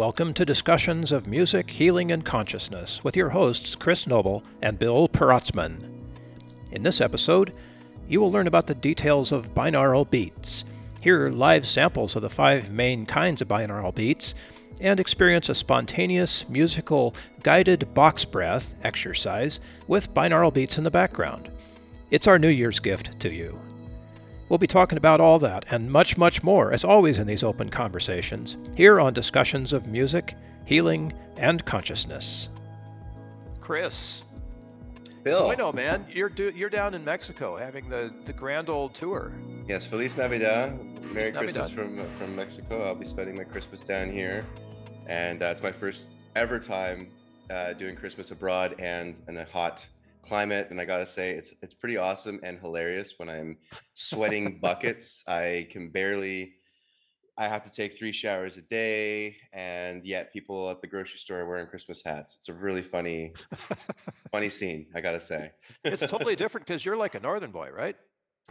Welcome 0.00 0.32
to 0.32 0.46
discussions 0.46 1.12
of 1.12 1.26
music, 1.26 1.68
healing, 1.68 2.10
and 2.10 2.24
consciousness 2.24 3.04
with 3.04 3.18
your 3.18 3.28
hosts, 3.28 3.76
Chris 3.76 4.06
Noble 4.06 4.42
and 4.62 4.78
Bill 4.78 5.08
Protzmann. 5.08 5.90
In 6.72 6.80
this 6.80 7.02
episode, 7.02 7.52
you 8.08 8.18
will 8.18 8.32
learn 8.32 8.46
about 8.46 8.66
the 8.66 8.74
details 8.74 9.30
of 9.30 9.52
binaural 9.52 10.08
beats, 10.08 10.64
hear 11.02 11.28
live 11.28 11.66
samples 11.66 12.16
of 12.16 12.22
the 12.22 12.30
five 12.30 12.70
main 12.70 13.04
kinds 13.04 13.42
of 13.42 13.48
binaural 13.48 13.94
beats, 13.94 14.34
and 14.80 14.98
experience 14.98 15.50
a 15.50 15.54
spontaneous 15.54 16.48
musical 16.48 17.14
guided 17.42 17.92
box 17.92 18.24
breath 18.24 18.80
exercise 18.82 19.60
with 19.86 20.14
binaural 20.14 20.54
beats 20.54 20.78
in 20.78 20.84
the 20.84 20.90
background. 20.90 21.50
It's 22.10 22.26
our 22.26 22.38
New 22.38 22.48
Year's 22.48 22.80
gift 22.80 23.20
to 23.20 23.30
you. 23.30 23.60
We'll 24.50 24.58
be 24.58 24.66
talking 24.66 24.98
about 24.98 25.20
all 25.20 25.38
that 25.38 25.64
and 25.70 25.88
much, 25.88 26.18
much 26.18 26.42
more, 26.42 26.72
as 26.72 26.84
always 26.84 27.20
in 27.20 27.28
these 27.28 27.44
open 27.44 27.68
conversations, 27.68 28.56
here 28.76 29.00
on 29.00 29.12
Discussions 29.12 29.72
of 29.72 29.86
Music, 29.86 30.34
Healing, 30.66 31.12
and 31.38 31.64
Consciousness. 31.64 32.48
Chris. 33.60 34.24
Bill. 35.22 35.50
I 35.52 35.54
know, 35.54 35.70
man. 35.70 36.04
You're 36.10 36.28
do- 36.28 36.52
you're 36.52 36.68
down 36.68 36.94
in 36.94 37.04
Mexico 37.04 37.56
having 37.56 37.88
the, 37.88 38.12
the 38.24 38.32
grand 38.32 38.68
old 38.68 38.92
tour. 38.92 39.30
Yes, 39.68 39.86
Feliz 39.86 40.16
Navidad. 40.16 40.80
Merry 41.12 41.30
Navidad. 41.30 41.42
Christmas 41.42 41.70
from 41.70 42.14
from 42.16 42.34
Mexico. 42.34 42.82
I'll 42.82 42.96
be 42.96 43.04
spending 43.04 43.36
my 43.36 43.44
Christmas 43.44 43.82
down 43.82 44.10
here, 44.10 44.44
and 45.06 45.42
uh, 45.42 45.46
it's 45.46 45.62
my 45.62 45.70
first 45.70 46.08
ever 46.34 46.58
time 46.58 47.06
uh, 47.50 47.74
doing 47.74 47.94
Christmas 47.94 48.32
abroad 48.32 48.74
and 48.80 49.20
in 49.28 49.36
a 49.36 49.44
hot 49.44 49.86
climate 50.22 50.68
and 50.70 50.80
i 50.80 50.84
gotta 50.84 51.06
say 51.06 51.30
it's 51.30 51.52
it's 51.62 51.74
pretty 51.74 51.96
awesome 51.96 52.40
and 52.42 52.58
hilarious 52.60 53.14
when 53.18 53.28
i'm 53.28 53.56
sweating 53.94 54.58
buckets. 54.62 55.24
I 55.26 55.66
can 55.70 55.90
barely 55.90 56.54
i 57.38 57.48
have 57.48 57.62
to 57.64 57.70
take 57.72 57.96
three 57.96 58.12
showers 58.12 58.56
a 58.56 58.62
day 58.62 59.36
and 59.52 60.04
yet 60.04 60.32
people 60.32 60.68
at 60.70 60.80
the 60.82 60.86
grocery 60.86 61.18
store 61.18 61.40
are 61.40 61.48
wearing 61.48 61.66
christmas 61.66 62.02
hats. 62.04 62.34
It's 62.36 62.48
a 62.48 62.52
really 62.52 62.82
funny 62.82 63.32
funny 64.30 64.48
scene 64.58 64.86
i 64.94 65.00
gotta 65.00 65.20
say. 65.20 65.52
It's 65.84 66.06
totally 66.06 66.36
different 66.42 66.66
because 66.66 66.84
you're 66.84 66.96
like 66.96 67.14
a 67.14 67.20
northern 67.20 67.50
boy 67.52 67.70
right? 67.74 67.96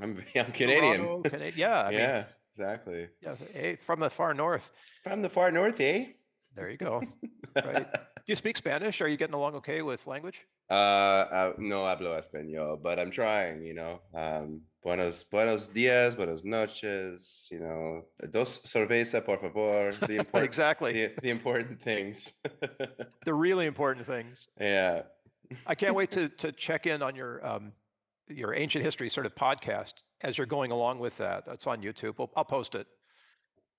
I'm, 0.01 0.23
I'm 0.35 0.51
canadian. 0.51 1.01
Toronto, 1.01 1.29
Canadian. 1.29 1.53
yeah 1.57 1.81
I 1.81 1.89
yeah 1.91 2.15
mean, 2.17 2.25
exactly. 2.51 3.07
Yeah 3.21 3.35
hey, 3.53 3.75
from 3.75 3.99
the 3.99 4.09
far 4.09 4.33
north. 4.33 4.71
From 5.03 5.21
the 5.21 5.29
far 5.29 5.51
north 5.51 5.79
eh? 5.81 6.05
There 6.55 6.69
you 6.69 6.77
go. 6.77 7.03
Right. 7.55 7.85
Do 7.93 7.99
you 8.25 8.35
speak 8.35 8.57
spanish? 8.57 9.01
Are 9.01 9.07
you 9.07 9.17
getting 9.17 9.35
along 9.35 9.55
okay 9.55 9.81
with 9.81 10.07
language 10.07 10.41
uh, 10.69 10.73
uh, 10.73 11.53
no 11.57 11.83
hablo 11.83 12.17
español, 12.17 12.81
but 12.81 12.99
I'm 12.99 13.11
trying, 13.11 13.63
you 13.63 13.73
know. 13.73 14.01
Um, 14.13 14.61
buenos, 14.83 15.23
buenos 15.23 15.69
días, 15.69 16.15
buenas 16.15 16.43
noches, 16.43 17.49
you 17.51 17.59
know. 17.59 18.05
Dos 18.29 18.59
cerveza, 18.59 19.23
por 19.25 19.37
favor. 19.37 19.93
The 20.07 20.17
important, 20.19 20.45
exactly. 20.45 20.93
The, 20.93 21.13
the 21.21 21.29
important 21.29 21.81
things. 21.81 22.33
the 23.25 23.33
really 23.33 23.65
important 23.65 24.05
things. 24.05 24.47
Yeah. 24.59 25.03
I 25.65 25.75
can't 25.75 25.95
wait 25.95 26.11
to 26.11 26.29
to 26.37 26.51
check 26.51 26.85
in 26.85 27.01
on 27.01 27.15
your 27.15 27.45
um, 27.45 27.71
your 28.27 28.53
ancient 28.53 28.85
history 28.85 29.09
sort 29.09 29.25
of 29.25 29.35
podcast 29.35 29.93
as 30.21 30.37
you're 30.37 30.47
going 30.47 30.71
along 30.71 30.99
with 30.99 31.17
that. 31.17 31.43
It's 31.47 31.65
on 31.65 31.81
YouTube. 31.81 32.15
I'll, 32.19 32.31
I'll 32.35 32.45
post 32.45 32.75
it 32.75 32.85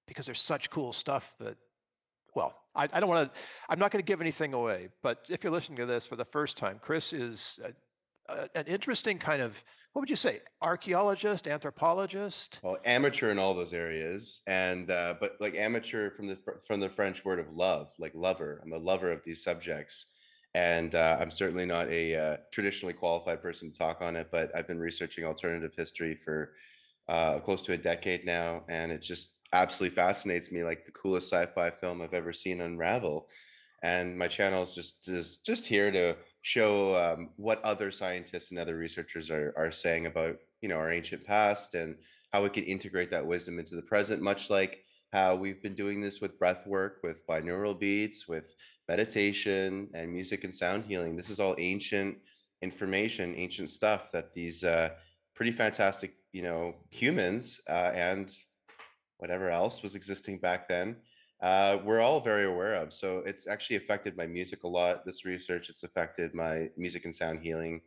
because 0.09 0.27
there's 0.27 0.43
such 0.43 0.71
cool 0.71 0.93
stuff 0.93 1.35
that 1.39 1.57
well, 2.34 2.55
I, 2.75 2.89
I 2.92 3.00
don't 3.00 3.09
want 3.09 3.33
to, 3.33 3.41
I'm 3.69 3.78
not 3.78 3.91
going 3.91 4.03
to 4.03 4.06
give 4.06 4.20
anything 4.20 4.55
away, 4.55 4.89
but 5.03 5.27
if 5.28 5.42
you're 5.42 5.53
listening 5.53 5.78
to 5.78 5.86
this 5.86 6.06
for 6.06 6.17
the 6.17 6.25
first 6.25 6.56
time, 6.56 6.78
Chris 6.81 7.12
is 7.12 7.59
a, 7.64 8.33
a, 8.33 8.48
an 8.55 8.67
interesting 8.67 9.19
kind 9.19 9.42
of, 9.42 9.62
what 9.92 10.03
would 10.03 10.11
you 10.11 10.17
say, 10.17 10.41
archaeologist, 10.62 11.48
anthropologist? 11.48 12.61
Well, 12.62 12.78
amateur 12.84 13.31
in 13.33 13.41
all 13.41 13.55
those 13.55 13.72
areas, 13.72 14.42
and 14.47 14.89
uh, 14.89 15.14
but 15.19 15.33
like 15.41 15.56
amateur 15.56 16.11
from 16.11 16.28
the 16.28 16.39
from 16.64 16.78
the 16.78 16.89
French 16.89 17.25
word 17.25 17.41
of 17.41 17.53
love, 17.53 17.91
like 17.98 18.12
lover. 18.14 18.61
I'm 18.62 18.72
a 18.72 18.78
lover 18.78 19.11
of 19.11 19.25
these 19.25 19.42
subjects, 19.42 20.06
and 20.55 20.94
uh, 20.94 21.17
I'm 21.20 21.33
certainly 21.33 21.66
not 21.66 21.88
a 21.88 22.15
uh, 22.15 22.37
traditionally 22.53 22.94
qualified 22.94 23.43
person 23.43 23.72
to 23.72 23.76
talk 23.76 24.00
on 24.00 24.15
it. 24.15 24.28
But 24.31 24.53
I've 24.55 24.69
been 24.69 24.78
researching 24.78 25.25
alternative 25.25 25.72
history 25.76 26.15
for 26.15 26.53
uh, 27.09 27.41
close 27.41 27.62
to 27.62 27.72
a 27.72 27.76
decade 27.76 28.25
now, 28.25 28.62
and 28.69 28.93
it's 28.93 29.09
just 29.09 29.40
absolutely 29.53 29.94
fascinates 29.94 30.53
me 30.53 30.62
like 30.62 30.84
the 30.84 30.93
coolest 30.93 31.31
sci-fi 31.33 31.71
film 31.71 32.03
I've 32.03 32.15
ever 32.15 32.33
seen 32.33 32.61
unravel. 32.61 33.28
And 33.83 34.19
my 34.19 34.28
channel 34.28 34.62
is 34.62 34.75
just 34.75 35.05
just 35.05 35.44
just 35.47 35.66
here 35.66 35.91
to 35.91 36.16
show 36.43 36.97
um, 36.97 37.31
what 37.37 37.62
other 37.62 37.91
scientists 37.91 38.50
and 38.50 38.61
other 38.61 38.77
researchers 38.77 39.31
are 39.31 39.55
are 39.56 39.72
saying 39.72 40.06
about 40.06 40.37
you 40.61 40.69
know 40.69 40.77
our 40.77 40.91
ancient 40.91 41.25
past 41.25 41.75
and 41.75 41.97
how 42.33 42.43
we 42.43 42.50
can 42.50 42.65
integrate 42.65 43.11
that 43.11 43.27
wisdom 43.27 43.59
into 43.59 43.75
the 43.75 43.83
present, 43.83 44.22
much 44.22 44.50
like 44.50 44.84
how 45.12 45.34
we've 45.34 45.62
been 45.62 45.75
doing 45.75 46.00
this 46.00 46.21
with 46.21 46.38
breath 46.38 46.67
work, 46.67 47.00
with 47.03 47.27
binaural 47.27 47.78
beats, 47.78 48.28
with 48.28 48.55
meditation 48.88 49.88
and 49.94 50.12
music 50.12 50.44
and 50.44 50.55
sound 50.55 50.84
healing. 50.84 51.17
This 51.17 51.31
is 51.31 51.41
all 51.41 51.56
ancient 51.59 52.17
information, 52.62 53.34
ancient 53.37 53.71
stuff 53.71 54.12
that 54.12 54.32
these 54.34 54.62
uh, 54.62 54.91
pretty 55.34 55.50
fantastic, 55.50 56.15
you 56.32 56.43
know, 56.43 56.75
humans 56.91 57.61
uh, 57.69 57.91
and 57.94 58.32
whatever 59.20 59.50
else 59.50 59.82
was 59.82 59.94
existing 59.94 60.38
back 60.38 60.69
then, 60.69 60.97
uh, 61.41 61.78
we're 61.84 62.00
all 62.00 62.20
very 62.20 62.44
aware 62.44 62.75
of. 62.75 62.92
So 62.92 63.22
it's 63.25 63.47
actually 63.47 63.76
affected 63.76 64.16
my 64.16 64.26
music 64.26 64.64
a 64.64 64.69
lot. 64.69 65.06
This 65.06 65.25
research, 65.25 65.70
it's 65.70 65.84
affected 65.84 66.34
my 66.34 66.69
music 66.76 67.04
and 67.04 67.14
sound 67.14 67.41
healing 67.41 67.81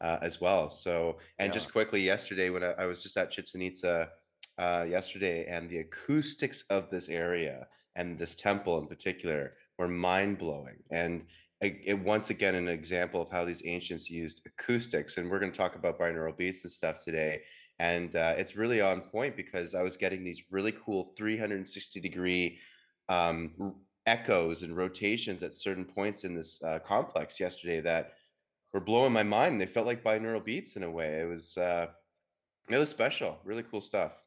uh, 0.00 0.18
as 0.22 0.40
well. 0.40 0.70
So, 0.70 1.18
and 1.38 1.48
yeah. 1.48 1.54
just 1.54 1.72
quickly, 1.72 2.00
yesterday 2.00 2.50
when 2.50 2.62
I, 2.62 2.72
I 2.72 2.86
was 2.86 3.02
just 3.02 3.16
at 3.16 3.30
Chichen 3.30 3.62
Itza 3.62 4.10
uh, 4.58 4.84
yesterday, 4.88 5.46
and 5.46 5.68
the 5.68 5.78
acoustics 5.78 6.62
of 6.70 6.90
this 6.90 7.08
area 7.08 7.66
and 7.96 8.18
this 8.18 8.34
temple 8.34 8.78
in 8.78 8.86
particular 8.86 9.54
were 9.78 9.88
mind 9.88 10.38
blowing. 10.38 10.76
And 10.90 11.24
it, 11.60 11.80
it, 11.84 11.98
once 11.98 12.30
again 12.30 12.54
an 12.56 12.68
example 12.68 13.22
of 13.22 13.30
how 13.30 13.44
these 13.44 13.62
ancients 13.64 14.10
used 14.10 14.42
acoustics 14.46 15.16
and 15.16 15.30
we're 15.30 15.38
going 15.38 15.52
to 15.52 15.56
talk 15.56 15.76
about 15.76 15.98
binaural 15.98 16.36
beats 16.36 16.64
and 16.64 16.72
stuff 16.72 17.04
today 17.04 17.40
and 17.78 18.14
uh, 18.16 18.34
it's 18.36 18.56
really 18.56 18.80
on 18.80 19.00
point 19.00 19.36
because 19.36 19.74
I 19.74 19.82
was 19.82 19.96
getting 19.96 20.24
these 20.24 20.42
really 20.50 20.72
cool 20.72 21.12
360 21.16 22.00
degree 22.00 22.58
um, 23.08 23.74
echoes 24.06 24.62
and 24.62 24.76
rotations 24.76 25.42
at 25.42 25.54
certain 25.54 25.84
points 25.84 26.24
in 26.24 26.34
this 26.34 26.62
uh, 26.62 26.78
complex 26.80 27.40
yesterday 27.40 27.80
that 27.80 28.12
were 28.72 28.80
blowing 28.80 29.12
my 29.12 29.22
mind. 29.22 29.60
They 29.60 29.66
felt 29.66 29.86
like 29.86 30.04
binaural 30.04 30.44
beats 30.44 30.76
in 30.76 30.82
a 30.82 30.90
way. 30.90 31.20
It 31.20 31.28
was 31.28 31.56
uh, 31.56 31.88
it 32.68 32.78
was 32.78 32.90
special, 32.90 33.38
really 33.44 33.62
cool 33.62 33.80
stuff. 33.80 34.22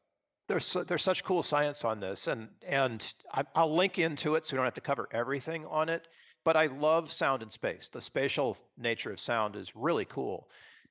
There's 0.48 0.76
there's 0.86 1.02
such 1.02 1.24
cool 1.24 1.42
science 1.42 1.84
on 1.84 1.98
this, 1.98 2.28
and 2.28 2.48
and 2.66 3.12
I, 3.32 3.44
I'll 3.54 3.74
link 3.74 3.98
into 3.98 4.36
it 4.36 4.46
so 4.46 4.54
we 4.54 4.58
don't 4.58 4.64
have 4.64 4.74
to 4.74 4.80
cover 4.80 5.08
everything 5.12 5.66
on 5.66 5.88
it. 5.88 6.08
But 6.44 6.56
I 6.56 6.66
love 6.66 7.10
sound 7.10 7.42
in 7.42 7.50
space. 7.50 7.88
The 7.88 8.00
spatial 8.00 8.56
nature 8.78 9.10
of 9.10 9.18
sound 9.18 9.56
is 9.56 9.74
really 9.74 10.04
cool. 10.04 10.48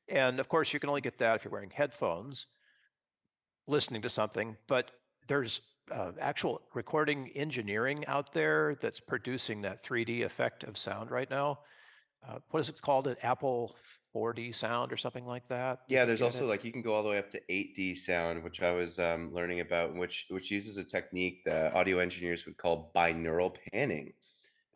And 0.10 0.40
of 0.40 0.50
course, 0.50 0.74
you 0.74 0.80
can 0.80 0.90
only 0.90 1.02
get 1.02 1.18
that 1.18 1.36
if 1.36 1.44
you're 1.44 1.52
wearing 1.52 1.72
headphones 1.72 2.48
listening 3.68 4.02
to 4.04 4.10
something, 4.10 4.56
but 4.68 4.92
there's 5.28 5.62
uh, 5.92 6.12
actual 6.20 6.62
recording 6.74 7.30
engineering 7.36 8.06
out 8.08 8.32
there 8.34 8.76
that's 8.82 9.00
producing 9.00 9.62
that 9.62 9.84
3D 9.84 10.24
effect 10.24 10.64
of 10.64 10.78
sound 10.78 11.12
right 11.12 11.30
now. 11.30 11.60
Uh, 12.28 12.40
what 12.50 12.60
is 12.60 12.70
it 12.70 12.82
called? 12.82 13.08
An 13.08 13.16
Apple 13.22 13.76
4D 14.16 14.56
sound 14.56 14.92
or 14.92 14.98
something 14.98 15.26
like 15.26 15.48
that? 15.48 15.82
Yeah, 15.88 16.06
there's 16.06 16.24
also 16.24 16.46
it? 16.46 16.48
like 16.48 16.64
you 16.64 16.72
can 16.72 16.82
go 16.82 16.94
all 16.94 17.04
the 17.04 17.10
way 17.10 17.20
up 17.20 17.30
to 17.32 17.42
8D 17.50 17.98
sound, 17.98 18.44
which 18.44 18.64
I 18.64 18.72
was 18.72 18.98
um, 18.98 19.32
learning 19.32 19.60
about, 19.60 19.94
which 19.94 20.26
which 20.30 20.50
uses 20.50 20.78
a 20.78 20.84
technique 20.84 21.44
that 21.46 21.76
audio 21.76 22.00
engineers 22.00 22.46
would 22.48 22.58
call 22.58 22.92
binaural 22.96 23.56
panning. 23.72 24.14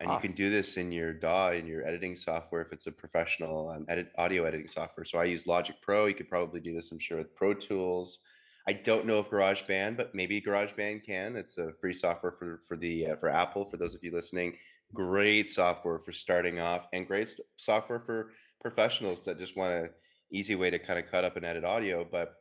And 0.00 0.10
ah. 0.10 0.14
you 0.14 0.20
can 0.20 0.32
do 0.32 0.50
this 0.50 0.76
in 0.78 0.90
your 0.90 1.12
DAW, 1.12 1.50
in 1.50 1.66
your 1.66 1.86
editing 1.86 2.16
software, 2.16 2.62
if 2.62 2.72
it's 2.72 2.86
a 2.86 2.92
professional 2.92 3.68
um, 3.68 3.84
edit 3.88 4.10
audio 4.16 4.44
editing 4.44 4.68
software. 4.68 5.04
So 5.04 5.18
I 5.18 5.24
use 5.24 5.46
Logic 5.46 5.76
Pro. 5.82 6.06
You 6.06 6.14
could 6.14 6.28
probably 6.28 6.60
do 6.60 6.72
this, 6.72 6.90
I'm 6.90 6.98
sure, 6.98 7.18
with 7.18 7.34
Pro 7.34 7.52
Tools. 7.52 8.20
I 8.66 8.72
don't 8.72 9.06
know 9.06 9.18
if 9.18 9.30
GarageBand, 9.30 9.96
but 9.96 10.14
maybe 10.14 10.40
GarageBand 10.40 11.04
can. 11.04 11.36
It's 11.36 11.58
a 11.58 11.72
free 11.80 11.92
software 11.92 12.32
for 12.32 12.60
for 12.66 12.76
the 12.76 13.08
uh, 13.08 13.16
for 13.16 13.28
Apple. 13.28 13.64
For 13.64 13.76
those 13.76 13.94
of 13.94 14.02
you 14.02 14.12
listening, 14.12 14.54
great 14.94 15.50
software 15.50 15.98
for 15.98 16.12
starting 16.12 16.60
off, 16.60 16.86
and 16.92 17.06
great 17.06 17.34
software 17.56 18.00
for 18.00 18.32
professionals 18.60 19.24
that 19.24 19.38
just 19.38 19.56
want 19.56 19.72
a 19.72 19.90
easy 20.30 20.54
way 20.54 20.70
to 20.70 20.78
kind 20.78 20.98
of 20.98 21.10
cut 21.10 21.24
up 21.24 21.36
and 21.36 21.44
edit 21.44 21.64
audio. 21.64 22.06
But 22.10 22.36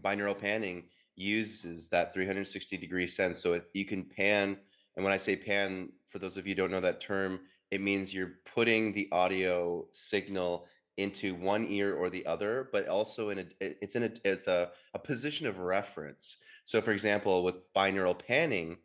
binaural 0.00 0.38
panning 0.38 0.84
uses 1.16 1.88
that 1.88 2.12
360 2.12 2.76
degree 2.76 3.06
sense, 3.06 3.38
so 3.38 3.54
it, 3.54 3.66
you 3.72 3.84
can 3.84 4.04
pan. 4.04 4.58
And 4.96 5.04
when 5.04 5.12
I 5.12 5.16
say 5.16 5.36
pan, 5.36 5.90
for 6.12 6.18
those 6.18 6.36
of 6.36 6.46
you 6.46 6.54
don't 6.54 6.70
know 6.70 6.80
that 6.80 7.00
term, 7.00 7.40
it 7.70 7.80
means 7.80 8.12
you're 8.12 8.34
putting 8.44 8.92
the 8.92 9.08
audio 9.10 9.86
signal 9.92 10.66
into 10.98 11.34
one 11.34 11.66
ear 11.68 11.96
or 11.96 12.10
the 12.10 12.24
other, 12.26 12.68
but 12.70 12.86
also 12.86 13.30
in 13.30 13.38
a 13.38 13.46
it's 13.60 13.96
in 13.96 14.02
a 14.02 14.10
it's 14.24 14.46
a, 14.46 14.70
a 14.92 14.98
position 14.98 15.46
of 15.46 15.58
reference. 15.58 16.36
So 16.66 16.82
for 16.82 16.92
example, 16.92 17.42
with 17.42 17.72
binaural 17.74 18.18
panning, 18.18 18.76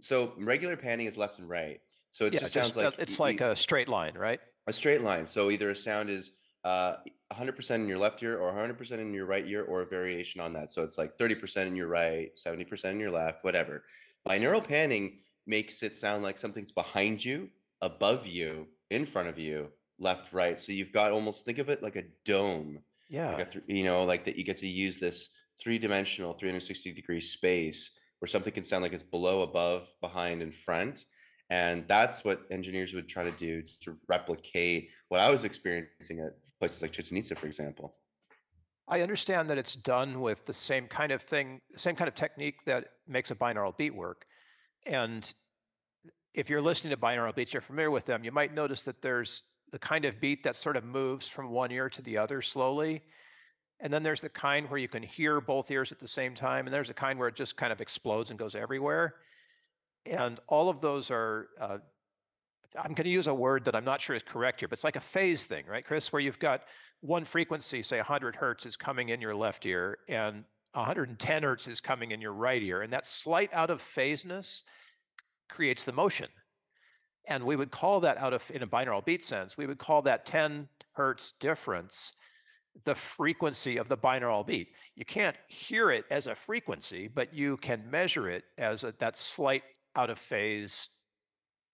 so 0.00 0.34
regular 0.36 0.76
panning 0.76 1.06
is 1.06 1.16
left 1.16 1.38
and 1.38 1.48
right. 1.48 1.80
So 2.10 2.26
it 2.26 2.34
yeah, 2.34 2.40
just 2.40 2.52
sounds 2.52 2.76
like 2.76 2.94
it's 2.98 3.18
like 3.18 3.40
a 3.40 3.56
straight 3.56 3.88
line, 3.88 4.12
right? 4.14 4.40
A 4.66 4.72
straight 4.72 5.00
line. 5.00 5.26
So 5.26 5.50
either 5.50 5.70
a 5.70 5.76
sound 5.76 6.10
is 6.10 6.32
uh, 6.64 6.96
100% 7.32 7.70
in 7.74 7.88
your 7.88 7.98
left 7.98 8.22
ear 8.22 8.38
or 8.38 8.52
100% 8.52 8.92
in 8.92 9.12
your 9.12 9.26
right 9.26 9.46
ear 9.46 9.64
or 9.64 9.82
a 9.82 9.86
variation 9.86 10.40
on 10.40 10.52
that. 10.52 10.70
So 10.70 10.82
it's 10.82 10.96
like 10.96 11.16
30% 11.16 11.66
in 11.66 11.76
your 11.76 11.88
right, 11.88 12.30
70% 12.36 12.84
in 12.84 13.00
your 13.00 13.10
left, 13.10 13.44
whatever. 13.44 13.84
Binaural 14.26 14.66
panning 14.66 15.18
makes 15.46 15.82
it 15.82 15.94
sound 15.96 16.22
like 16.22 16.38
something's 16.38 16.72
behind 16.72 17.24
you, 17.24 17.48
above 17.82 18.26
you, 18.26 18.66
in 18.90 19.06
front 19.06 19.28
of 19.28 19.38
you, 19.38 19.68
left, 19.98 20.32
right. 20.32 20.58
So 20.58 20.72
you've 20.72 20.92
got 20.92 21.12
almost 21.12 21.44
think 21.44 21.58
of 21.58 21.68
it 21.68 21.82
like 21.82 21.96
a 21.96 22.04
dome, 22.24 22.74
like 22.74 22.82
Yeah. 23.08 23.38
a 23.38 23.44
th- 23.44 23.64
you 23.68 23.84
know, 23.84 24.04
like 24.04 24.24
that 24.24 24.36
you 24.36 24.44
get 24.44 24.56
to 24.58 24.66
use 24.66 24.98
this 24.98 25.30
three-dimensional, 25.62 26.32
360 26.34 26.92
degree 26.92 27.20
space 27.20 27.98
where 28.18 28.28
something 28.28 28.52
can 28.52 28.64
sound 28.64 28.82
like 28.82 28.92
it's 28.92 29.02
below, 29.02 29.42
above, 29.42 29.92
behind, 30.00 30.42
and 30.42 30.54
front. 30.54 31.04
And 31.50 31.86
that's 31.86 32.24
what 32.24 32.42
engineers 32.50 32.94
would 32.94 33.08
try 33.08 33.22
to 33.22 33.30
do 33.32 33.62
to 33.82 33.96
replicate 34.08 34.90
what 35.08 35.20
I 35.20 35.30
was 35.30 35.44
experiencing 35.44 36.20
at 36.20 36.32
places 36.58 36.80
like 36.80 36.92
Chichen 36.92 37.16
Itza, 37.18 37.34
for 37.34 37.46
example. 37.46 37.94
I 38.88 39.00
understand 39.00 39.48
that 39.50 39.58
it's 39.58 39.76
done 39.76 40.20
with 40.20 40.44
the 40.46 40.52
same 40.52 40.88
kind 40.88 41.12
of 41.12 41.22
thing, 41.22 41.60
same 41.76 41.96
kind 41.96 42.08
of 42.08 42.14
technique 42.14 42.56
that 42.66 42.88
makes 43.06 43.30
a 43.30 43.34
binaural 43.34 43.76
beat 43.76 43.94
work. 43.94 44.26
And 44.86 45.32
if 46.34 46.50
you're 46.50 46.60
listening 46.60 46.90
to 46.90 46.96
binaural 46.96 47.34
beats, 47.34 47.52
you're 47.52 47.62
familiar 47.62 47.90
with 47.90 48.04
them, 48.04 48.24
you 48.24 48.32
might 48.32 48.54
notice 48.54 48.82
that 48.82 49.00
there's 49.02 49.42
the 49.72 49.78
kind 49.78 50.04
of 50.04 50.20
beat 50.20 50.44
that 50.44 50.56
sort 50.56 50.76
of 50.76 50.84
moves 50.84 51.26
from 51.26 51.50
one 51.50 51.72
ear 51.72 51.88
to 51.90 52.02
the 52.02 52.18
other 52.18 52.42
slowly. 52.42 53.02
And 53.80 53.92
then 53.92 54.02
there's 54.02 54.20
the 54.20 54.28
kind 54.28 54.68
where 54.70 54.78
you 54.78 54.88
can 54.88 55.02
hear 55.02 55.40
both 55.40 55.70
ears 55.70 55.90
at 55.90 55.98
the 55.98 56.08
same 56.08 56.34
time. 56.34 56.66
And 56.66 56.74
there's 56.74 56.90
a 56.90 56.94
kind 56.94 57.18
where 57.18 57.28
it 57.28 57.34
just 57.34 57.56
kind 57.56 57.72
of 57.72 57.80
explodes 57.80 58.30
and 58.30 58.38
goes 58.38 58.54
everywhere. 58.54 59.16
And 60.06 60.38
all 60.48 60.68
of 60.68 60.80
those 60.80 61.10
are, 61.10 61.48
uh, 61.60 61.78
I'm 62.76 62.94
going 62.94 63.04
to 63.04 63.10
use 63.10 63.26
a 63.26 63.34
word 63.34 63.64
that 63.64 63.74
I'm 63.74 63.84
not 63.84 64.00
sure 64.00 64.14
is 64.14 64.22
correct 64.22 64.60
here, 64.60 64.68
but 64.68 64.74
it's 64.74 64.84
like 64.84 64.96
a 64.96 65.00
phase 65.00 65.46
thing, 65.46 65.64
right, 65.66 65.84
Chris? 65.84 66.12
Where 66.12 66.20
you've 66.20 66.38
got 66.38 66.62
one 67.00 67.24
frequency, 67.24 67.82
say 67.82 67.96
100 67.98 68.36
hertz, 68.36 68.66
is 68.66 68.76
coming 68.76 69.10
in 69.10 69.20
your 69.20 69.34
left 69.34 69.66
ear, 69.66 69.98
and 70.08 70.44
110 70.74 71.42
hertz 71.42 71.68
is 71.68 71.80
coming 71.80 72.10
in 72.10 72.20
your 72.20 72.32
right 72.32 72.62
ear. 72.62 72.82
And 72.82 72.92
that 72.92 73.06
slight 73.06 73.52
out 73.52 73.70
of 73.70 73.80
phaseness 73.80 74.62
creates 75.48 75.84
the 75.84 75.92
motion. 75.92 76.28
And 77.28 77.44
we 77.44 77.56
would 77.56 77.70
call 77.70 78.00
that 78.00 78.18
out 78.18 78.32
of, 78.32 78.50
in 78.52 78.62
a 78.62 78.66
binaural 78.66 79.04
beat 79.04 79.24
sense, 79.24 79.56
we 79.56 79.66
would 79.66 79.78
call 79.78 80.02
that 80.02 80.26
10 80.26 80.68
hertz 80.92 81.32
difference 81.40 82.12
the 82.84 82.94
frequency 82.94 83.76
of 83.76 83.88
the 83.88 83.96
binaural 83.96 84.44
beat. 84.44 84.68
You 84.96 85.04
can't 85.04 85.36
hear 85.46 85.90
it 85.90 86.04
as 86.10 86.26
a 86.26 86.34
frequency, 86.34 87.08
but 87.08 87.32
you 87.32 87.56
can 87.58 87.88
measure 87.88 88.28
it 88.28 88.44
as 88.58 88.82
a, 88.82 88.92
that 88.98 89.16
slight 89.16 89.62
out 89.94 90.10
of 90.10 90.18
phase 90.18 90.88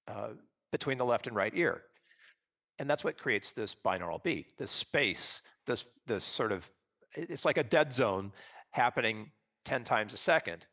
uh, 0.08 0.28
between 0.72 0.98
the 0.98 1.04
left 1.04 1.26
and 1.26 1.34
right 1.34 1.52
ear. 1.56 1.82
And 2.78 2.88
that's 2.88 3.02
what 3.02 3.18
creates 3.18 3.52
this 3.52 3.74
binaural 3.74 4.22
beat, 4.22 4.58
this 4.58 4.70
space, 4.70 5.40
this, 5.66 5.84
this 6.06 6.24
sort 6.24 6.52
of, 6.52 6.68
it's 7.14 7.44
like 7.44 7.58
a 7.58 7.64
dead 7.64 7.92
zone 7.92 8.32
happening 8.70 9.30
10 9.64 9.84
times 9.84 10.12
a 10.14 10.16
second. 10.16 10.66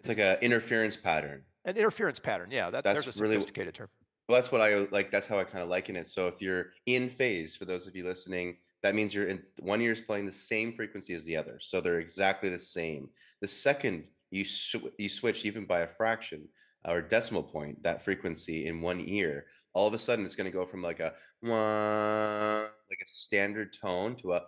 It's 0.00 0.08
like 0.08 0.18
an 0.18 0.38
interference 0.40 0.96
pattern. 0.96 1.42
An 1.64 1.76
interference 1.76 2.20
pattern, 2.20 2.50
yeah, 2.50 2.70
that, 2.70 2.84
That's 2.84 3.04
there's 3.04 3.18
a 3.18 3.22
really- 3.22 3.36
sophisticated 3.36 3.74
term. 3.74 3.88
Well, 4.26 4.36
that's 4.40 4.50
what 4.50 4.62
I 4.62 4.86
like. 4.90 5.10
That's 5.10 5.26
how 5.26 5.38
I 5.38 5.44
kind 5.44 5.62
of 5.62 5.68
liken 5.68 5.96
it. 5.96 6.08
So 6.08 6.28
if 6.28 6.40
you're 6.40 6.68
in 6.86 7.10
phase, 7.10 7.56
for 7.56 7.66
those 7.66 7.86
of 7.86 7.94
you 7.94 8.04
listening, 8.04 8.56
that 8.82 8.94
means 8.94 9.12
you're 9.12 9.26
in 9.26 9.42
one 9.58 9.82
ear 9.82 9.92
is 9.92 10.00
playing 10.00 10.24
the 10.24 10.32
same 10.32 10.72
frequency 10.72 11.12
as 11.12 11.24
the 11.24 11.36
other. 11.36 11.58
So 11.60 11.78
they're 11.78 11.98
exactly 11.98 12.48
the 12.48 12.58
same. 12.58 13.10
The 13.42 13.48
second 13.48 14.08
you 14.30 14.46
sw- 14.46 14.88
you 14.96 15.10
switch 15.10 15.44
even 15.44 15.66
by 15.66 15.80
a 15.80 15.86
fraction 15.86 16.48
uh, 16.88 16.92
or 16.92 17.02
decimal 17.02 17.42
point 17.42 17.82
that 17.82 18.00
frequency 18.02 18.66
in 18.66 18.80
one 18.80 19.02
ear, 19.06 19.44
all 19.74 19.86
of 19.86 19.92
a 19.92 19.98
sudden 19.98 20.24
it's 20.24 20.36
going 20.36 20.50
to 20.50 20.56
go 20.56 20.64
from 20.64 20.80
like 20.80 21.00
a 21.00 21.12
wah, 21.42 22.60
like 22.62 23.02
a 23.04 23.08
standard 23.08 23.74
tone 23.78 24.16
to 24.16 24.32
a 24.32 24.42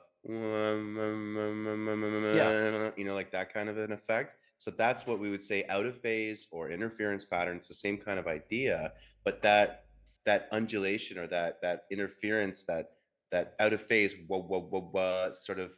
Yeah. 2.37 2.91
you 2.97 3.05
know 3.05 3.15
like 3.15 3.31
that 3.33 3.53
kind 3.53 3.69
of 3.69 3.79
an 3.79 3.93
effect. 3.93 4.39
So 4.59 4.71
that's 4.71 5.07
what 5.07 5.19
we 5.19 5.31
would 5.31 5.43
say 5.43 5.65
out 5.69 5.87
of 5.87 6.01
phase 6.01 6.49
or 6.51 6.71
interference 6.71 7.25
pattern. 7.25 7.59
It's 7.59 7.69
the 7.69 7.75
same 7.75 7.99
kind 7.99 8.19
of 8.19 8.27
idea, 8.27 8.93
but 9.25 9.43
that 9.43 9.85
that 10.25 10.49
undulation 10.51 11.19
or 11.19 11.27
that 11.29 11.61
that 11.63 11.85
interference, 11.91 12.65
that 12.65 12.93
that 13.31 13.55
out 13.61 13.73
of 13.73 13.83
phase 13.83 14.15
wah, 14.29 14.39
wah, 14.39 14.59
wah, 14.59 14.91
wah, 14.93 15.33
sort 15.33 15.59
of 15.59 15.73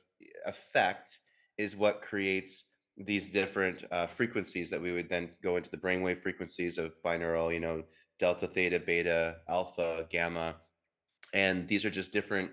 effect 0.47 1.19
is 1.59 1.77
what 1.77 2.03
creates 2.03 2.65
these 2.97 3.29
different 3.29 3.85
uh, 3.91 4.07
frequencies 4.07 4.71
that 4.71 4.81
we 4.81 4.93
would 4.93 5.09
then 5.09 5.31
go 5.43 5.57
into 5.57 5.71
the 5.71 5.77
brainwave 5.77 6.19
frequencies 6.19 6.79
of 6.79 7.01
binaural, 7.03 7.53
you 7.53 7.61
know, 7.61 7.83
delta, 8.19 8.47
theta, 8.47 8.81
beta, 8.81 9.37
alpha, 9.49 10.07
gamma, 10.11 10.57
and 11.33 11.69
these 11.69 11.85
are 11.85 11.91
just 11.91 12.13
different 12.13 12.51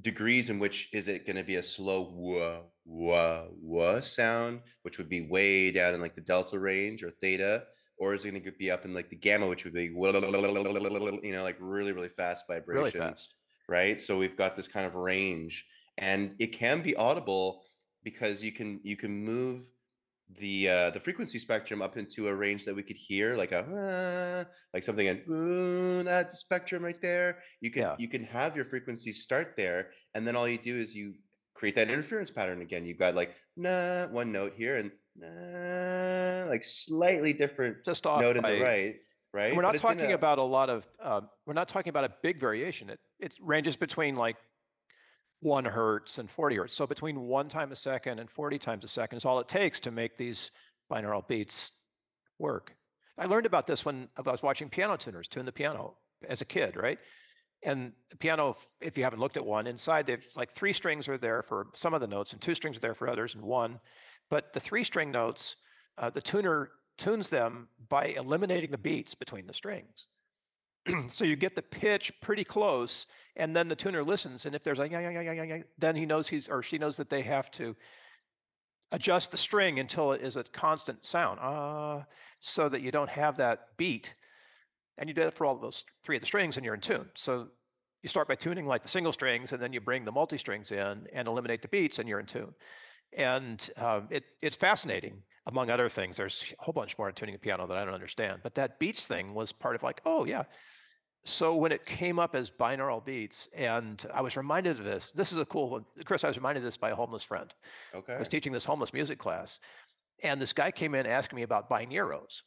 degrees 0.00 0.50
in 0.50 0.58
which 0.58 0.90
is 0.92 1.08
it 1.08 1.26
going 1.26 1.36
to 1.36 1.42
be 1.42 1.56
a 1.56 1.62
slow 1.62 2.12
wah 2.14 2.60
wah 2.84 3.44
wah 3.60 4.00
sound 4.00 4.60
which 4.82 4.98
would 4.98 5.08
be 5.08 5.22
way 5.28 5.70
down 5.70 5.94
in 5.94 6.00
like 6.00 6.14
the 6.14 6.20
delta 6.20 6.58
range 6.58 7.02
or 7.02 7.10
theta 7.10 7.64
or 7.98 8.14
is 8.14 8.24
it 8.24 8.30
going 8.30 8.42
to 8.42 8.52
be 8.52 8.70
up 8.70 8.84
in 8.84 8.92
like 8.92 9.08
the 9.08 9.16
gamma 9.16 9.46
which 9.46 9.64
would 9.64 9.72
be 9.72 9.84
you 9.84 11.32
know 11.32 11.42
like 11.42 11.56
really 11.60 11.92
really 11.92 12.08
fast 12.10 12.44
vibrations, 12.46 12.94
Really 12.94 13.06
fast. 13.08 13.34
right 13.68 14.00
so 14.00 14.18
we've 14.18 14.36
got 14.36 14.54
this 14.54 14.68
kind 14.68 14.86
of 14.86 14.94
range 14.94 15.64
and 15.98 16.34
it 16.38 16.48
can 16.48 16.82
be 16.82 16.94
audible 16.96 17.62
because 18.04 18.42
you 18.42 18.52
can 18.52 18.80
you 18.82 18.96
can 18.96 19.24
move 19.24 19.64
the 20.28 20.68
uh 20.68 20.90
the 20.90 20.98
frequency 20.98 21.38
spectrum 21.38 21.80
up 21.80 21.96
into 21.96 22.26
a 22.26 22.34
range 22.34 22.64
that 22.64 22.74
we 22.74 22.82
could 22.82 22.96
hear 22.96 23.36
like 23.36 23.52
a 23.52 23.62
"Ah," 23.62 24.50
like 24.74 24.82
something 24.82 25.06
in 25.06 25.22
"Ooh," 25.30 26.02
that 26.02 26.36
spectrum 26.36 26.82
right 26.84 27.00
there 27.00 27.38
you 27.60 27.70
can 27.70 27.82
Yeah. 27.82 27.94
you 27.98 28.08
can 28.08 28.24
have 28.24 28.56
your 28.56 28.64
frequency 28.64 29.12
start 29.12 29.54
there 29.56 29.92
and 30.14 30.26
then 30.26 30.34
all 30.34 30.48
you 30.48 30.58
do 30.58 30.76
is 30.76 30.96
you 30.96 31.14
create 31.54 31.76
that 31.76 31.88
interference 31.90 32.30
pattern 32.32 32.60
again 32.60 32.84
you've 32.84 32.98
got 32.98 33.14
like 33.14 33.36
nah 33.56 34.06
one 34.08 34.32
note 34.32 34.54
here 34.56 34.76
and 34.76 34.90
nah, 35.14 36.50
like 36.50 36.64
slightly 36.64 37.32
different 37.32 37.84
Just 37.84 38.04
off 38.06 38.20
note 38.20 38.36
in 38.36 38.42
the 38.42 38.60
right 38.60 38.96
right 39.32 39.48
And 39.48 39.56
we're 39.56 39.62
not 39.62 39.76
talking 39.76 40.10
a- 40.10 40.14
about 40.14 40.38
a 40.38 40.42
lot 40.42 40.70
of, 40.70 40.86
uh, 41.00 41.20
we're 41.46 41.54
not 41.54 41.68
talking 41.68 41.90
about 41.90 42.04
a 42.04 42.12
big 42.22 42.40
variation. 42.40 42.88
It, 42.90 43.00
it 43.20 43.36
ranges 43.40 43.76
between 43.76 44.16
like 44.16 44.36
one 45.40 45.64
hertz 45.64 46.18
and 46.18 46.30
40 46.30 46.56
hertz. 46.56 46.74
So 46.74 46.86
between 46.86 47.20
one 47.22 47.48
time 47.48 47.72
a 47.72 47.76
second 47.76 48.18
and 48.18 48.30
40 48.30 48.58
times 48.58 48.84
a 48.84 48.88
second 48.88 49.18
is 49.18 49.24
all 49.24 49.38
it 49.38 49.48
takes 49.48 49.80
to 49.80 49.90
make 49.90 50.16
these 50.16 50.50
binaural 50.90 51.26
beats 51.26 51.72
work. 52.38 52.74
I 53.18 53.26
learned 53.26 53.46
about 53.46 53.66
this 53.66 53.84
when 53.84 54.08
I 54.16 54.30
was 54.30 54.42
watching 54.42 54.68
piano 54.68 54.96
tuners 54.96 55.28
tune 55.28 55.46
the 55.46 55.52
piano 55.52 55.96
as 56.28 56.40
a 56.40 56.44
kid, 56.44 56.76
right? 56.76 56.98
And 57.62 57.92
the 58.10 58.16
piano, 58.16 58.56
if 58.80 58.98
you 58.98 59.04
haven't 59.04 59.20
looked 59.20 59.36
at 59.36 59.44
one, 59.44 59.66
inside 59.66 60.06
they've 60.06 60.26
like 60.36 60.52
three 60.52 60.72
strings 60.72 61.08
are 61.08 61.18
there 61.18 61.42
for 61.42 61.68
some 61.74 61.94
of 61.94 62.00
the 62.00 62.06
notes 62.06 62.32
and 62.32 62.40
two 62.40 62.54
strings 62.54 62.76
are 62.76 62.80
there 62.80 62.94
for 62.94 63.08
others 63.08 63.34
and 63.34 63.42
one. 63.42 63.80
But 64.28 64.52
the 64.52 64.60
three 64.60 64.84
string 64.84 65.10
notes, 65.10 65.56
uh, 65.98 66.10
the 66.10 66.20
tuner 66.20 66.70
tunes 66.98 67.28
them 67.28 67.68
by 67.88 68.06
eliminating 68.06 68.70
the 68.70 68.78
beats 68.78 69.14
between 69.14 69.46
the 69.46 69.54
strings. 69.54 70.06
so 71.08 71.24
you 71.24 71.36
get 71.36 71.54
the 71.54 71.62
pitch 71.62 72.12
pretty 72.20 72.44
close, 72.44 73.06
and 73.36 73.54
then 73.54 73.68
the 73.68 73.76
tuner 73.76 74.02
listens, 74.02 74.46
and 74.46 74.54
if 74.54 74.62
there's 74.62 74.78
like 74.78 74.90
"Yeah, 74.90 75.00
yeah, 75.00 75.10
yeah, 75.10 75.20
yeah, 75.20 75.32
yeah, 75.32 75.42
yeah," 75.42 75.62
then 75.78 75.96
he 75.96 76.06
knows 76.06 76.28
he's 76.28 76.48
or 76.48 76.62
she 76.62 76.78
knows 76.78 76.96
that 76.96 77.10
they 77.10 77.22
have 77.22 77.50
to 77.52 77.76
adjust 78.92 79.32
the 79.32 79.36
string 79.36 79.78
until 79.80 80.12
it 80.12 80.22
is 80.22 80.36
a 80.36 80.44
constant 80.44 81.04
sound, 81.04 81.38
ah, 81.42 82.04
so 82.40 82.68
that 82.68 82.82
you 82.82 82.90
don't 82.90 83.10
have 83.10 83.36
that 83.36 83.76
beat. 83.76 84.14
And 84.98 85.08
you 85.08 85.14
do 85.14 85.24
that 85.24 85.34
for 85.34 85.44
all 85.44 85.56
those 85.56 85.84
three 86.02 86.16
of 86.16 86.22
the 86.22 86.26
strings, 86.26 86.56
and 86.56 86.64
you're 86.64 86.74
in 86.74 86.80
tune. 86.80 87.08
So 87.14 87.48
you 88.02 88.08
start 88.08 88.28
by 88.28 88.36
tuning 88.36 88.66
like 88.66 88.82
the 88.82 88.88
single 88.88 89.12
strings, 89.12 89.52
and 89.52 89.62
then 89.62 89.72
you 89.72 89.80
bring 89.80 90.04
the 90.04 90.12
multi 90.12 90.38
strings 90.38 90.70
in 90.70 91.06
and 91.12 91.28
eliminate 91.28 91.62
the 91.62 91.68
beats, 91.68 91.98
and 91.98 92.08
you're 92.08 92.20
in 92.20 92.26
tune. 92.26 92.54
And 93.12 93.68
um, 93.76 94.08
it, 94.10 94.24
it's 94.40 94.56
fascinating, 94.56 95.22
among 95.46 95.70
other 95.70 95.88
things. 95.88 96.16
There's 96.16 96.54
a 96.58 96.62
whole 96.62 96.72
bunch 96.72 96.98
more 96.98 97.10
tuning 97.12 97.34
a 97.34 97.38
piano 97.38 97.66
that 97.66 97.76
I 97.76 97.84
don't 97.84 97.94
understand. 97.94 98.40
But 98.42 98.54
that 98.56 98.78
beats 98.78 99.06
thing 99.06 99.34
was 99.34 99.52
part 99.52 99.76
of 99.76 99.82
like, 99.82 100.00
oh, 100.04 100.24
yeah. 100.24 100.44
So 101.24 101.56
when 101.56 101.72
it 101.72 101.84
came 101.84 102.18
up 102.18 102.36
as 102.36 102.50
binaural 102.50 103.04
beats, 103.04 103.48
and 103.54 104.04
I 104.14 104.22
was 104.22 104.36
reminded 104.36 104.78
of 104.78 104.84
this, 104.84 105.10
this 105.12 105.32
is 105.32 105.38
a 105.38 105.44
cool 105.44 105.70
one. 105.70 105.84
Chris, 106.04 106.22
I 106.22 106.28
was 106.28 106.36
reminded 106.36 106.60
of 106.60 106.64
this 106.64 106.76
by 106.76 106.90
a 106.90 106.94
homeless 106.94 107.24
friend. 107.24 107.52
Okay. 107.94 108.14
I 108.14 108.18
was 108.18 108.28
teaching 108.28 108.52
this 108.52 108.64
homeless 108.64 108.92
music 108.92 109.18
class, 109.18 109.58
and 110.22 110.40
this 110.40 110.52
guy 110.52 110.70
came 110.70 110.94
in 110.94 111.04
asking 111.04 111.36
me 111.36 111.42
about 111.42 111.68
binauros. 111.68 112.42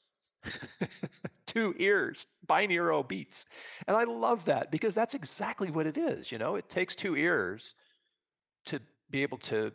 Two 1.46 1.76
ears, 1.78 2.26
binaural 2.48 3.06
beats. 3.06 3.46
And 3.88 3.98
I 3.98 4.06
love 4.06 4.46
that 4.46 4.72
because 4.72 4.96
that's 4.96 5.14
exactly 5.14 5.72
what 5.72 5.86
it 5.86 5.98
is. 5.98 6.32
You 6.32 6.38
know, 6.38 6.56
it 6.56 6.70
takes 6.70 6.96
two 6.96 7.18
ears 7.18 7.76
to 8.66 8.80
be 9.10 9.24
able 9.24 9.40
to 9.40 9.74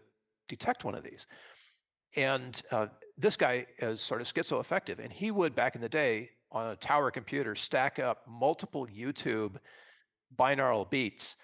detect 0.49 0.85
one 0.85 0.95
of 0.95 1.03
these. 1.03 1.27
And 2.17 2.61
uh, 2.71 2.87
this 3.17 3.37
guy 3.37 3.67
is 3.79 4.01
sort 4.01 4.21
of 4.21 4.27
schizoaffective, 4.27 4.99
and 4.99 5.13
he 5.13 5.31
would 5.31 5.55
back 5.55 5.75
in 5.75 5.81
the 5.81 5.89
day 5.89 6.31
on 6.51 6.69
a 6.69 6.77
tower 6.77 7.11
computer 7.11 7.55
stack 7.55 7.99
up 7.99 8.23
multiple 8.29 8.87
YouTube 8.87 9.57
binaural 10.37 10.89
beats. 10.89 11.37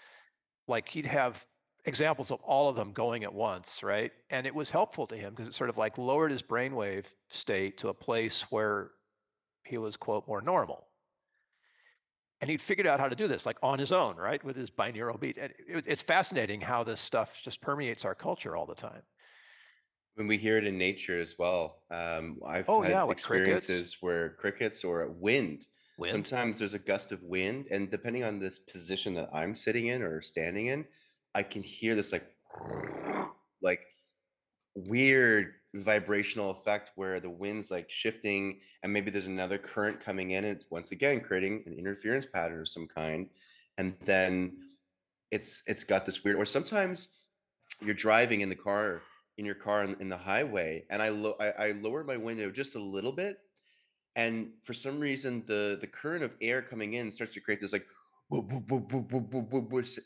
Like 0.66 0.88
he'd 0.88 1.06
have 1.06 1.44
examples 1.84 2.30
of 2.30 2.40
all 2.42 2.68
of 2.68 2.76
them 2.76 2.92
going 2.92 3.24
at 3.24 3.32
once, 3.32 3.82
right? 3.82 4.12
And 4.30 4.46
it 4.46 4.54
was 4.54 4.70
helpful 4.70 5.06
to 5.08 5.16
him 5.16 5.34
because 5.34 5.48
it 5.48 5.54
sort 5.54 5.70
of 5.70 5.78
like 5.78 5.98
lowered 5.98 6.30
his 6.30 6.42
brainwave 6.42 7.06
state 7.28 7.78
to 7.78 7.88
a 7.88 7.94
place 7.94 8.42
where 8.50 8.90
he 9.64 9.78
was, 9.78 9.96
quote, 9.96 10.26
more 10.28 10.40
normal. 10.42 10.86
And 12.40 12.50
he'd 12.50 12.60
figured 12.60 12.86
out 12.86 13.00
how 13.00 13.08
to 13.08 13.16
do 13.16 13.26
this 13.26 13.46
like 13.46 13.58
on 13.62 13.78
his 13.78 13.92
own, 13.92 14.16
right? 14.16 14.42
With 14.42 14.56
his 14.56 14.70
binaural 14.70 15.18
beat. 15.20 15.36
And 15.36 15.52
it- 15.68 15.86
it's 15.86 16.02
fascinating 16.02 16.60
how 16.60 16.82
this 16.84 17.00
stuff 17.00 17.40
just 17.42 17.60
permeates 17.60 18.04
our 18.04 18.14
culture 18.14 18.56
all 18.56 18.66
the 18.66 18.74
time. 18.74 19.02
When 20.14 20.26
we 20.26 20.36
hear 20.36 20.58
it 20.58 20.66
in 20.66 20.76
nature 20.76 21.18
as 21.18 21.38
well, 21.38 21.82
um, 21.90 22.40
I've 22.46 22.66
Oh 22.68 22.82
yeah, 22.82 23.04
had 23.04 23.06
crickets, 23.20 23.20
experiences 23.20 23.96
where 24.00 24.34
crickets 24.34 24.84
or 24.84 25.08
wind, 25.10 25.66
wind. 25.98 26.12
sometimes 26.12 26.58
there's 26.58 26.74
a 26.74 26.78
gust 26.78 27.12
of 27.12 27.22
wind, 27.22 27.68
and 27.70 27.90
depending 27.90 28.24
on 28.24 28.38
this 28.38 28.58
position 28.58 29.14
that 29.14 29.30
I'm 29.32 29.54
sitting 29.54 29.86
in 29.86 30.02
or 30.02 30.20
standing 30.20 30.66
in, 30.66 30.86
I 31.34 31.42
can 31.42 31.62
hear 31.62 31.94
this 31.94 32.12
like 32.12 32.36
like 33.62 33.86
weird 34.74 35.54
vibrational 35.74 36.50
effect 36.50 36.92
where 36.96 37.20
the 37.20 37.30
wind's 37.30 37.70
like 37.70 37.90
shifting 37.90 38.60
and 38.82 38.92
maybe 38.92 39.10
there's 39.10 39.26
another 39.28 39.58
current 39.58 40.00
coming 40.00 40.32
in 40.32 40.44
and 40.44 40.56
it's 40.56 40.70
once 40.70 40.90
again 40.92 41.20
creating 41.20 41.62
an 41.66 41.72
interference 41.74 42.26
pattern 42.26 42.60
of 42.60 42.68
some 42.68 42.88
kind 42.88 43.30
and 43.78 43.96
then 44.04 44.58
it's 45.30 45.62
it's 45.66 45.84
got 45.84 46.04
this 46.06 46.24
weird 46.24 46.36
or 46.36 46.44
sometimes 46.44 47.10
you're 47.82 47.94
driving 47.94 48.40
in 48.42 48.48
the 48.48 48.56
car 48.56 49.02
in 49.40 49.46
your 49.46 49.54
car 49.54 49.82
in, 49.84 49.96
in 50.00 50.10
the 50.10 50.16
highway, 50.18 50.84
and 50.90 51.00
I, 51.00 51.08
lo- 51.08 51.34
I 51.40 51.48
I 51.48 51.70
lowered 51.72 52.06
my 52.06 52.18
window 52.18 52.50
just 52.50 52.76
a 52.76 52.78
little 52.78 53.10
bit, 53.10 53.38
and 54.14 54.50
for 54.62 54.74
some 54.74 55.00
reason 55.00 55.42
the 55.46 55.78
the 55.80 55.86
current 55.86 56.22
of 56.22 56.32
air 56.42 56.60
coming 56.60 56.92
in 56.92 57.10
starts 57.10 57.32
to 57.34 57.40
create 57.40 57.58
this 57.58 57.72
like 57.72 57.86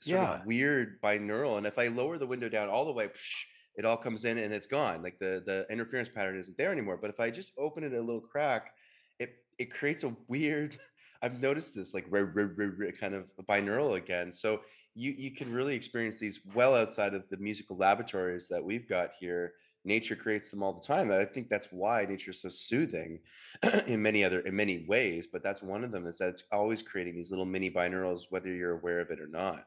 sort 0.04 0.22
yeah. 0.22 0.38
of 0.38 0.46
weird 0.46 1.02
binaural. 1.02 1.58
And 1.58 1.66
if 1.66 1.78
I 1.78 1.88
lower 1.88 2.16
the 2.16 2.28
window 2.28 2.48
down 2.48 2.68
all 2.68 2.84
the 2.84 2.92
way, 2.92 3.08
psh, 3.08 3.42
it 3.76 3.84
all 3.84 3.96
comes 3.96 4.24
in 4.24 4.38
and 4.38 4.54
it's 4.54 4.68
gone. 4.68 5.02
Like 5.02 5.18
the 5.18 5.42
the 5.44 5.66
interference 5.68 6.08
pattern 6.08 6.38
isn't 6.38 6.56
there 6.56 6.70
anymore. 6.70 6.96
But 6.96 7.10
if 7.10 7.18
I 7.18 7.28
just 7.30 7.50
open 7.58 7.82
it 7.82 7.92
a 7.92 8.00
little 8.00 8.20
crack, 8.20 8.72
it 9.18 9.34
it 9.58 9.74
creates 9.74 10.04
a 10.04 10.16
weird 10.28 10.78
i've 11.24 11.40
noticed 11.40 11.74
this 11.74 11.94
like 11.94 12.10
kind 12.10 13.14
of 13.14 13.30
binaural 13.48 13.96
again 13.96 14.30
so 14.30 14.60
you 14.94 15.12
you 15.16 15.30
can 15.30 15.52
really 15.52 15.74
experience 15.74 16.18
these 16.18 16.40
well 16.54 16.74
outside 16.74 17.14
of 17.14 17.24
the 17.30 17.36
musical 17.38 17.76
laboratories 17.76 18.46
that 18.48 18.62
we've 18.62 18.88
got 18.88 19.10
here 19.18 19.54
nature 19.84 20.16
creates 20.16 20.48
them 20.50 20.62
all 20.62 20.72
the 20.72 20.86
time 20.86 21.10
i 21.10 21.24
think 21.24 21.48
that's 21.48 21.68
why 21.70 22.06
nature 22.06 22.30
is 22.30 22.40
so 22.40 22.48
soothing 22.48 23.18
in 23.86 24.02
many 24.02 24.24
other 24.24 24.40
in 24.40 24.54
many 24.56 24.84
ways, 24.88 25.26
but 25.26 25.42
that's 25.42 25.62
one 25.62 25.84
of 25.84 25.90
them 25.90 26.06
is 26.06 26.18
that 26.18 26.28
it's 26.28 26.44
always 26.52 26.82
creating 26.82 27.14
these 27.14 27.30
little 27.30 27.44
mini 27.44 27.70
binaurals, 27.70 28.26
whether 28.30 28.52
you're 28.52 28.78
aware 28.78 29.00
of 29.00 29.10
it 29.10 29.20
or 29.20 29.26
not. 29.26 29.66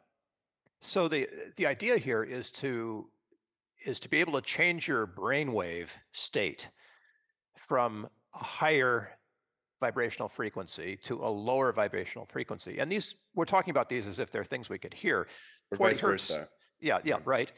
So 0.79 1.07
the 1.07 1.27
the 1.55 1.65
idea 1.65 1.97
here 1.97 2.23
is 2.23 2.51
to 2.51 3.09
is 3.85 3.99
to 4.01 4.09
be 4.09 4.19
able 4.19 4.33
to 4.33 4.41
change 4.41 4.87
your 4.87 5.07
brainwave 5.07 5.89
state 6.11 6.69
from 7.67 8.07
a 8.33 8.43
higher 8.43 9.16
vibrational 9.79 10.29
frequency 10.29 10.97
to 11.03 11.15
a 11.23 11.29
lower 11.29 11.71
vibrational 11.73 12.25
frequency. 12.25 12.79
And 12.79 12.91
these 12.91 13.15
we're 13.35 13.45
talking 13.45 13.71
about 13.71 13.89
these 13.89 14.07
as 14.07 14.19
if 14.19 14.31
they're 14.31 14.43
things 14.43 14.69
we 14.69 14.77
could 14.79 14.93
hear. 14.93 15.27
Or 15.71 15.77
40 15.77 15.83
vice 15.93 15.99
hertz. 15.99 16.27
versa. 16.29 16.49
Yeah, 16.79 16.99
yeah, 17.03 17.15
Yeah. 17.17 17.21
right. 17.25 17.51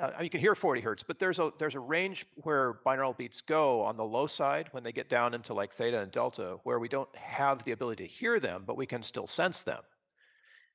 Uh, 0.00 0.10
you 0.22 0.28
can 0.28 0.40
hear 0.40 0.56
40 0.56 0.80
hertz, 0.80 1.04
but 1.04 1.20
there's 1.20 1.38
a 1.38 1.52
there's 1.58 1.76
a 1.76 1.80
range 1.80 2.26
where 2.34 2.80
binaural 2.84 3.16
beats 3.16 3.40
go 3.42 3.80
on 3.82 3.96
the 3.96 4.04
low 4.04 4.26
side 4.26 4.68
when 4.72 4.82
they 4.82 4.90
get 4.90 5.08
down 5.08 5.34
into 5.34 5.54
like 5.54 5.72
theta 5.72 6.00
and 6.00 6.10
delta, 6.10 6.56
where 6.64 6.80
we 6.80 6.88
don't 6.88 7.14
have 7.16 7.62
the 7.64 7.70
ability 7.72 8.02
to 8.02 8.08
hear 8.12 8.40
them, 8.40 8.64
but 8.66 8.76
we 8.76 8.86
can 8.86 9.04
still 9.04 9.28
sense 9.28 9.62
them, 9.62 9.82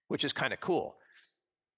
which 0.08 0.24
is 0.24 0.32
kind 0.32 0.54
of 0.54 0.62
cool. 0.62 0.96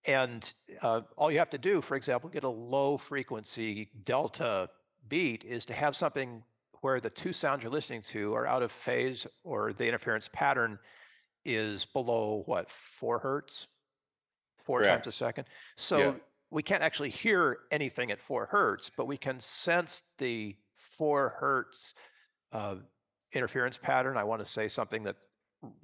And 0.05 0.51
uh, 0.83 1.01
all 1.17 1.31
you 1.31 1.39
have 1.39 1.49
to 1.51 1.57
do, 1.57 1.81
for 1.81 1.95
example, 1.95 2.29
get 2.29 2.43
a 2.43 2.49
low 2.49 2.97
frequency 2.97 3.89
delta 4.03 4.69
beat 5.07 5.43
is 5.43 5.65
to 5.65 5.73
have 5.73 5.95
something 5.95 6.43
where 6.81 6.99
the 6.99 7.09
two 7.09 7.31
sounds 7.31 7.63
you're 7.63 7.71
listening 7.71 8.01
to 8.01 8.33
are 8.35 8.45
out 8.45 8.63
of 8.63 8.71
phase 8.71 9.25
or 9.43 9.71
the 9.73 9.87
interference 9.87 10.29
pattern 10.33 10.77
is 11.45 11.85
below 11.85 12.43
what, 12.45 12.69
four 12.69 13.19
hertz, 13.19 13.67
four 14.65 14.79
times 14.79 14.89
a 14.89 14.93
Correct. 15.03 15.13
second. 15.13 15.45
Yeah. 15.47 15.53
So 15.77 16.15
we 16.49 16.63
can't 16.63 16.83
actually 16.83 17.09
hear 17.09 17.59
anything 17.71 18.11
at 18.11 18.19
four 18.19 18.47
hertz, 18.47 18.91
but 18.95 19.05
we 19.07 19.17
can 19.17 19.39
sense 19.39 20.03
the 20.17 20.55
four 20.75 21.35
hertz 21.39 21.93
uh, 22.51 22.75
interference 23.33 23.77
pattern. 23.77 24.17
I 24.17 24.23
want 24.23 24.43
to 24.43 24.51
say 24.51 24.67
something 24.67 25.03
that 25.03 25.15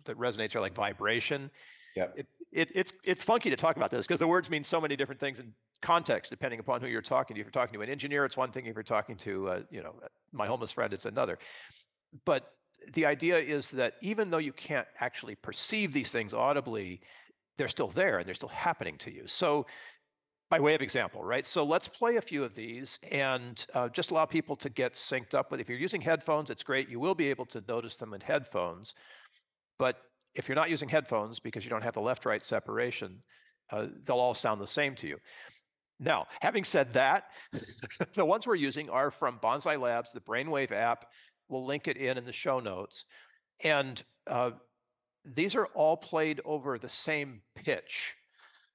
that 0.05 0.17
resonates 0.17 0.55
or 0.55 0.59
like 0.59 0.73
vibration 0.73 1.51
Yeah. 1.95 2.07
it, 2.15 2.25
it 2.51 2.71
it's 2.73 2.93
it's 3.03 3.21
funky 3.21 3.51
to 3.51 3.55
talk 3.55 3.75
about 3.77 3.91
this 3.91 4.07
because 4.07 4.19
the 4.19 4.27
words 4.27 4.49
mean 4.49 4.63
so 4.63 4.81
many 4.81 4.95
different 4.95 5.21
things 5.21 5.39
in 5.39 5.53
context 5.81 6.29
depending 6.29 6.59
upon 6.59 6.81
who 6.81 6.87
you're 6.87 7.01
talking 7.01 7.35
to. 7.35 7.41
If 7.41 7.45
you're 7.45 7.51
talking 7.51 7.73
to 7.73 7.81
an 7.81 7.89
engineer, 7.89 8.25
it's 8.25 8.37
one 8.37 8.51
thing. 8.51 8.65
If 8.65 8.75
you're 8.75 8.83
talking 8.83 9.15
to 9.17 9.49
uh, 9.49 9.61
you 9.69 9.81
know 9.83 9.95
my 10.31 10.47
homeless 10.47 10.71
friend, 10.71 10.93
it's 10.93 11.05
another. 11.05 11.37
But 12.25 12.51
the 12.93 13.05
idea 13.05 13.37
is 13.37 13.71
that 13.71 13.95
even 14.01 14.29
though 14.29 14.37
you 14.37 14.53
can't 14.53 14.87
actually 14.99 15.35
perceive 15.35 15.91
these 15.91 16.11
things 16.11 16.33
audibly, 16.33 17.01
they're 17.57 17.67
still 17.67 17.87
there 17.87 18.19
and 18.19 18.27
they're 18.27 18.35
still 18.35 18.49
happening 18.49 18.97
to 18.99 19.11
you. 19.11 19.23
So 19.25 19.65
by 20.49 20.59
way 20.59 20.75
of 20.75 20.81
example, 20.81 21.23
right? 21.23 21.45
So 21.45 21.63
let's 21.63 21.87
play 21.87 22.15
a 22.15 22.21
few 22.21 22.43
of 22.43 22.55
these 22.55 22.99
and 23.11 23.65
uh, 23.73 23.89
just 23.89 24.11
allow 24.11 24.25
people 24.25 24.55
to 24.57 24.69
get 24.69 24.93
synced 24.93 25.33
up 25.33 25.51
with. 25.51 25.59
If 25.59 25.67
you're 25.67 25.77
using 25.77 25.99
headphones, 25.99 26.49
it's 26.49 26.63
great. 26.63 26.87
You 26.87 26.99
will 26.99 27.15
be 27.15 27.29
able 27.29 27.45
to 27.47 27.61
notice 27.67 27.97
them 27.97 28.13
in 28.13 28.21
headphones. 28.21 28.93
But 29.77 29.97
if 30.35 30.47
you're 30.47 30.55
not 30.55 30.69
using 30.69 30.87
headphones 30.87 31.39
because 31.39 31.65
you 31.65 31.69
don't 31.69 31.83
have 31.83 31.95
the 31.95 32.01
left-right 32.01 32.45
separation, 32.45 33.21
uh, 33.71 33.87
they'll 34.03 34.19
all 34.19 34.33
sound 34.33 34.61
the 34.61 34.67
same 34.67 34.95
to 34.95 35.07
you. 35.07 35.17
Now, 35.99 36.27
having 36.41 36.63
said 36.63 36.93
that, 36.93 37.25
the 38.13 38.25
ones 38.25 38.45
we're 38.45 38.55
using 38.55 38.89
are 38.89 39.11
from 39.11 39.39
Banzai 39.41 39.75
Labs, 39.75 40.11
the 40.11 40.19
Brainwave 40.19 40.71
app. 40.71 41.05
We'll 41.49 41.65
link 41.65 41.87
it 41.87 41.97
in 41.97 42.17
in 42.17 42.25
the 42.25 42.33
show 42.33 42.59
notes. 42.59 43.05
And 43.63 44.03
uh, 44.27 44.51
these 45.25 45.55
are 45.55 45.67
all 45.67 45.97
played 45.97 46.41
over 46.45 46.77
the 46.77 46.89
same 46.89 47.41
pitch. 47.55 48.13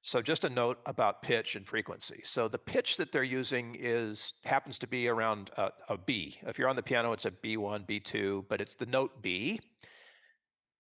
So 0.05 0.21
just 0.21 0.45
a 0.45 0.51
note 0.51 0.81
about 0.87 1.23
pitch 1.23 1.55
and 1.55 1.65
frequency. 1.67 2.21
So 2.25 2.49
the 2.49 2.59
pitch 2.59 2.97
that 2.97 3.13
they're 3.13 3.23
using 3.23 3.77
is 3.79 4.35
happens 4.45 4.77
to 4.79 4.89
be 4.89 5.07
around 5.07 5.51
a, 5.57 5.71
a 5.89 5.97
B. 5.97 6.39
If 6.43 6.59
you're 6.59 6.69
on 6.69 6.75
the 6.75 6.83
piano, 6.83 7.13
it's 7.13 7.25
a 7.25 7.31
B1, 7.31 7.87
B2, 7.87 8.47
but 8.49 8.61
it's 8.61 8.75
the 8.75 8.87
note 8.87 9.23
B. 9.23 9.61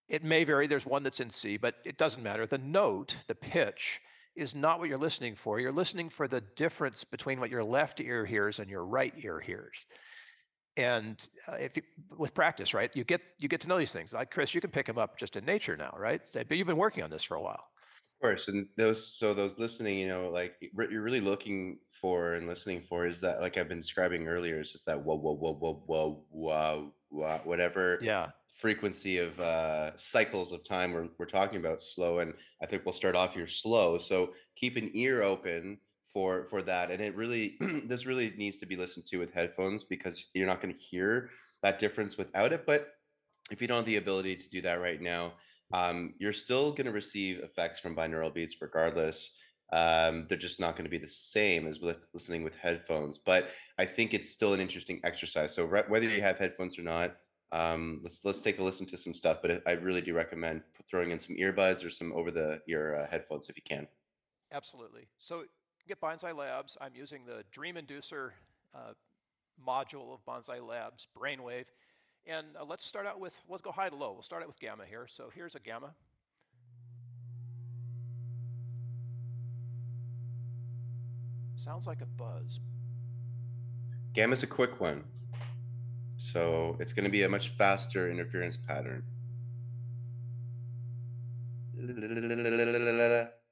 It 0.08 0.24
may 0.24 0.42
vary. 0.42 0.66
There's 0.66 0.84
one 0.84 1.04
that's 1.04 1.20
in 1.20 1.30
C, 1.30 1.56
but 1.56 1.76
it 1.84 1.98
doesn't 1.98 2.22
matter. 2.22 2.46
The 2.46 2.58
note, 2.58 3.14
the 3.28 3.36
pitch, 3.36 4.00
is 4.36 4.54
not 4.54 4.78
what 4.78 4.88
you're 4.88 4.98
listening 4.98 5.34
for. 5.34 5.60
You're 5.60 5.72
listening 5.72 6.08
for 6.08 6.26
the 6.26 6.40
difference 6.56 7.04
between 7.04 7.40
what 7.40 7.50
your 7.50 7.64
left 7.64 8.00
ear 8.00 8.24
hears 8.24 8.58
and 8.58 8.70
your 8.70 8.84
right 8.84 9.12
ear 9.18 9.40
hears. 9.40 9.86
And 10.76 11.22
uh, 11.48 11.56
if 11.56 11.76
you, 11.76 11.82
with 12.16 12.32
practice, 12.32 12.72
right, 12.72 12.90
you 12.94 13.04
get 13.04 13.20
you 13.38 13.48
get 13.48 13.60
to 13.60 13.68
know 13.68 13.78
these 13.78 13.92
things. 13.92 14.14
Like 14.14 14.30
Chris, 14.30 14.54
you 14.54 14.60
can 14.60 14.70
pick 14.70 14.86
them 14.86 14.96
up 14.96 15.18
just 15.18 15.36
in 15.36 15.44
nature 15.44 15.76
now, 15.76 15.94
right? 15.98 16.22
But 16.32 16.50
you've 16.56 16.66
been 16.66 16.78
working 16.78 17.04
on 17.04 17.10
this 17.10 17.22
for 17.22 17.36
a 17.36 17.42
while. 17.42 17.64
Of 18.22 18.28
course. 18.28 18.48
And 18.48 18.68
those, 18.76 19.04
so 19.04 19.34
those 19.34 19.58
listening, 19.58 19.98
you 19.98 20.06
know, 20.06 20.30
like 20.30 20.54
what 20.74 20.92
you're 20.92 21.02
really 21.02 21.20
looking 21.20 21.78
for 21.90 22.34
and 22.34 22.46
listening 22.46 22.80
for 22.80 23.04
is 23.04 23.20
that, 23.20 23.40
like 23.40 23.58
I've 23.58 23.68
been 23.68 23.80
describing 23.80 24.28
earlier, 24.28 24.60
is 24.60 24.70
just 24.70 24.86
that 24.86 25.02
whoa, 25.02 25.16
whoa, 25.16 25.34
whoa, 25.34 25.54
whoa, 25.54 25.82
whoa, 25.86 26.24
whoa, 26.30 26.94
whoa 27.08 27.40
whatever 27.44 27.98
Yeah. 28.00 28.28
Frequency 28.62 29.18
of 29.18 29.38
uh, 29.40 29.90
cycles 29.96 30.52
of 30.52 30.62
time 30.62 30.92
we're, 30.92 31.08
we're 31.18 31.26
talking 31.26 31.58
about 31.58 31.82
slow. 31.82 32.20
And 32.20 32.32
I 32.62 32.66
think 32.66 32.86
we'll 32.86 32.92
start 32.92 33.16
off 33.16 33.34
here 33.34 33.48
slow. 33.48 33.98
So 33.98 34.34
keep 34.54 34.76
an 34.76 34.92
ear 34.94 35.22
open 35.22 35.78
for 36.06 36.44
for 36.44 36.62
that. 36.62 36.92
And 36.92 37.00
it 37.00 37.16
really, 37.16 37.56
this 37.86 38.06
really 38.06 38.32
needs 38.36 38.58
to 38.58 38.66
be 38.66 38.76
listened 38.76 39.04
to 39.06 39.18
with 39.18 39.34
headphones 39.34 39.82
because 39.82 40.26
you're 40.32 40.46
not 40.46 40.60
going 40.60 40.72
to 40.72 40.80
hear 40.80 41.30
that 41.64 41.80
difference 41.80 42.16
without 42.16 42.52
it. 42.52 42.64
But 42.64 42.94
if 43.50 43.60
you 43.60 43.66
don't 43.66 43.78
have 43.78 43.86
the 43.86 43.96
ability 43.96 44.36
to 44.36 44.48
do 44.48 44.62
that 44.62 44.80
right 44.80 45.02
now, 45.02 45.32
um, 45.72 46.14
you're 46.18 46.32
still 46.32 46.70
going 46.70 46.86
to 46.86 46.92
receive 46.92 47.40
effects 47.40 47.80
from 47.80 47.96
binaural 47.96 48.32
beats 48.32 48.54
regardless. 48.62 49.32
Um, 49.72 50.26
they're 50.28 50.38
just 50.38 50.60
not 50.60 50.76
going 50.76 50.84
to 50.84 50.90
be 50.90 50.98
the 50.98 51.08
same 51.08 51.66
as 51.66 51.80
with 51.80 52.06
listening 52.14 52.44
with 52.44 52.54
headphones. 52.54 53.18
But 53.18 53.48
I 53.76 53.86
think 53.86 54.14
it's 54.14 54.30
still 54.30 54.54
an 54.54 54.60
interesting 54.60 55.00
exercise. 55.02 55.52
So 55.52 55.64
re- 55.64 55.82
whether 55.88 56.08
you 56.08 56.20
have 56.20 56.38
headphones 56.38 56.78
or 56.78 56.82
not, 56.82 57.16
um, 57.52 58.00
let's 58.02 58.24
let's 58.24 58.40
take 58.40 58.58
a 58.58 58.62
listen 58.62 58.86
to 58.86 58.96
some 58.96 59.14
stuff. 59.14 59.38
But 59.42 59.62
I 59.66 59.72
really 59.72 60.00
do 60.00 60.14
recommend 60.14 60.62
throwing 60.88 61.10
in 61.10 61.18
some 61.18 61.36
earbuds 61.36 61.84
or 61.84 61.90
some 61.90 62.12
over 62.12 62.30
the 62.30 62.60
ear 62.68 62.96
uh, 62.96 63.10
headphones 63.10 63.48
if 63.48 63.56
you 63.56 63.62
can. 63.64 63.86
Absolutely. 64.52 65.06
So 65.18 65.44
get 65.86 66.00
Banzai 66.00 66.32
Labs. 66.32 66.76
I'm 66.80 66.94
using 66.94 67.24
the 67.24 67.44
Dream 67.50 67.76
Inducer 67.76 68.30
uh, 68.74 68.92
module 69.66 70.12
of 70.12 70.24
Banzai 70.26 70.58
Labs, 70.60 71.06
Brainwave. 71.16 71.66
And 72.26 72.46
uh, 72.58 72.64
let's 72.64 72.84
start 72.84 73.06
out 73.06 73.18
with, 73.18 73.40
let's 73.48 73.62
go 73.62 73.72
high 73.72 73.88
to 73.88 73.96
low. 73.96 74.12
We'll 74.12 74.22
start 74.22 74.42
out 74.42 74.48
with 74.48 74.60
gamma 74.60 74.84
here. 74.88 75.06
So 75.08 75.30
here's 75.34 75.54
a 75.54 75.60
gamma. 75.60 75.92
Sounds 81.56 81.86
like 81.86 82.00
a 82.00 82.06
buzz. 82.06 82.60
Gamma's 84.14 84.42
a 84.42 84.46
quick 84.46 84.80
one, 84.80 85.04
so 86.22 86.76
it's 86.78 86.92
going 86.92 87.04
to 87.04 87.10
be 87.10 87.24
a 87.24 87.28
much 87.28 87.48
faster 87.58 88.08
interference 88.08 88.56
pattern. 88.56 89.02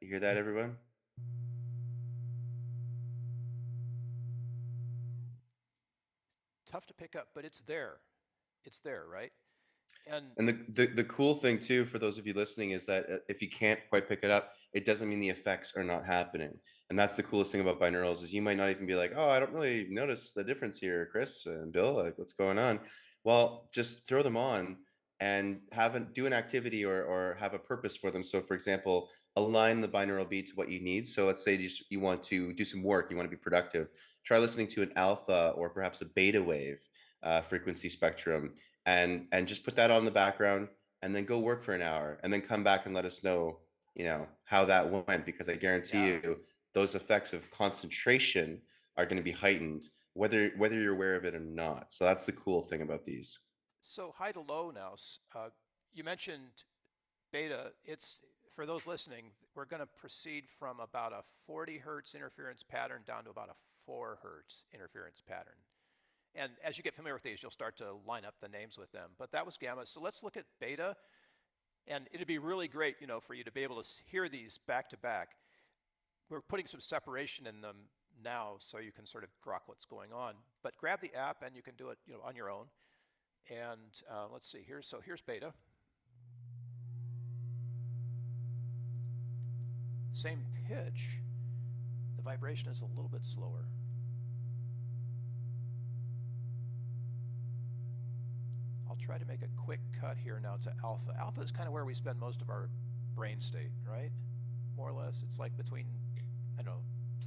You 0.00 0.09
hear 0.09 0.21
that, 0.21 0.37
everyone? 0.37 0.77
Tough 6.71 6.87
to 6.87 6.95
pick 6.95 7.17
up, 7.17 7.31
but 7.35 7.45
it's 7.45 7.61
there. 7.62 7.97
It's 8.65 8.79
there, 8.79 9.03
right? 9.12 9.33
And 10.12 10.26
And 10.38 10.49
the, 10.49 10.59
the 10.69 10.87
the 10.95 11.05
cool 11.05 11.35
thing 11.35 11.59
too 11.59 11.85
for 11.85 11.99
those 11.99 12.19
of 12.19 12.26
you 12.26 12.33
listening 12.35 12.71
is 12.71 12.87
that 12.87 13.09
uh, 13.11 13.17
if 13.29 13.40
you 13.40 13.49
can't 13.49 13.81
quite 13.88 14.09
pick 14.09 14.21
it 14.23 14.31
up, 14.31 14.52
it 14.73 14.85
doesn't 14.85 15.09
mean 15.09 15.21
the 15.21 15.29
effects 15.29 15.75
are 15.76 15.85
not 15.85 16.05
happening. 16.05 16.52
And 16.88 16.99
that's 16.99 17.17
the 17.17 17.23
coolest 17.23 17.52
thing 17.52 17.61
about 17.61 17.81
binaurals 17.81 18.23
is 18.23 18.33
you 18.33 18.43
might 18.43 18.57
not 18.57 18.71
even 18.71 18.87
be 18.87 18.95
like, 18.95 19.12
oh, 19.14 19.29
I 19.29 19.38
don't 19.38 19.52
really 19.52 19.87
notice 19.90 20.33
the 20.33 20.43
difference 20.43 20.79
here, 20.79 21.09
Chris 21.12 21.47
and 21.47 21.73
Bill. 21.73 21.95
Like, 21.95 22.19
what's 22.19 22.33
going 22.33 22.59
on? 22.59 22.81
Well, 23.23 23.69
just 23.73 24.09
throw 24.09 24.23
them 24.23 24.37
on 24.37 24.79
and 25.21 25.61
have 25.73 25.95
an, 25.95 26.09
do 26.14 26.26
an 26.26 26.33
activity 26.33 26.85
or 26.85 27.05
or 27.05 27.37
have 27.38 27.55
a 27.55 27.59
purpose 27.59 27.97
for 27.97 28.11
them. 28.11 28.25
So, 28.25 28.40
for 28.40 28.55
example, 28.55 29.09
align 29.37 29.81
the 29.81 29.88
binaural 29.88 30.29
beat 30.29 30.49
to 30.49 30.55
what 30.55 30.71
you 30.71 30.81
need. 30.81 31.07
So, 31.07 31.26
let's 31.26 31.45
say 31.45 31.57
you, 31.57 31.69
you 31.90 32.00
want 32.00 32.23
to 32.25 32.52
do 32.55 32.64
some 32.64 32.83
work, 32.83 33.11
you 33.11 33.17
want 33.17 33.31
to 33.31 33.37
be 33.37 33.40
productive. 33.40 33.90
Try 34.25 34.38
listening 34.38 34.69
to 34.69 34.83
an 34.83 34.93
alpha 34.97 35.52
or 35.57 35.71
perhaps 35.71 36.00
a 36.00 36.07
beta 36.07 36.43
wave 36.43 36.81
uh, 37.23 37.40
frequency 37.43 37.88
spectrum 37.88 38.55
and 38.87 39.27
and 39.33 39.47
just 39.47 39.65
put 39.65 39.77
that 39.77 39.91
on 39.91 40.05
the 40.05 40.11
background 40.11 40.69
and 41.03 41.15
then 41.15 41.25
go 41.25 41.39
work 41.39 41.63
for 41.63 41.73
an 41.73 41.83
hour 41.83 42.19
and 42.23 42.33
then 42.33 42.41
come 42.41 42.63
back 42.65 42.87
and 42.87 42.95
let 42.95 43.05
us 43.05 43.23
know 43.23 43.59
you 43.95 44.05
know 44.05 44.27
how 44.45 44.65
that 44.65 44.91
went 44.91 45.27
because 45.27 45.49
i 45.49 45.55
guarantee 45.57 45.99
Yeah. 45.99 46.21
you 46.23 46.41
those 46.73 46.95
effects 46.95 47.33
of 47.33 47.51
concentration 47.51 48.61
are 48.97 49.05
going 49.05 49.17
to 49.17 49.23
be 49.23 49.33
heightened 49.33 49.87
whether 50.15 50.51
whether 50.57 50.79
you're 50.79 50.95
aware 50.95 51.17
of 51.17 51.25
it 51.25 51.35
or 51.35 51.41
not 51.41 51.93
so 51.93 52.05
that's 52.05 52.25
the 52.25 52.33
cool 52.33 52.63
thing 52.63 52.83
about 52.83 53.05
these 53.05 53.39
so 53.83 54.13
high 54.17 54.31
to 54.33 54.41
low 54.41 54.71
now. 54.71 54.95
Uh, 55.35 55.49
you 55.95 56.05
mentioned 56.05 56.65
beta. 57.33 57.73
It's 57.85 58.21
for 58.55 58.67
those 58.67 58.87
listening. 58.87 59.31
We're 59.55 59.65
going 59.65 59.81
to 59.81 59.89
proceed 60.01 60.45
from 60.59 60.81
about 60.81 61.13
a 61.13 61.23
40 61.47 61.79
hertz 61.79 62.15
interference 62.15 62.63
pattern 62.63 63.01
down 63.07 63.25
to 63.25 63.31
about 63.31 63.49
a 63.49 63.55
4 63.87 64.19
hertz 64.23 64.65
interference 64.75 65.23
pattern. 65.27 65.55
And 66.35 66.53
as 66.65 66.79
you 66.79 66.85
get 66.85 66.95
familiar 66.95 67.15
with 67.15 67.23
these, 67.23 67.43
you'll 67.43 67.51
start 67.51 67.77
to 67.79 67.87
line 68.07 68.25
up 68.25 68.35
the 68.41 68.49
names 68.49 68.79
with 68.79 68.91
them. 68.93 69.11
But 69.19 69.33
that 69.33 69.45
was 69.45 69.57
gamma. 69.57 69.87
So 69.87 70.01
let's 70.01 70.23
look 70.23 70.37
at 70.37 70.45
beta. 70.61 70.97
And 71.89 72.09
it'd 72.13 72.29
be 72.29 72.39
really 72.39 72.69
great, 72.69 72.97
you 73.01 73.07
know, 73.07 73.21
for 73.21 73.35
you 73.35 73.43
to 73.43 73.51
be 73.51 73.63
able 73.63 73.83
to 73.83 73.89
hear 74.07 74.29
these 74.29 74.59
back 74.59 74.89
to 74.91 74.97
back. 74.97 75.31
We're 76.29 76.41
putting 76.41 76.67
some 76.67 76.81
separation 76.81 77.47
in 77.47 77.61
them 77.61 77.77
now 78.23 78.55
so 78.59 78.79
you 78.79 78.93
can 78.93 79.07
sort 79.07 79.25
of 79.25 79.31
grok 79.45 79.61
what's 79.67 79.85
going 79.85 80.13
on. 80.13 80.35
But 80.63 80.77
grab 80.77 81.01
the 81.01 81.13
app 81.15 81.43
and 81.45 81.57
you 81.57 81.63
can 81.63 81.75
do 81.77 81.89
it, 81.89 81.99
you 82.07 82.13
know, 82.13 82.21
on 82.25 82.37
your 82.37 82.51
own. 82.51 82.67
And 83.49 84.03
uh, 84.09 84.27
let's 84.33 84.51
see 84.51 84.63
here. 84.65 84.83
So 84.83 85.01
here's 85.05 85.23
beta. 85.23 85.53
Same 90.13 90.45
pitch. 90.69 91.19
The 92.17 92.23
vibration 92.23 92.71
is 92.71 92.83
a 92.83 92.87
little 92.87 93.09
bit 93.11 93.25
slower. 93.25 93.65
I'll 98.90 98.97
try 98.97 99.18
to 99.18 99.25
make 99.25 99.42
a 99.42 99.49
quick 99.56 99.80
cut 100.00 100.16
here 100.23 100.40
now 100.42 100.56
to 100.62 100.73
alpha. 100.85 101.14
Alpha 101.18 101.40
is 101.42 101.52
kind 101.52 101.68
of 101.68 101.73
where 101.73 101.85
we 101.85 101.94
spend 101.94 102.18
most 102.18 102.42
of 102.42 102.50
our 102.50 102.68
brain 103.14 103.40
state, 103.40 103.70
right? 103.88 104.11
More 104.76 104.88
or 104.88 104.92
less. 104.92 105.23
It's 105.28 105.38
like 105.38 105.56
between, 105.56 105.87
I 106.59 106.62
don't 106.62 106.75
know, 106.75 106.80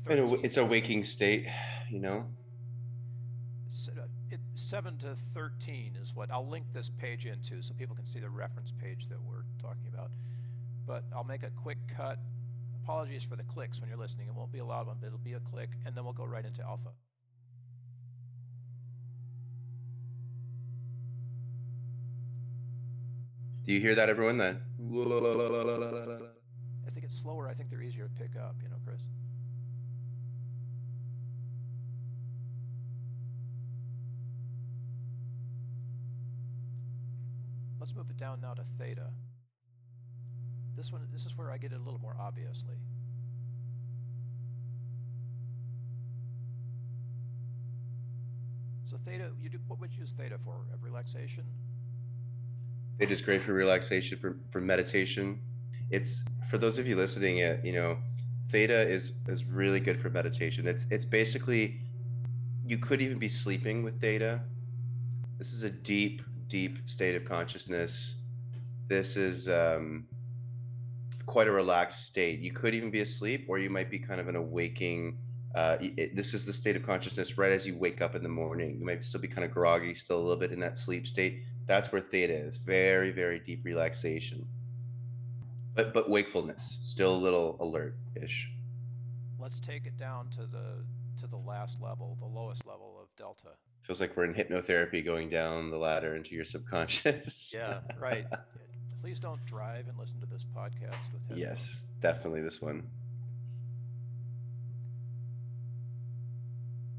And 0.09 0.19
a 0.19 0.23
w- 0.23 0.35
13 0.35 0.45
it's 0.45 0.57
a 0.57 0.65
waking 0.65 1.03
state 1.05 1.47
you 1.89 1.99
know 1.99 2.25
uh, 3.97 4.01
it, 4.29 4.39
7 4.55 4.97
to 4.99 5.15
13 5.33 5.97
is 6.01 6.13
what 6.15 6.29
I'll 6.31 6.47
link 6.47 6.65
this 6.73 6.89
page 6.89 7.25
into 7.25 7.61
so 7.61 7.73
people 7.73 7.95
can 7.95 8.05
see 8.05 8.19
the 8.19 8.29
reference 8.29 8.71
page 8.71 9.07
that 9.09 9.21
we're 9.21 9.43
talking 9.61 9.87
about. 9.93 10.11
But 10.85 11.05
I'll 11.15 11.23
make 11.23 11.43
a 11.43 11.49
quick 11.49 11.77
cut. 11.95 12.19
Apologies 12.83 13.23
for 13.23 13.35
the 13.35 13.43
clicks 13.43 13.79
when 13.79 13.89
you're 13.89 13.97
listening. 13.97 14.27
It 14.27 14.35
won't 14.35 14.51
be 14.51 14.59
a 14.59 14.65
loud 14.65 14.87
one, 14.87 14.97
but 14.99 15.07
it'll 15.07 15.19
be 15.19 15.33
a 15.33 15.39
click, 15.39 15.69
and 15.85 15.95
then 15.95 16.03
we'll 16.03 16.13
go 16.13 16.25
right 16.25 16.45
into 16.45 16.61
alpha. 16.63 16.89
Do 23.65 23.71
you 23.71 23.79
hear 23.79 23.95
that 23.95 24.09
everyone 24.09 24.37
then 24.37 24.59
As 26.85 26.93
they 26.93 27.01
get 27.01 27.11
slower, 27.11 27.47
I 27.47 27.53
think 27.53 27.69
they're 27.69 27.81
easier 27.81 28.07
to 28.07 28.09
pick 28.09 28.35
up, 28.35 28.55
you 28.61 28.69
know, 28.69 28.75
Chris. 28.85 29.01
Let's 37.79 37.95
move 37.95 38.09
it 38.09 38.17
down 38.17 38.41
now 38.41 38.53
to 38.53 38.63
theta. 38.77 39.07
This 40.75 40.91
one, 40.91 41.01
this 41.13 41.25
is 41.25 41.37
where 41.37 41.51
I 41.51 41.57
get 41.57 41.71
it 41.71 41.79
a 41.79 41.83
little 41.83 41.99
more 42.01 42.15
obviously. 42.19 42.75
So 48.85 48.97
theta, 49.05 49.31
you 49.41 49.49
do, 49.49 49.59
what 49.67 49.79
would 49.79 49.91
you 49.93 50.01
use 50.01 50.13
theta 50.13 50.37
for? 50.43 50.65
Relaxation? 50.81 51.43
It 52.99 53.11
is 53.11 53.21
great 53.21 53.41
for 53.41 53.53
relaxation, 53.53 54.17
for, 54.17 54.37
for 54.51 54.61
meditation. 54.61 55.39
It's 55.89 56.23
for 56.49 56.57
those 56.57 56.77
of 56.77 56.87
you 56.87 56.95
listening. 56.95 57.39
It 57.39 57.63
you 57.65 57.73
know, 57.73 57.97
theta 58.49 58.87
is 58.87 59.13
is 59.27 59.45
really 59.45 59.79
good 59.79 59.99
for 59.99 60.09
meditation. 60.09 60.67
It's 60.67 60.85
it's 60.89 61.05
basically 61.05 61.81
you 62.65 62.77
could 62.77 63.01
even 63.01 63.17
be 63.17 63.27
sleeping 63.27 63.83
with 63.83 63.99
theta. 63.99 64.41
This 65.37 65.53
is 65.53 65.63
a 65.63 65.69
deep, 65.69 66.21
deep 66.47 66.77
state 66.85 67.15
of 67.15 67.25
consciousness. 67.25 68.15
This 68.87 69.17
is 69.17 69.49
um, 69.49 70.07
quite 71.25 71.47
a 71.47 71.51
relaxed 71.51 72.05
state. 72.05 72.39
You 72.39 72.51
could 72.51 72.73
even 72.73 72.91
be 72.91 73.01
asleep, 73.01 73.45
or 73.49 73.59
you 73.59 73.69
might 73.69 73.89
be 73.89 73.99
kind 73.99 74.21
of 74.21 74.27
an 74.27 74.35
a 74.35 74.41
waking. 74.41 75.17
Uh, 75.55 75.77
it, 75.79 76.15
this 76.15 76.33
is 76.33 76.45
the 76.45 76.53
state 76.53 76.75
of 76.75 76.83
consciousness 76.83 77.37
right 77.37 77.51
as 77.51 77.67
you 77.67 77.75
wake 77.75 78.01
up 78.01 78.15
in 78.15 78.23
the 78.23 78.29
morning. 78.29 78.77
You 78.79 78.85
might 78.85 79.03
still 79.03 79.21
be 79.21 79.27
kind 79.27 79.45
of 79.45 79.51
groggy, 79.51 79.93
still 79.95 80.17
a 80.17 80.21
little 80.21 80.37
bit 80.37 80.51
in 80.51 80.59
that 80.61 80.77
sleep 80.77 81.07
state. 81.07 81.43
That's 81.65 81.91
where 81.91 82.01
theta 82.01 82.33
is. 82.33 82.57
Very, 82.57 83.11
very 83.11 83.39
deep 83.39 83.63
relaxation. 83.63 84.45
But 85.75 85.93
but 85.93 86.09
wakefulness, 86.09 86.79
still 86.81 87.15
a 87.15 87.17
little 87.17 87.57
alert-ish. 87.59 88.51
Let's 89.39 89.59
take 89.59 89.85
it 89.85 89.97
down 89.97 90.29
to 90.31 90.45
the 90.45 90.83
to 91.21 91.27
the 91.27 91.37
last 91.37 91.81
level, 91.81 92.17
the 92.19 92.27
lowest 92.27 92.65
level 92.65 92.97
of 93.01 93.07
delta. 93.17 93.49
Feels 93.81 93.99
like 93.99 94.15
we're 94.15 94.25
in 94.25 94.33
hypnotherapy 94.33 95.03
going 95.03 95.29
down 95.29 95.69
the 95.69 95.77
ladder 95.77 96.15
into 96.15 96.35
your 96.35 96.45
subconscious. 96.45 97.53
Yeah, 97.57 97.79
right. 97.99 98.25
Please 99.01 99.19
don't 99.19 99.43
drive 99.45 99.87
and 99.89 99.97
listen 99.99 100.19
to 100.21 100.25
this 100.25 100.45
podcast 100.55 100.95
with 101.11 101.21
headphones. 101.27 101.39
yes, 101.39 101.85
definitely 102.01 102.41
this 102.41 102.61
one. 102.61 102.87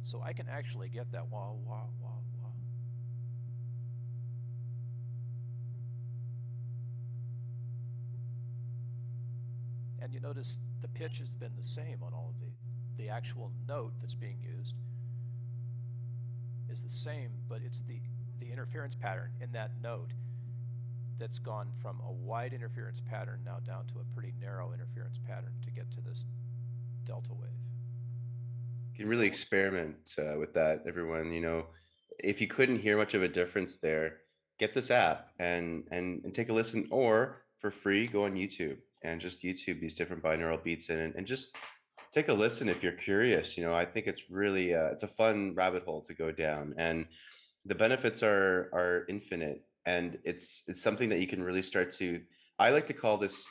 So 0.03 0.21
I 0.23 0.33
can 0.35 0.47
actually 0.49 0.89
get 0.91 1.11
that 1.13 1.27
wah 1.31 1.53
wah 1.67 1.87
wah 2.03 2.09
wah. 2.43 2.51
And 10.01 10.04
you 10.15 10.21
notice 10.21 10.59
the 10.81 10.89
pitch 10.89 11.19
has 11.19 11.35
been 11.35 11.51
the 11.57 11.67
same 11.67 11.99
on 12.03 12.13
all 12.15 12.33
of 12.33 12.41
the 12.41 13.03
the 13.03 13.11
actual 13.11 13.51
note 13.69 13.93
that's 14.01 14.15
being 14.15 14.37
used 14.41 14.75
is 16.71 16.81
the 16.81 16.89
same, 16.89 17.31
but 17.49 17.61
it's 17.67 17.83
the 17.83 18.01
the 18.39 18.51
interference 18.51 18.95
pattern 18.95 19.31
in 19.41 19.51
that 19.53 19.73
note 19.83 20.13
that's 21.19 21.39
gone 21.41 21.69
from 21.83 22.01
a 22.07 22.13
wide 22.13 22.53
interference 22.53 23.01
pattern 23.01 23.41
now 23.45 23.59
down 23.67 23.87
to 23.87 23.95
a 24.01 24.15
pretty 24.15 24.33
narrow 24.41 24.73
interference 24.73 25.19
pattern 25.27 25.53
to 25.65 25.71
get 25.71 25.91
to 25.91 26.01
this 26.01 26.25
delta 27.05 27.33
wave. 27.33 27.51
You 28.93 28.99
can 28.99 29.09
really 29.09 29.27
experiment 29.27 30.15
uh, 30.19 30.39
with 30.39 30.55
that, 30.55 30.83
everyone. 30.87 31.33
You 31.33 31.41
know, 31.41 31.67
if 32.21 32.41
you 32.41 32.47
couldn't 32.47 32.79
hear 32.79 32.97
much 32.97 33.15
of 33.15 33.23
a 33.23 33.29
difference 33.29 33.77
there, 33.77 34.19
get 34.61 34.75
this 34.75 34.93
app 34.93 35.31
and 35.41 35.85
and, 35.91 36.23
and 36.25 36.33
take 36.33 36.51
a 36.51 36.53
listen, 36.53 36.87
or 36.91 37.43
for 37.59 37.73
free, 37.73 38.07
go 38.07 38.27
on 38.27 38.37
YouTube 38.37 38.77
and 39.05 39.21
just 39.21 39.43
YouTube 39.43 39.81
these 39.81 39.95
different 39.95 40.23
binaural 40.23 40.63
beats 40.63 40.89
in, 40.91 40.99
and, 40.99 41.15
and 41.15 41.27
just 41.27 41.57
take 42.13 42.29
a 42.29 42.33
listen 42.33 42.69
if 42.69 42.83
you're 42.83 42.93
curious. 42.93 43.57
You 43.57 43.65
know, 43.65 43.75
I 43.75 43.85
think 43.85 44.07
it's 44.07 44.31
really 44.31 44.75
uh, 44.75 44.89
it's 44.93 45.03
a 45.03 45.09
fun 45.09 45.55
rabbit 45.55 45.85
hole 45.85 46.03
to 46.03 46.15
go 46.15 46.33
down, 46.33 46.75
and 46.77 47.07
the 47.65 47.75
benefits 47.75 48.23
are 48.23 48.71
are 48.73 49.07
infinite, 49.09 49.63
and 49.87 50.19
it's 50.25 50.63
it's 50.67 50.83
something 50.83 51.09
that 51.11 51.21
you 51.21 51.27
can 51.27 51.43
really 51.43 51.63
start 51.63 51.91
to. 51.93 52.21
I 52.59 52.71
like 52.71 52.87
to 52.87 52.95
call 52.95 53.19
this. 53.19 53.47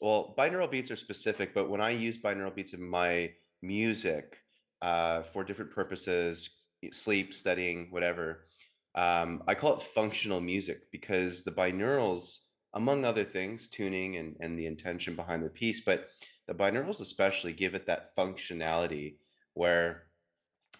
Well, 0.00 0.34
binaural 0.36 0.70
beats 0.70 0.90
are 0.90 0.96
specific, 0.96 1.54
but 1.54 1.70
when 1.70 1.80
I 1.80 1.90
use 1.90 2.18
binaural 2.18 2.54
beats 2.54 2.74
in 2.74 2.82
my 2.82 3.32
music 3.62 4.38
uh, 4.82 5.22
for 5.22 5.44
different 5.44 5.70
purposes, 5.70 6.50
sleep, 6.92 7.34
studying, 7.34 7.88
whatever. 7.90 8.46
Um, 8.94 9.42
I 9.46 9.54
call 9.54 9.74
it 9.74 9.82
functional 9.82 10.40
music 10.40 10.90
because 10.90 11.42
the 11.42 11.52
binaurals, 11.52 12.38
among 12.76 13.04
other 13.04 13.24
things, 13.24 13.66
tuning 13.66 14.16
and, 14.16 14.36
and 14.40 14.58
the 14.58 14.66
intention 14.66 15.16
behind 15.16 15.42
the 15.42 15.50
piece, 15.50 15.80
but 15.80 16.08
the 16.46 16.54
binaurals 16.54 17.00
especially 17.00 17.52
give 17.52 17.74
it 17.74 17.86
that 17.86 18.14
functionality 18.14 19.16
where 19.54 20.04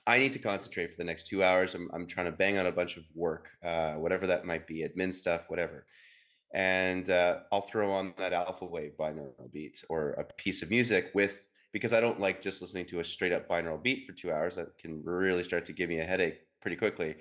I 0.06 0.18
need 0.18 0.32
to 0.32 0.38
concentrate 0.38 0.90
for 0.90 0.98
the 0.98 1.04
next 1.04 1.26
two 1.26 1.42
hours. 1.42 1.74
I'm, 1.74 1.90
I'm 1.92 2.06
trying 2.06 2.26
to 2.26 2.32
bang 2.32 2.59
out 2.59 2.66
a 2.66 2.72
bunch 2.72 2.96
of 2.96 3.04
work, 3.14 3.50
uh, 3.64 3.94
whatever 3.94 4.26
that 4.28 4.44
might 4.44 4.66
be, 4.66 4.87
admin 4.87 5.12
stuff, 5.12 5.44
whatever. 5.48 5.87
And 6.54 7.11
uh, 7.11 7.40
I'll 7.50 7.62
throw 7.62 7.90
on 7.90 8.14
that 8.18 8.32
alpha 8.32 8.66
wave 8.66 8.92
binaural 8.98 9.50
beat 9.52 9.82
or 9.88 10.11
a 10.12 10.24
piece 10.24 10.62
of 10.62 10.70
music 10.70 11.11
with 11.14 11.48
because 11.72 11.92
I 11.92 12.00
don't 12.00 12.20
like 12.20 12.40
just 12.40 12.61
listening 12.61 12.87
to 12.87 13.00
a 13.00 13.04
straight 13.04 13.32
up 13.32 13.48
binaural 13.48 13.82
beat 13.82 14.04
for 14.04 14.12
two 14.12 14.30
hours. 14.30 14.56
That 14.56 14.78
can 14.78 15.02
really 15.02 15.42
start 15.44 15.64
to 15.66 15.72
give 15.72 15.88
me 15.88 15.98
a 15.98 16.04
headache 16.04 16.40
pretty 16.61 16.76
quickly. 16.76 17.16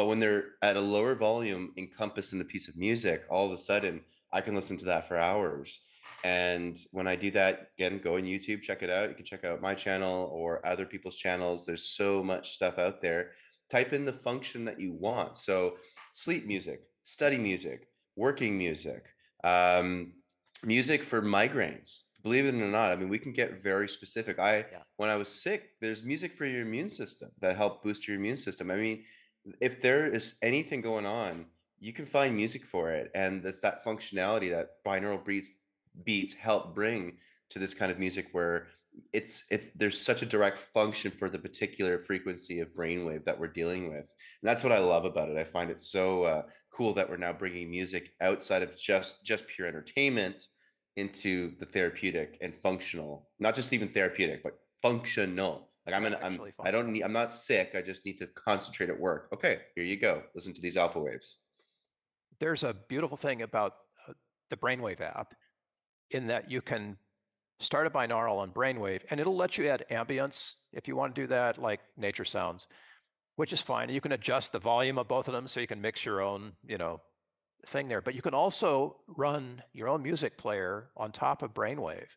But 0.00 0.06
when 0.06 0.18
they're 0.18 0.52
at 0.62 0.78
a 0.78 0.80
lower 0.80 1.14
volume 1.14 1.74
encompassed 1.76 2.32
in 2.32 2.40
a 2.40 2.44
piece 2.44 2.68
of 2.68 2.76
music, 2.78 3.24
all 3.28 3.44
of 3.44 3.52
a 3.52 3.58
sudden 3.58 4.00
I 4.32 4.40
can 4.40 4.54
listen 4.54 4.78
to 4.78 4.86
that 4.86 5.06
for 5.06 5.18
hours. 5.18 5.82
And 6.24 6.82
when 6.90 7.06
I 7.06 7.16
do 7.16 7.30
that, 7.32 7.68
again, 7.76 8.00
go 8.02 8.16
on 8.16 8.22
YouTube, 8.22 8.62
check 8.62 8.82
it 8.82 8.88
out. 8.88 9.10
You 9.10 9.14
can 9.14 9.26
check 9.26 9.44
out 9.44 9.60
my 9.60 9.74
channel 9.74 10.30
or 10.32 10.66
other 10.66 10.86
people's 10.86 11.16
channels. 11.16 11.66
There's 11.66 11.84
so 11.84 12.24
much 12.24 12.52
stuff 12.52 12.78
out 12.78 13.02
there. 13.02 13.32
Type 13.70 13.92
in 13.92 14.06
the 14.06 14.12
function 14.14 14.64
that 14.64 14.80
you 14.80 14.94
want. 14.94 15.36
So, 15.36 15.76
sleep 16.14 16.46
music, 16.46 16.84
study 17.02 17.36
music, 17.36 17.86
working 18.16 18.56
music, 18.56 19.04
um, 19.44 20.14
music 20.64 21.02
for 21.02 21.20
migraines. 21.20 22.04
Believe 22.22 22.46
it 22.46 22.54
or 22.54 22.68
not, 22.68 22.90
I 22.90 22.96
mean, 22.96 23.10
we 23.10 23.18
can 23.18 23.34
get 23.34 23.62
very 23.62 23.88
specific. 23.88 24.38
I, 24.38 24.58
Yeah. 24.58 24.82
when 24.96 25.10
I 25.10 25.16
was 25.16 25.28
sick, 25.28 25.72
there's 25.82 26.02
music 26.02 26.36
for 26.38 26.46
your 26.46 26.62
immune 26.62 26.88
system 26.88 27.30
that 27.40 27.58
help 27.58 27.82
boost 27.82 28.08
your 28.08 28.16
immune 28.16 28.38
system. 28.38 28.70
I 28.70 28.76
mean, 28.76 29.04
if 29.60 29.80
there 29.80 30.06
is 30.06 30.34
anything 30.42 30.80
going 30.80 31.06
on, 31.06 31.46
you 31.78 31.92
can 31.92 32.06
find 32.06 32.36
music 32.36 32.64
for 32.64 32.90
it, 32.90 33.10
and 33.14 33.42
that's 33.42 33.60
that 33.60 33.84
functionality 33.84 34.50
that 34.50 34.84
binaural 34.86 35.24
beats 35.24 35.48
beats 36.04 36.34
help 36.34 36.74
bring 36.74 37.16
to 37.48 37.58
this 37.58 37.74
kind 37.74 37.90
of 37.90 37.98
music 37.98 38.28
where 38.32 38.68
it's 39.12 39.44
it's 39.50 39.68
there's 39.74 40.00
such 40.00 40.22
a 40.22 40.26
direct 40.26 40.58
function 40.58 41.10
for 41.10 41.28
the 41.28 41.38
particular 41.38 41.98
frequency 41.98 42.60
of 42.60 42.74
brainwave 42.74 43.24
that 43.24 43.38
we're 43.38 43.46
dealing 43.48 43.88
with. 43.88 43.98
And 43.98 44.08
that's 44.42 44.62
what 44.62 44.72
I 44.72 44.78
love 44.78 45.04
about 45.04 45.30
it. 45.30 45.36
I 45.36 45.44
find 45.44 45.70
it 45.70 45.80
so 45.80 46.24
uh, 46.24 46.42
cool 46.72 46.94
that 46.94 47.08
we're 47.08 47.16
now 47.16 47.32
bringing 47.32 47.70
music 47.70 48.12
outside 48.20 48.62
of 48.62 48.76
just 48.76 49.24
just 49.24 49.46
pure 49.46 49.66
entertainment 49.66 50.46
into 50.96 51.56
the 51.58 51.66
therapeutic 51.66 52.36
and 52.40 52.54
functional, 52.54 53.28
not 53.38 53.54
just 53.54 53.72
even 53.72 53.88
therapeutic, 53.88 54.42
but 54.42 54.58
functional. 54.82 55.69
Like 55.86 55.94
I'm 55.94 56.04
an 56.04 56.16
I'm 56.22 56.34
actually 56.34 56.52
I 56.62 56.70
don't 56.70 56.92
need 56.92 57.02
I'm 57.02 57.12
not 57.12 57.32
sick. 57.32 57.72
I 57.74 57.82
just 57.82 58.04
need 58.04 58.18
to 58.18 58.26
concentrate 58.28 58.90
at 58.90 58.98
work. 58.98 59.28
Okay, 59.32 59.60
here 59.74 59.84
you 59.84 59.96
go. 59.96 60.22
Listen 60.34 60.52
to 60.52 60.60
these 60.60 60.76
alpha 60.76 61.00
waves. 61.00 61.38
There's 62.38 62.64
a 62.64 62.74
beautiful 62.88 63.16
thing 63.16 63.42
about 63.42 63.74
uh, 64.08 64.12
the 64.50 64.56
Brainwave 64.56 65.00
app 65.00 65.34
in 66.10 66.26
that 66.28 66.50
you 66.50 66.60
can 66.60 66.96
start 67.60 67.86
a 67.86 67.90
binaural 67.90 68.38
on 68.38 68.50
Brainwave 68.50 69.02
and 69.10 69.20
it'll 69.20 69.36
let 69.36 69.58
you 69.58 69.68
add 69.68 69.84
ambience 69.90 70.54
if 70.72 70.88
you 70.88 70.96
want 70.96 71.14
to 71.14 71.20
do 71.20 71.26
that, 71.28 71.58
like 71.58 71.80
nature 71.96 72.24
sounds, 72.24 72.66
which 73.36 73.52
is 73.52 73.60
fine. 73.60 73.88
You 73.88 74.00
can 74.00 74.12
adjust 74.12 74.52
the 74.52 74.58
volume 74.58 74.98
of 74.98 75.08
both 75.08 75.28
of 75.28 75.34
them 75.34 75.48
so 75.48 75.60
you 75.60 75.66
can 75.66 75.80
mix 75.80 76.04
your 76.04 76.22
own, 76.22 76.52
you 76.66 76.78
know, 76.78 77.00
thing 77.66 77.88
there. 77.88 78.00
But 78.00 78.14
you 78.14 78.22
can 78.22 78.34
also 78.34 78.96
run 79.06 79.62
your 79.72 79.88
own 79.88 80.02
music 80.02 80.38
player 80.38 80.90
on 80.96 81.12
top 81.12 81.42
of 81.42 81.52
Brainwave 81.52 82.08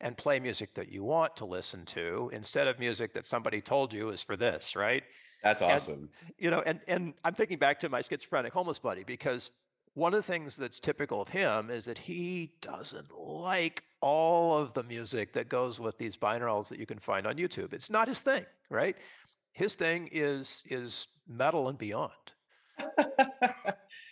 and 0.00 0.16
play 0.16 0.38
music 0.40 0.74
that 0.74 0.90
you 0.90 1.04
want 1.04 1.36
to 1.36 1.44
listen 1.44 1.84
to 1.86 2.30
instead 2.32 2.66
of 2.68 2.78
music 2.78 3.14
that 3.14 3.26
somebody 3.26 3.60
told 3.60 3.92
you 3.92 4.10
is 4.10 4.22
for 4.22 4.36
this, 4.36 4.76
right? 4.76 5.02
That's 5.42 5.62
And 5.62 5.70
awesome. 5.72 6.10
you 6.38 6.50
know, 6.50 6.62
and 6.66 6.80
and 6.88 7.14
I'm 7.24 7.34
thinking 7.34 7.58
back 7.58 7.78
to 7.80 7.88
my 7.88 8.00
schizophrenic 8.00 8.52
homeless 8.52 8.78
buddy 8.78 9.04
because 9.04 9.50
one 9.94 10.12
of 10.14 10.18
the 10.18 10.32
things 10.32 10.56
that's 10.56 10.80
typical 10.80 11.20
of 11.22 11.28
him 11.28 11.70
is 11.70 11.84
that 11.84 11.98
he 11.98 12.54
doesn't 12.60 13.16
like 13.16 13.84
all 14.00 14.58
of 14.58 14.74
the 14.74 14.82
music 14.82 15.32
that 15.34 15.48
goes 15.48 15.78
with 15.78 15.96
these 15.98 16.16
binaurals 16.16 16.68
that 16.68 16.78
you 16.78 16.86
can 16.86 16.98
find 16.98 17.26
on 17.26 17.36
YouTube. 17.36 17.72
It's 17.72 17.90
not 17.90 18.08
his 18.08 18.20
thing, 18.20 18.44
right? 18.70 18.96
His 19.52 19.74
thing 19.76 20.08
is 20.12 20.62
is 20.66 21.06
metal 21.28 21.68
and 21.68 21.78
beyond. 21.78 22.12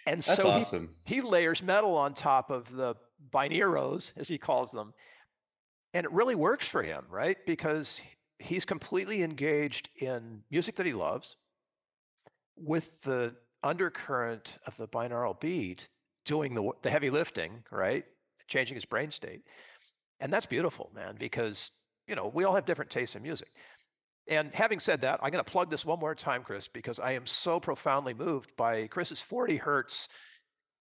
And 0.06 0.22
That's 0.22 0.36
so 0.36 0.44
he 0.44 0.48
awesome. 0.50 0.90
he 1.04 1.20
layers 1.20 1.62
metal 1.62 1.96
on 1.96 2.14
top 2.14 2.50
of 2.50 2.70
the 2.74 2.94
binauros, 3.30 4.12
as 4.16 4.28
he 4.28 4.36
calls 4.38 4.70
them, 4.72 4.92
and 5.94 6.04
it 6.04 6.12
really 6.12 6.34
works 6.34 6.66
for 6.66 6.82
him, 6.82 7.04
right? 7.10 7.36
Because 7.46 8.00
he's 8.38 8.64
completely 8.64 9.22
engaged 9.22 9.88
in 9.96 10.42
music 10.50 10.76
that 10.76 10.86
he 10.86 10.92
loves 10.92 11.36
with 12.56 12.90
the 13.02 13.34
undercurrent 13.62 14.58
of 14.66 14.76
the 14.76 14.88
binaural 14.88 15.38
beat 15.40 15.88
doing 16.24 16.54
the, 16.54 16.70
the 16.82 16.90
heavy 16.90 17.10
lifting, 17.10 17.62
right? 17.70 18.04
Changing 18.48 18.74
his 18.74 18.84
brain 18.84 19.10
state. 19.10 19.42
And 20.20 20.32
that's 20.32 20.46
beautiful, 20.46 20.90
man, 20.94 21.16
because, 21.18 21.72
you 22.06 22.14
know, 22.14 22.30
we 22.32 22.44
all 22.44 22.54
have 22.54 22.64
different 22.64 22.90
tastes 22.90 23.16
in 23.16 23.22
music. 23.22 23.48
And 24.28 24.52
having 24.54 24.78
said 24.78 25.00
that, 25.00 25.18
I'm 25.22 25.30
going 25.30 25.44
to 25.44 25.50
plug 25.50 25.68
this 25.68 25.84
one 25.84 25.98
more 25.98 26.14
time, 26.14 26.42
Chris, 26.44 26.68
because 26.68 27.00
I 27.00 27.12
am 27.12 27.26
so 27.26 27.58
profoundly 27.58 28.14
moved 28.14 28.54
by 28.56 28.86
Chris's 28.86 29.20
40 29.20 29.56
hertz 29.56 30.08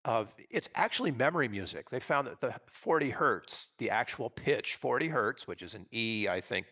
of 0.05 0.33
it's 0.49 0.69
actually 0.75 1.11
memory 1.11 1.47
music. 1.47 1.89
They 1.89 1.99
found 1.99 2.27
that 2.27 2.41
the 2.41 2.55
40 2.71 3.09
hertz, 3.09 3.71
the 3.77 3.89
actual 3.89 4.29
pitch, 4.29 4.75
40 4.75 5.07
hertz, 5.07 5.47
which 5.47 5.61
is 5.61 5.75
an 5.75 5.85
E, 5.93 6.27
I 6.27 6.41
think, 6.41 6.65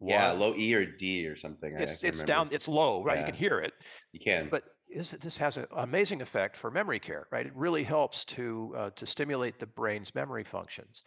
Yeah, 0.00 0.32
low 0.32 0.54
E 0.56 0.74
or 0.74 0.84
D 0.84 1.26
or 1.26 1.36
something. 1.36 1.74
It's 1.76 2.02
it's 2.02 2.24
down, 2.24 2.48
it's 2.52 2.68
low, 2.68 3.02
right? 3.02 3.18
You 3.20 3.24
can 3.24 3.34
hear 3.34 3.60
it, 3.60 3.74
you 4.12 4.20
can. 4.20 4.48
but 4.50 4.64
is, 4.88 5.10
this 5.12 5.36
has 5.36 5.56
an 5.56 5.66
amazing 5.76 6.22
effect 6.22 6.56
for 6.56 6.70
memory 6.70 6.98
care, 7.00 7.26
right? 7.30 7.46
It 7.46 7.54
really 7.54 7.84
helps 7.84 8.24
to 8.26 8.74
uh, 8.76 8.90
to 8.90 9.06
stimulate 9.06 9.58
the 9.58 9.66
brain's 9.66 10.14
memory 10.14 10.44
functions. 10.44 11.02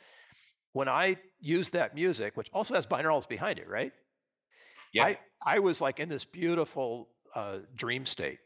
When 0.73 0.87
I 0.87 1.17
use 1.39 1.69
that 1.69 1.95
music, 1.95 2.37
which 2.37 2.49
also 2.53 2.75
has 2.75 2.85
binaurals 2.85 3.27
behind 3.27 3.59
it, 3.59 3.67
right? 3.67 3.91
Yeah. 4.93 5.05
I 5.05 5.17
I 5.45 5.59
was 5.59 5.81
like 5.81 5.99
in 5.99 6.09
this 6.09 6.25
beautiful 6.25 7.09
uh, 7.35 7.59
dream 7.75 8.05
state 8.05 8.39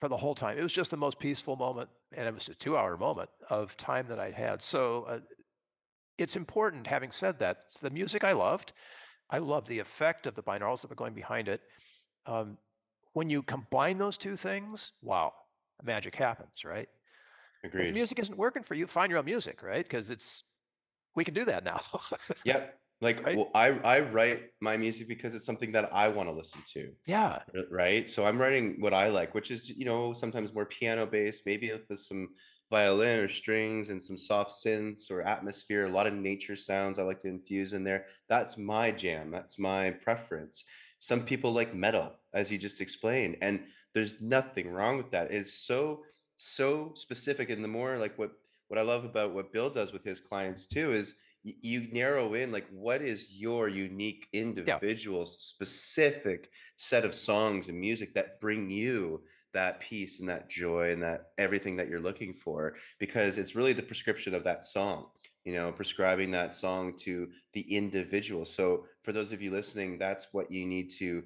for 0.00 0.08
the 0.08 0.16
whole 0.16 0.34
time. 0.34 0.58
It 0.58 0.62
was 0.62 0.72
just 0.72 0.90
the 0.90 0.96
most 0.96 1.18
peaceful 1.18 1.56
moment, 1.56 1.88
and 2.12 2.26
it 2.26 2.34
was 2.34 2.48
a 2.48 2.54
two-hour 2.54 2.96
moment 2.96 3.30
of 3.50 3.76
time 3.76 4.06
that 4.08 4.18
I'd 4.18 4.34
had. 4.34 4.62
So 4.62 5.04
uh, 5.08 5.20
it's 6.18 6.36
important. 6.36 6.86
Having 6.86 7.12
said 7.12 7.38
that, 7.38 7.58
it's 7.66 7.80
the 7.80 7.90
music 7.90 8.24
I 8.24 8.32
loved. 8.32 8.72
I 9.30 9.38
love 9.38 9.66
the 9.66 9.78
effect 9.78 10.26
of 10.26 10.34
the 10.34 10.42
binaurals 10.42 10.82
that 10.82 10.90
were 10.90 10.96
going 10.96 11.14
behind 11.14 11.48
it. 11.48 11.60
Um, 12.26 12.58
when 13.12 13.30
you 13.30 13.42
combine 13.42 13.98
those 13.98 14.18
two 14.18 14.36
things, 14.36 14.92
wow, 15.02 15.32
magic 15.82 16.14
happens, 16.14 16.64
right? 16.64 16.88
If 17.62 17.70
Agreed. 17.70 17.94
music 17.94 18.18
isn't 18.18 18.36
working 18.36 18.62
for 18.62 18.74
you, 18.74 18.86
find 18.86 19.10
your 19.10 19.18
own 19.18 19.24
music, 19.24 19.62
right? 19.62 19.84
Because 19.84 20.10
it's 20.10 20.44
we 21.14 21.24
can 21.24 21.34
do 21.34 21.44
that 21.46 21.64
now, 21.64 21.80
Yep. 22.44 22.78
Like 23.00 23.24
right? 23.24 23.36
well, 23.36 23.50
I 23.54 23.70
I 23.70 24.00
write 24.00 24.44
my 24.60 24.76
music 24.76 25.08
because 25.08 25.34
it's 25.34 25.44
something 25.44 25.72
that 25.72 25.92
I 25.92 26.08
want 26.08 26.28
to 26.28 26.32
listen 26.34 26.62
to. 26.74 26.92
Yeah, 27.06 27.40
right? 27.70 28.08
So 28.08 28.24
I'm 28.24 28.40
writing 28.40 28.76
what 28.80 28.94
I 28.94 29.08
like, 29.08 29.34
which 29.34 29.50
is, 29.50 29.68
you 29.68 29.84
know, 29.84 30.14
sometimes 30.14 30.54
more 30.54 30.64
piano 30.64 31.06
based, 31.06 31.44
maybe 31.44 31.70
with 31.70 31.98
some 31.98 32.28
violin 32.70 33.20
or 33.20 33.28
strings 33.28 33.90
and 33.90 34.02
some 34.02 34.18
soft 34.18 34.50
synths 34.50 35.10
or 35.10 35.22
atmosphere, 35.22 35.86
a 35.86 35.90
lot 35.90 36.06
of 36.06 36.14
nature 36.14 36.56
sounds 36.56 36.98
I 36.98 37.02
like 37.02 37.20
to 37.20 37.28
infuse 37.28 37.72
in 37.72 37.84
there. 37.84 38.06
That's 38.28 38.58
my 38.58 38.90
jam. 38.90 39.30
That's 39.30 39.58
my 39.58 39.90
preference. 39.90 40.64
Some 40.98 41.22
people 41.22 41.52
like 41.52 41.74
metal, 41.74 42.12
as 42.34 42.50
you 42.50 42.58
just 42.58 42.80
explained, 42.80 43.36
and 43.42 43.66
there's 43.94 44.14
nothing 44.20 44.70
wrong 44.70 44.96
with 44.96 45.10
that. 45.10 45.30
It's 45.30 45.54
so, 45.66 46.02
so 46.36 46.92
specific. 46.96 47.50
And 47.50 47.62
the 47.62 47.68
more 47.68 47.98
like 47.98 48.18
what 48.18 48.32
what 48.68 48.80
I 48.80 48.82
love 48.82 49.04
about 49.04 49.32
what 49.32 49.52
Bill 49.52 49.70
does 49.70 49.92
with 49.92 50.04
his 50.04 50.18
clients 50.18 50.66
too 50.66 50.90
is 50.90 51.14
you 51.60 51.88
narrow 51.92 52.34
in 52.34 52.50
like 52.50 52.66
what 52.70 53.02
is 53.02 53.34
your 53.34 53.68
unique 53.68 54.28
yeah, 54.32 54.40
individual 54.40 55.26
specific 55.26 56.50
set 56.76 57.04
of 57.04 57.14
songs 57.14 57.68
and 57.68 57.78
music 57.78 58.14
that 58.14 58.40
bring 58.40 58.70
you 58.70 59.22
that 59.52 59.80
peace 59.80 60.20
and 60.20 60.28
that 60.28 60.50
joy 60.50 60.90
and 60.90 61.02
that 61.02 61.28
everything 61.38 61.76
that 61.76 61.88
you're 61.88 62.00
looking 62.00 62.34
for? 62.34 62.74
Because 62.98 63.38
it's 63.38 63.54
really 63.54 63.72
the 63.72 63.82
prescription 63.82 64.34
of 64.34 64.44
that 64.44 64.64
song 64.64 65.06
you 65.44 65.52
know 65.52 65.70
prescribing 65.72 66.30
that 66.32 66.52
song 66.52 66.92
to 66.98 67.28
the 67.54 67.62
individual. 67.74 68.44
So 68.44 68.84
for 69.02 69.12
those 69.12 69.32
of 69.32 69.40
you 69.40 69.50
listening 69.50 69.96
that's 69.96 70.26
what 70.32 70.50
you 70.50 70.66
need 70.66 70.90
to 70.98 71.22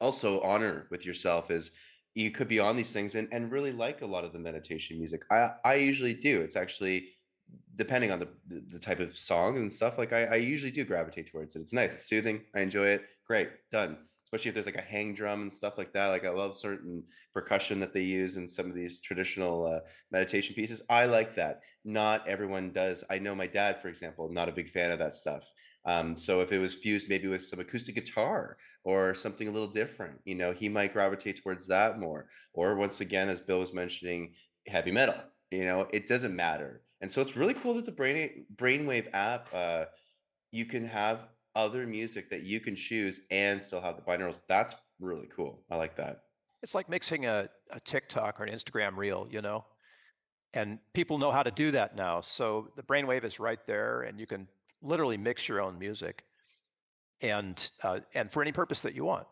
also 0.00 0.40
honor 0.42 0.86
with 0.90 1.06
yourself 1.06 1.50
is 1.50 1.70
you 2.14 2.30
could 2.30 2.48
be 2.48 2.58
on 2.58 2.76
these 2.76 2.92
things 2.92 3.14
and, 3.14 3.28
and 3.30 3.52
really 3.52 3.72
like 3.72 4.02
a 4.02 4.06
lot 4.06 4.24
of 4.24 4.32
the 4.32 4.38
meditation 4.38 4.98
music. 4.98 5.22
I 5.30 5.50
i 5.64 5.74
usually 5.74 6.14
do. 6.14 6.40
It's 6.42 6.56
actually 6.56 7.08
depending 7.76 8.10
on 8.10 8.18
the, 8.18 8.28
the 8.48 8.62
the 8.72 8.78
type 8.78 9.00
of 9.00 9.16
song 9.16 9.56
and 9.58 9.72
stuff 9.72 9.98
like 9.98 10.12
I, 10.12 10.24
I 10.24 10.34
usually 10.36 10.70
do 10.72 10.84
gravitate 10.84 11.30
towards 11.30 11.56
it. 11.56 11.60
It's 11.60 11.72
nice 11.72 11.92
it's 11.92 12.08
soothing 12.08 12.42
i 12.54 12.60
enjoy 12.60 12.86
it 12.86 13.04
great 13.26 13.50
done. 13.70 13.98
Especially 14.24 14.48
if 14.48 14.54
there's 14.54 14.66
like 14.66 14.76
a 14.76 14.80
hang 14.80 15.14
drum 15.14 15.42
and 15.42 15.52
stuff 15.52 15.78
like 15.78 15.92
that 15.92 16.08
like 16.08 16.24
i 16.24 16.30
love 16.30 16.56
certain 16.56 17.02
percussion 17.32 17.78
that 17.80 17.94
they 17.94 18.02
use 18.02 18.36
in 18.36 18.48
some 18.48 18.66
of 18.66 18.74
these 18.74 19.00
traditional 19.00 19.66
uh, 19.66 19.80
meditation 20.10 20.54
pieces. 20.54 20.82
I 20.90 21.06
like 21.06 21.36
that. 21.36 21.60
Not 21.84 22.26
everyone 22.26 22.72
does. 22.72 23.04
I 23.08 23.18
know 23.18 23.34
my 23.34 23.46
dad 23.46 23.80
for 23.80 23.88
example 23.88 24.28
not 24.30 24.48
a 24.48 24.52
big 24.52 24.70
fan 24.70 24.90
of 24.90 24.98
that 24.98 25.14
stuff. 25.14 25.44
Um, 25.84 26.16
so 26.16 26.40
if 26.40 26.50
it 26.50 26.58
was 26.58 26.74
fused 26.74 27.08
maybe 27.08 27.28
with 27.28 27.44
some 27.44 27.60
acoustic 27.60 27.94
guitar 27.94 28.56
or 28.84 29.14
something 29.14 29.46
a 29.46 29.52
little 29.52 29.68
different 29.68 30.18
you 30.24 30.34
know 30.34 30.52
he 30.52 30.68
might 30.68 30.92
gravitate 30.92 31.42
towards 31.42 31.66
that 31.66 32.00
more. 32.00 32.28
Or 32.54 32.74
once 32.76 33.00
again 33.00 33.28
as 33.28 33.40
bill 33.40 33.60
was 33.60 33.74
mentioning 33.74 34.32
heavy 34.66 34.90
metal 34.90 35.14
you 35.52 35.64
know 35.64 35.86
it 35.92 36.08
doesn't 36.08 36.34
matter 36.34 36.82
and 37.00 37.10
so 37.10 37.20
it's 37.20 37.36
really 37.36 37.54
cool 37.54 37.74
that 37.74 37.86
the 37.86 37.92
brain 37.92 38.44
brainwave 38.56 39.08
app 39.12 39.48
uh, 39.54 39.84
you 40.52 40.64
can 40.64 40.84
have 40.84 41.26
other 41.54 41.86
music 41.86 42.28
that 42.30 42.42
you 42.42 42.60
can 42.60 42.74
choose 42.74 43.22
and 43.30 43.62
still 43.62 43.80
have 43.80 43.96
the 43.96 44.02
binaurals 44.02 44.42
that's 44.48 44.74
really 45.00 45.28
cool 45.34 45.62
i 45.70 45.76
like 45.76 45.96
that 45.96 46.22
it's 46.62 46.74
like 46.74 46.88
mixing 46.88 47.26
a, 47.26 47.48
a 47.70 47.80
TikTok 47.80 48.40
or 48.40 48.44
an 48.44 48.52
Instagram 48.52 48.96
reel, 48.96 49.28
you 49.30 49.40
know, 49.40 49.64
and 50.54 50.78
people 50.94 51.18
know 51.18 51.30
how 51.30 51.42
to 51.42 51.50
do 51.50 51.70
that 51.70 51.94
now. 51.94 52.20
So 52.20 52.68
the 52.76 52.82
brainwave 52.82 53.24
is 53.24 53.38
right 53.38 53.60
there, 53.66 54.02
and 54.02 54.18
you 54.18 54.26
can 54.26 54.48
literally 54.82 55.16
mix 55.16 55.48
your 55.48 55.60
own 55.60 55.78
music 55.78 56.24
and 57.20 57.70
uh, 57.82 58.00
and 58.14 58.32
for 58.32 58.42
any 58.42 58.52
purpose 58.52 58.80
that 58.80 58.94
you 58.94 59.04
want. 59.04 59.26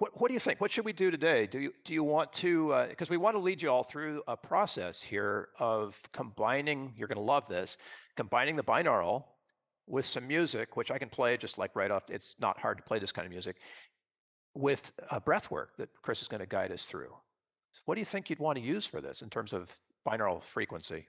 What, 0.00 0.18
what 0.18 0.28
do 0.28 0.34
you 0.34 0.40
think? 0.40 0.62
What 0.62 0.70
should 0.70 0.86
we 0.86 0.94
do 0.94 1.10
today? 1.10 1.46
Do 1.46 1.60
you 1.60 1.72
do 1.84 1.92
you 1.92 2.02
want 2.02 2.32
to? 2.34 2.86
Because 2.88 3.10
uh, 3.10 3.12
we 3.12 3.16
want 3.18 3.36
to 3.36 3.38
lead 3.38 3.60
you 3.60 3.68
all 3.68 3.82
through 3.82 4.22
a 4.26 4.34
process 4.34 5.02
here 5.02 5.48
of 5.58 6.00
combining. 6.12 6.94
You're 6.96 7.06
going 7.06 7.18
to 7.18 7.22
love 7.22 7.46
this. 7.48 7.76
Combining 8.16 8.56
the 8.56 8.62
binaural 8.62 9.24
with 9.86 10.06
some 10.06 10.26
music, 10.26 10.74
which 10.74 10.90
I 10.90 10.96
can 10.96 11.10
play 11.10 11.36
just 11.36 11.58
like 11.58 11.76
right 11.76 11.90
off. 11.90 12.04
It's 12.08 12.34
not 12.40 12.58
hard 12.58 12.78
to 12.78 12.82
play 12.82 12.98
this 12.98 13.12
kind 13.12 13.26
of 13.26 13.30
music 13.30 13.56
with 14.54 14.90
a 15.10 15.20
breath 15.20 15.50
work 15.50 15.76
that 15.76 15.90
Chris 16.00 16.22
is 16.22 16.28
going 16.28 16.40
to 16.40 16.46
guide 16.46 16.72
us 16.72 16.86
through. 16.86 17.14
What 17.84 17.96
do 17.96 18.00
you 18.00 18.06
think 18.06 18.30
you'd 18.30 18.38
want 18.38 18.56
to 18.56 18.64
use 18.64 18.86
for 18.86 19.02
this 19.02 19.20
in 19.20 19.28
terms 19.28 19.52
of 19.52 19.68
binaural 20.08 20.42
frequency? 20.42 21.08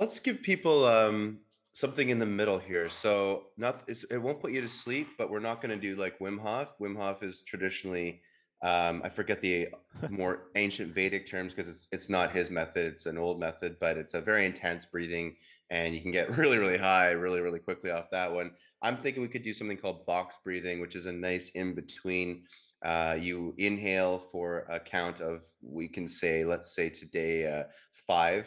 Let's 0.00 0.18
give 0.18 0.40
people 0.40 0.86
um, 0.86 1.40
something 1.74 2.08
in 2.08 2.20
the 2.20 2.26
middle 2.26 2.58
here. 2.58 2.88
So 2.88 3.48
not 3.58 3.82
it 3.88 4.22
won't 4.22 4.40
put 4.40 4.52
you 4.52 4.62
to 4.62 4.68
sleep, 4.68 5.08
but 5.18 5.28
we're 5.28 5.40
not 5.40 5.60
going 5.60 5.78
to 5.78 5.80
do 5.80 6.00
like 6.00 6.18
Wim 6.20 6.40
Hof. 6.40 6.78
Wim 6.80 6.96
Hof 6.96 7.22
is 7.22 7.42
traditionally 7.42 8.22
um, 8.62 9.02
I 9.04 9.10
forget 9.10 9.42
the 9.42 9.68
more 10.08 10.44
ancient 10.54 10.94
Vedic 10.94 11.26
terms 11.26 11.52
because 11.52 11.68
it's 11.68 11.88
it's 11.92 12.08
not 12.08 12.32
his 12.32 12.50
method. 12.50 12.86
It's 12.86 13.04
an 13.04 13.18
old 13.18 13.38
method, 13.38 13.76
but 13.78 13.98
it's 13.98 14.14
a 14.14 14.22
very 14.22 14.46
intense 14.46 14.86
breathing, 14.86 15.36
and 15.68 15.94
you 15.94 16.00
can 16.00 16.12
get 16.12 16.30
really 16.38 16.56
really 16.56 16.78
high 16.78 17.10
really 17.10 17.40
really 17.40 17.58
quickly 17.58 17.90
off 17.90 18.10
that 18.10 18.32
one. 18.32 18.52
I'm 18.80 18.96
thinking 18.96 19.22
we 19.22 19.28
could 19.28 19.42
do 19.42 19.52
something 19.52 19.76
called 19.76 20.06
box 20.06 20.38
breathing, 20.42 20.80
which 20.80 20.94
is 20.94 21.06
a 21.06 21.12
nice 21.12 21.50
in 21.50 21.74
between. 21.74 22.44
Uh, 22.84 23.16
you 23.18 23.54
inhale 23.58 24.18
for 24.30 24.66
a 24.70 24.78
count 24.78 25.20
of 25.20 25.42
we 25.60 25.88
can 25.88 26.06
say 26.06 26.44
let's 26.44 26.74
say 26.74 26.88
today 26.88 27.46
uh, 27.46 27.64
five, 28.06 28.46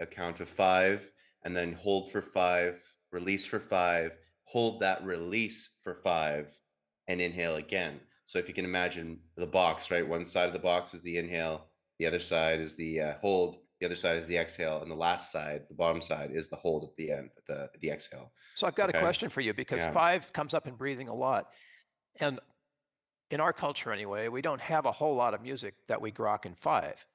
a 0.00 0.06
count 0.06 0.40
of 0.40 0.48
five 0.48 1.12
and 1.46 1.56
then 1.56 1.72
hold 1.74 2.10
for 2.10 2.20
five, 2.20 2.82
release 3.12 3.46
for 3.46 3.60
five, 3.60 4.10
hold 4.42 4.80
that 4.80 5.02
release 5.04 5.70
for 5.80 5.94
five, 5.94 6.48
and 7.06 7.20
inhale 7.20 7.54
again. 7.54 8.00
So 8.24 8.40
if 8.40 8.48
you 8.48 8.54
can 8.54 8.64
imagine 8.64 9.20
the 9.36 9.46
box, 9.46 9.88
right? 9.92 10.06
One 10.06 10.24
side 10.24 10.48
of 10.48 10.52
the 10.52 10.58
box 10.58 10.92
is 10.92 11.02
the 11.02 11.18
inhale, 11.18 11.68
the 12.00 12.06
other 12.06 12.18
side 12.18 12.60
is 12.60 12.74
the 12.74 13.00
uh, 13.00 13.14
hold, 13.20 13.58
the 13.78 13.86
other 13.86 13.94
side 13.94 14.16
is 14.16 14.26
the 14.26 14.36
exhale, 14.36 14.82
and 14.82 14.90
the 14.90 14.96
last 14.96 15.30
side, 15.30 15.62
the 15.68 15.76
bottom 15.76 16.02
side, 16.02 16.30
is 16.34 16.48
the 16.48 16.56
hold 16.56 16.82
at 16.82 16.96
the 16.96 17.12
end, 17.12 17.30
at 17.36 17.46
the 17.46 17.70
the 17.80 17.90
exhale. 17.90 18.32
So 18.56 18.66
I've 18.66 18.74
got 18.74 18.88
okay? 18.88 18.98
a 18.98 19.00
question 19.00 19.30
for 19.30 19.40
you 19.40 19.54
because 19.54 19.82
yeah. 19.82 19.92
five 19.92 20.32
comes 20.32 20.52
up 20.52 20.66
in 20.66 20.74
breathing 20.74 21.08
a 21.08 21.14
lot, 21.14 21.46
and 22.18 22.40
in 23.30 23.40
our 23.40 23.52
culture 23.52 23.92
anyway, 23.92 24.26
we 24.26 24.42
don't 24.42 24.60
have 24.60 24.84
a 24.84 24.92
whole 24.92 25.14
lot 25.14 25.32
of 25.32 25.42
music 25.42 25.74
that 25.86 26.00
we 26.00 26.10
grok 26.10 26.44
in 26.44 26.56
five. 26.56 27.06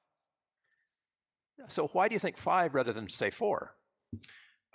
So 1.68 1.88
why 1.88 2.08
do 2.08 2.14
you 2.14 2.18
think 2.18 2.38
five 2.38 2.74
rather 2.74 2.94
than 2.94 3.10
say 3.10 3.28
four? 3.28 3.74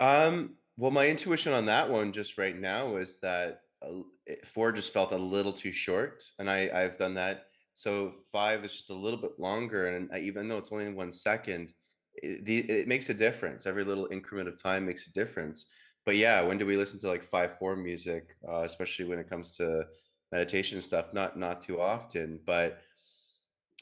Um, 0.00 0.54
well, 0.76 0.90
my 0.90 1.08
intuition 1.08 1.52
on 1.52 1.66
that 1.66 1.90
one 1.90 2.12
just 2.12 2.38
right 2.38 2.56
now 2.56 2.96
is 2.96 3.18
that 3.20 3.62
uh, 3.82 4.02
four 4.44 4.72
just 4.72 4.92
felt 4.92 5.12
a 5.12 5.18
little 5.18 5.52
too 5.52 5.72
short, 5.72 6.22
and 6.38 6.48
I 6.48 6.70
I've 6.72 6.96
done 6.96 7.14
that. 7.14 7.46
So 7.74 8.14
five 8.32 8.64
is 8.64 8.72
just 8.72 8.90
a 8.90 8.94
little 8.94 9.20
bit 9.20 9.38
longer, 9.38 9.88
and 9.88 10.10
I, 10.12 10.20
even 10.20 10.48
though 10.48 10.58
it's 10.58 10.72
only 10.72 10.92
one 10.92 11.12
second, 11.12 11.72
it, 12.14 12.44
the, 12.44 12.58
it 12.58 12.88
makes 12.88 13.08
a 13.08 13.14
difference. 13.14 13.66
Every 13.66 13.84
little 13.84 14.08
increment 14.10 14.48
of 14.48 14.60
time 14.60 14.86
makes 14.86 15.06
a 15.06 15.12
difference. 15.12 15.66
But 16.04 16.16
yeah, 16.16 16.42
when 16.42 16.58
do 16.58 16.66
we 16.66 16.76
listen 16.76 16.98
to 17.00 17.08
like 17.08 17.22
five 17.22 17.58
four 17.58 17.76
music, 17.76 18.36
uh, 18.48 18.62
especially 18.62 19.04
when 19.04 19.18
it 19.18 19.28
comes 19.28 19.56
to 19.56 19.84
meditation 20.32 20.80
stuff? 20.80 21.12
Not 21.12 21.38
not 21.38 21.60
too 21.60 21.80
often, 21.80 22.40
but 22.46 22.80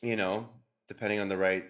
you 0.02 0.16
know, 0.16 0.48
depending 0.88 1.20
on 1.20 1.28
the 1.28 1.36
right 1.36 1.64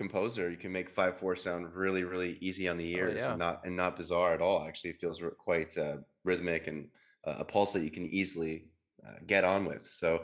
composer, 0.00 0.50
you 0.50 0.56
can 0.56 0.72
make 0.72 0.88
five 0.88 1.18
four 1.18 1.36
sound 1.36 1.74
really 1.74 2.04
really 2.04 2.38
easy 2.40 2.66
on 2.68 2.78
the 2.78 2.94
oh, 2.94 2.98
ears 2.98 3.22
oh, 3.22 3.26
yeah. 3.26 3.30
and 3.32 3.38
not 3.38 3.60
and 3.66 3.76
not 3.76 3.96
bizarre 3.98 4.32
at 4.32 4.40
all. 4.40 4.64
Actually, 4.66 4.90
it 4.90 4.98
feels 4.98 5.20
quite 5.38 5.76
uh, 5.76 5.98
rhythmic 6.24 6.68
and 6.68 6.88
uh, 7.26 7.34
a 7.38 7.44
pulse 7.44 7.74
that 7.74 7.82
you 7.82 7.90
can 7.90 8.06
easily 8.06 8.64
uh, 9.06 9.18
get 9.26 9.44
on 9.44 9.66
with. 9.66 9.86
So 9.86 10.22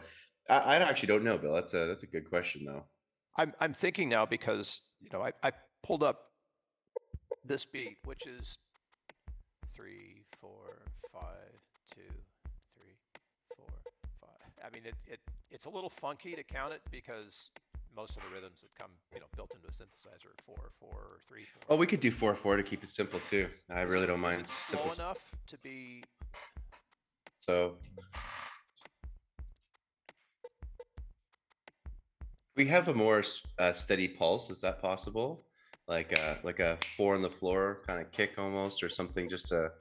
I, 0.49 0.59
I, 0.59 0.77
actually 0.77 1.09
don't 1.09 1.25
know, 1.25 1.37
Bill. 1.37 1.53
That's 1.53 1.75
a 1.75 1.85
that's 1.85 2.05
a 2.05 2.07
good 2.07 2.27
question 2.27 2.65
though. 2.65 2.85
I'm 3.37 3.53
I'm 3.61 3.75
thinking 3.75 4.09
now 4.09 4.25
because 4.25 4.81
you 4.99 5.11
know 5.12 5.21
I, 5.23 5.33
I 5.43 5.53
pulled 5.83 6.03
up 6.03 6.31
this 7.45 7.67
beat, 7.67 7.99
which 8.07 8.27
is 8.27 8.57
three 9.75 10.25
four 10.41 10.87
five 11.12 11.61
two 11.95 12.15
three 12.75 12.97
four 13.55 13.69
five. 14.23 14.51
I 14.65 14.75
mean 14.75 14.87
it, 14.87 14.95
it 15.07 15.21
it's 15.51 15.67
a 15.67 15.71
little 15.71 15.91
funky 15.91 16.35
to 16.35 16.43
count 16.43 16.73
it 16.73 16.81
because 16.91 17.51
most 17.97 18.17
of 18.17 18.23
the 18.25 18.29
rhythms 18.29 18.61
that 18.61 18.69
come, 18.79 18.91
you 19.15 19.21
know, 19.21 19.27
built 19.35 19.51
into 19.55 19.67
a 19.67 19.71
synthesizer 19.71 20.39
four, 20.45 20.71
four, 20.79 20.91
or 20.91 21.19
three, 21.27 21.45
four. 21.45 21.63
Oh, 21.71 21.77
we 21.77 21.87
could 21.87 22.01
do 22.01 22.11
four, 22.11 22.35
four 22.35 22.57
to 22.57 22.63
keep 22.63 22.85
it 22.85 22.91
simple 22.91 23.19
too. 23.21 23.49
I 23.71 23.83
is 23.83 23.93
really 23.93 24.05
it, 24.05 24.09
don't 24.09 24.21
mind. 24.21 24.47
Simple. 24.47 24.93
enough 24.93 25.31
to 25.47 25.59
be. 25.59 26.05
So. 27.39 27.77
We 32.55 32.67
have 32.67 32.89
a 32.89 32.95
more 32.95 33.23
uh, 33.59 33.73
steady 33.73 34.09
pulse. 34.09 34.51
Is 34.51 34.61
that 34.61 34.81
possible? 34.81 35.45
Like 35.89 36.13
a 36.13 36.39
like 36.43 36.59
a 36.59 36.79
four 36.97 37.15
on 37.15 37.23
the 37.23 37.31
floor 37.31 37.83
kind 37.87 38.01
of 38.01 38.11
kick 38.13 38.39
almost, 38.39 38.83
or 38.83 38.89
something. 38.89 39.29
Just 39.29 39.53
a. 39.53 39.73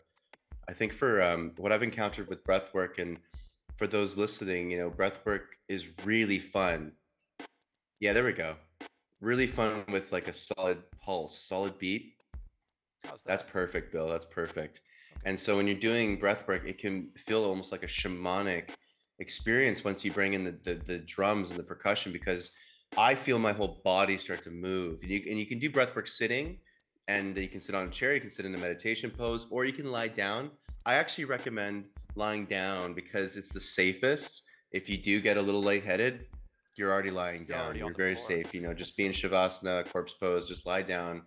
I 0.68 0.74
think 0.74 0.94
for 0.94 1.22
um, 1.22 1.52
what 1.58 1.72
I've 1.72 1.84
encountered 1.84 2.28
with 2.28 2.44
breath 2.44 2.74
work 2.74 2.98
and 2.98 3.20
for 3.78 3.88
those 3.88 4.18
listening, 4.18 4.72
you 4.72 4.78
know, 4.78 4.90
breath 4.90 5.20
work 5.26 5.58
is 5.68 5.86
really 6.06 6.40
fun 6.40 6.92
yeah, 8.00 8.14
there 8.14 8.24
we 8.24 8.34
go. 8.34 8.56
Really 9.22 9.48
fun 9.48 9.84
with 9.92 10.12
like 10.12 10.28
a 10.28 10.34
solid 10.34 10.80
pulse, 11.00 11.38
solid 11.38 11.78
beat. 11.80 12.14
That? 13.04 13.22
That's 13.26 13.44
perfect, 13.44 13.92
Bill. 13.92 14.08
That's 14.08 14.26
perfect. 14.26 14.82
Okay. 15.18 15.30
And 15.30 15.40
so 15.40 15.56
when 15.56 15.68
you're 15.68 15.78
doing 15.78 16.18
breath 16.18 16.48
work, 16.48 16.68
it 16.68 16.78
can 16.78 17.10
feel 17.18 17.44
almost 17.44 17.72
like 17.72 17.84
a 17.84 17.88
shamanic 17.88 18.72
experience 19.20 19.84
once 19.84 20.04
you 20.04 20.12
bring 20.12 20.34
in 20.34 20.44
the, 20.44 20.58
the, 20.64 20.76
the 20.76 21.00
drums 21.00 21.50
and 21.50 21.60
the 21.60 21.64
percussion 21.64 22.12
because 22.12 22.52
I 22.98 23.16
feel 23.16 23.40
my 23.40 23.54
whole 23.54 23.82
body 23.84 24.18
start 24.18 24.44
to 24.44 24.52
move. 24.52 25.02
And 25.02 25.12
you, 25.12 25.24
and 25.30 25.40
you 25.40 25.46
can 25.46 25.60
do 25.60 25.70
breath 25.70 25.96
work 25.96 26.08
sitting 26.08 26.60
and 27.08 27.38
you 27.38 27.48
can 27.48 27.60
sit 27.60 27.76
on 27.76 27.88
a 27.88 27.90
chair, 27.90 28.14
you 28.14 28.22
can 28.22 28.32
sit 28.32 28.46
in 28.46 28.56
a 28.56 28.58
meditation 28.58 29.12
pose, 29.12 29.46
or 29.50 29.66
you 29.66 29.74
can 29.74 29.92
lie 29.92 30.08
down. 30.08 30.50
I 30.86 30.96
actually 30.96 31.26
recommend 31.26 31.86
lying 32.16 32.46
down 32.46 32.94
because 32.94 33.36
it's 33.36 33.50
the 33.50 33.62
safest. 33.62 34.44
If 34.72 34.90
you 34.90 34.98
do 34.98 35.22
get 35.22 35.38
a 35.38 35.42
little 35.42 35.62
lightheaded, 35.62 36.26
you're 36.78 36.92
already 36.92 37.12
lying 37.12 37.46
down. 37.46 37.78
You're 37.78 37.94
very 37.94 38.16
floor. 38.16 38.28
safe. 38.28 38.54
You 38.54 38.62
know, 38.62 38.74
just 38.74 38.98
be 38.98 39.06
in 39.06 39.12
shavasana, 39.12 39.92
corpse 39.92 40.14
pose, 40.14 40.48
just 40.48 40.66
lie 40.66 40.82
down 40.82 41.24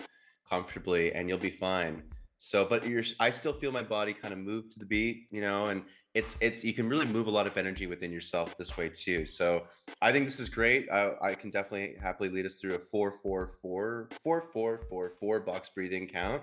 comfortably, 0.49 1.13
and 1.13 1.29
you'll 1.29 1.39
be 1.39 1.51
fine. 1.51 2.03
So, 2.39 2.65
but 2.65 2.87
you're, 2.87 3.03
I 3.19 3.31
still 3.31 3.53
feel 3.53 3.73
my 3.73 3.83
body 3.83 4.13
kind 4.13 4.33
of 4.33 4.39
move 4.39 4.71
to 4.71 4.79
the 4.79 4.87
beat, 4.87 5.27
you 5.31 5.41
know, 5.41 5.67
and 5.67 5.83
it's, 6.15 6.37
it's, 6.41 6.63
you 6.63 6.73
can 6.73 6.89
really 6.89 7.07
move 7.07 7.27
a 7.27 7.31
lot 7.31 7.49
of 7.49 7.57
energy 7.57 7.87
within 7.89 8.13
yourself 8.13 8.57
this 8.57 8.77
way 8.77 8.89
too. 8.89 9.27
So 9.27 9.65
I 10.01 10.13
think 10.13 10.25
this 10.25 10.39
is 10.39 10.49
great. 10.49 10.89
I, 10.91 11.11
I 11.21 11.35
can 11.35 11.51
definitely 11.51 11.97
happily 12.01 12.29
lead 12.29 12.47
us 12.47 12.57
through 12.57 12.75
a 12.75 12.79
four, 12.79 13.15
four, 13.23 13.55
four, 13.61 14.09
four, 14.23 14.49
four, 14.53 14.83
four, 14.89 15.13
four 15.19 15.41
box 15.41 15.69
breathing 15.69 16.07
count. 16.07 16.43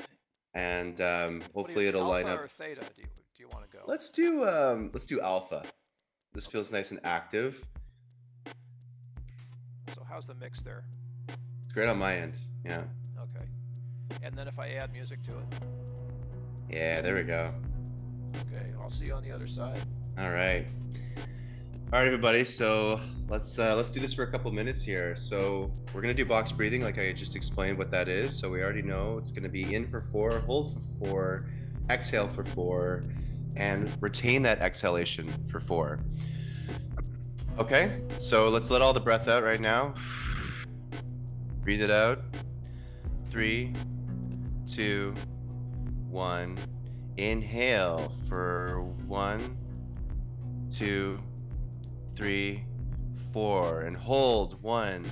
Okay. 0.00 0.08
And 0.54 1.00
um, 1.02 1.42
hopefully 1.54 1.88
it'll 1.88 2.08
line 2.08 2.26
up. 2.26 2.50
theta 2.50 2.80
do 2.80 3.02
you, 3.02 3.08
do 3.36 3.42
you 3.42 3.48
want 3.48 3.70
to 3.70 3.76
go? 3.76 3.84
Let's 3.86 4.08
do, 4.08 4.48
um, 4.48 4.90
let's 4.94 5.06
do 5.06 5.20
alpha. 5.20 5.62
This 6.32 6.46
feels 6.46 6.72
nice 6.72 6.90
and 6.90 7.00
active. 7.04 7.62
So 9.94 10.02
how's 10.08 10.26
the 10.26 10.34
mix 10.34 10.60
there? 10.62 10.84
It's 11.28 11.72
great 11.72 11.88
on 11.88 11.98
my 11.98 12.16
end. 12.16 12.34
Yeah. 12.64 12.82
Okay. 13.16 13.46
And 14.22 14.34
then 14.36 14.48
if 14.48 14.58
I 14.58 14.70
add 14.70 14.92
music 14.92 15.22
to 15.24 15.30
it. 15.30 15.60
Yeah, 16.68 17.00
there 17.00 17.14
we 17.14 17.22
go. 17.22 17.52
Okay, 18.36 18.66
I'll 18.80 18.90
see 18.90 19.06
you 19.06 19.14
on 19.14 19.22
the 19.22 19.30
other 19.30 19.46
side. 19.46 19.78
All 20.18 20.30
right. 20.30 20.66
All 21.92 22.00
right, 22.00 22.06
everybody. 22.06 22.44
So 22.44 23.00
let's 23.28 23.56
uh, 23.56 23.76
let's 23.76 23.90
do 23.90 24.00
this 24.00 24.14
for 24.14 24.24
a 24.24 24.30
couple 24.30 24.50
minutes 24.50 24.82
here. 24.82 25.14
So 25.14 25.70
we're 25.92 26.00
gonna 26.00 26.12
do 26.12 26.24
box 26.24 26.50
breathing, 26.50 26.82
like 26.82 26.98
I 26.98 27.12
just 27.12 27.36
explained 27.36 27.78
what 27.78 27.92
that 27.92 28.08
is. 28.08 28.36
So 28.36 28.50
we 28.50 28.62
already 28.62 28.82
know 28.82 29.18
it's 29.18 29.30
gonna 29.30 29.48
be 29.48 29.74
in 29.74 29.88
for 29.88 30.00
four, 30.10 30.40
hold 30.40 30.74
for 30.74 31.06
four, 31.06 31.46
exhale 31.88 32.26
for 32.26 32.44
four, 32.44 33.04
and 33.54 33.96
retain 34.00 34.42
that 34.42 34.58
exhalation 34.58 35.28
for 35.48 35.60
four. 35.60 36.00
Okay, 37.56 38.00
so 38.18 38.48
let's 38.48 38.68
let 38.68 38.82
all 38.82 38.92
the 38.92 39.00
breath 39.00 39.28
out 39.28 39.44
right 39.44 39.60
now. 39.60 39.94
Breathe 41.62 41.82
it 41.82 41.90
out. 41.90 42.24
Three, 43.30 43.72
two, 44.66 45.14
one. 46.10 46.58
Inhale 47.16 48.12
for 48.28 48.82
one, 49.06 49.56
two, 50.68 51.16
three, 52.16 52.64
four. 53.32 53.82
And 53.82 53.96
hold 53.96 54.60
one, 54.60 55.04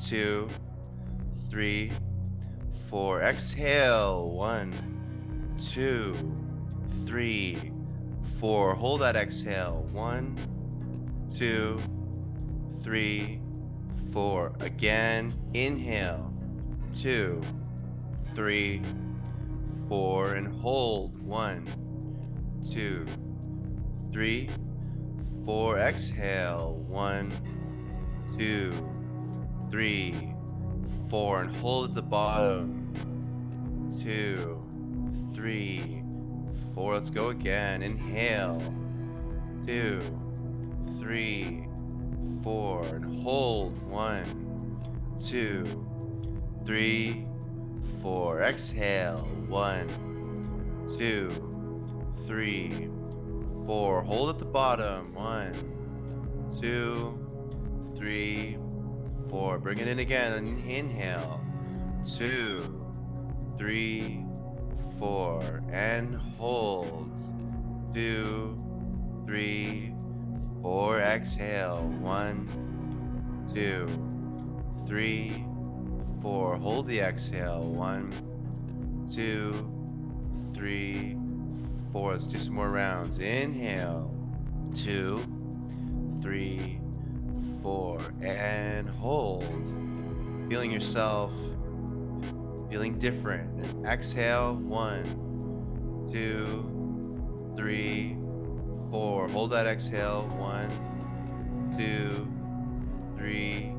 two, 0.00 0.48
three, 1.50 1.90
four. 2.88 3.22
Exhale 3.22 4.30
one, 4.30 4.72
two, 5.58 6.14
three, 7.04 7.72
four. 8.38 8.76
Hold 8.76 9.00
that 9.00 9.16
exhale. 9.16 9.84
One, 9.90 10.36
two, 11.36 11.78
three, 12.80 13.40
four. 14.12 14.52
Again, 14.60 15.32
inhale, 15.54 16.32
two, 16.94 17.40
three, 18.34 18.82
four, 19.88 20.34
and 20.34 20.48
hold. 20.60 21.20
One, 21.22 21.66
two, 22.68 23.04
three, 24.12 24.48
four. 25.44 25.78
Exhale. 25.78 26.74
One, 26.88 27.30
two, 28.38 28.72
three, 29.70 30.14
four. 31.10 31.42
And 31.42 31.56
hold 31.56 31.90
at 31.90 31.94
the 31.94 32.02
bottom. 32.02 32.92
Two, 34.02 34.62
three, 35.34 36.02
four. 36.74 36.94
Let's 36.94 37.10
go 37.10 37.30
again. 37.30 37.82
Inhale. 37.82 38.60
Two, 39.66 40.00
three, 40.98 41.66
four. 42.42 42.84
And 42.86 43.22
hold. 43.22 43.80
One, 43.90 44.78
two, 45.18 45.64
three, 46.64 47.26
four. 48.00 48.40
Exhale. 48.40 49.26
One, 49.48 49.88
two, 50.98 51.28
three, 52.26 52.88
four. 53.66 54.02
Hold 54.02 54.30
at 54.30 54.38
the 54.38 54.44
bottom. 54.44 55.14
One, 55.14 55.52
two, 56.60 57.18
three, 57.96 58.58
four. 59.28 59.58
Bring 59.58 59.78
it 59.78 59.86
in 59.86 59.98
again. 59.98 60.62
Inhale. 60.66 61.40
Two, 62.16 62.84
three, 63.56 64.24
four. 64.98 65.62
And 65.70 66.14
hold. 66.14 67.10
Two, 67.94 68.56
three, 69.26 69.92
four. 70.62 71.00
Exhale. 71.00 71.82
One, 72.00 72.48
two, 73.54 73.86
three, 74.86 75.44
four. 76.22 76.56
Hold 76.56 76.86
the 76.86 77.00
exhale. 77.00 77.62
One, 77.62 78.10
two, 79.12 79.52
three, 80.54 81.16
four. 81.92 82.12
Let's 82.12 82.26
do 82.26 82.38
some 82.38 82.54
more 82.54 82.68
rounds. 82.68 83.18
Inhale. 83.18 84.14
Two, 84.74 85.20
three, 86.20 86.80
four. 87.62 88.00
And 88.20 88.88
hold. 88.88 89.44
Feeling 90.48 90.70
yourself. 90.70 91.32
Feeling 92.70 92.98
different. 92.98 93.64
And 93.64 93.86
exhale. 93.86 94.54
One, 94.56 95.04
two, 96.12 97.54
three, 97.56 98.17
four. 98.90 99.28
Hold 99.28 99.50
that 99.50 99.66
exhale. 99.66 100.28
One, 100.36 100.68
two, 101.76 102.28
three, 103.16 103.72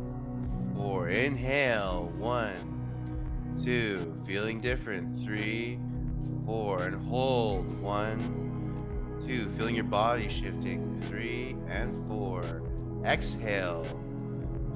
four. 0.75 1.09
Inhale. 1.09 2.11
One, 2.17 2.55
two. 3.63 4.15
Feeling 4.25 4.59
different. 4.61 5.23
Three, 5.23 5.79
four. 6.45 6.83
And 6.83 6.95
hold. 7.07 7.81
One, 7.81 8.19
two. 9.25 9.49
Feeling 9.49 9.75
your 9.75 9.85
body 9.85 10.29
shifting. 10.29 11.01
Three 11.01 11.55
and 11.67 12.07
four. 12.07 12.61
Exhale. 13.05 13.85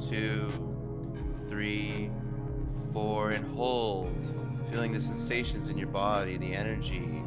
Two, 0.09 0.49
three, 1.47 2.09
four. 2.93 3.29
And 3.29 3.45
hold. 3.55 4.13
Feeling 4.71 4.91
the 4.91 5.01
sensations 5.01 5.69
in 5.69 5.77
your 5.77 5.87
body, 5.87 6.37
the 6.37 6.53
energy. 6.53 7.21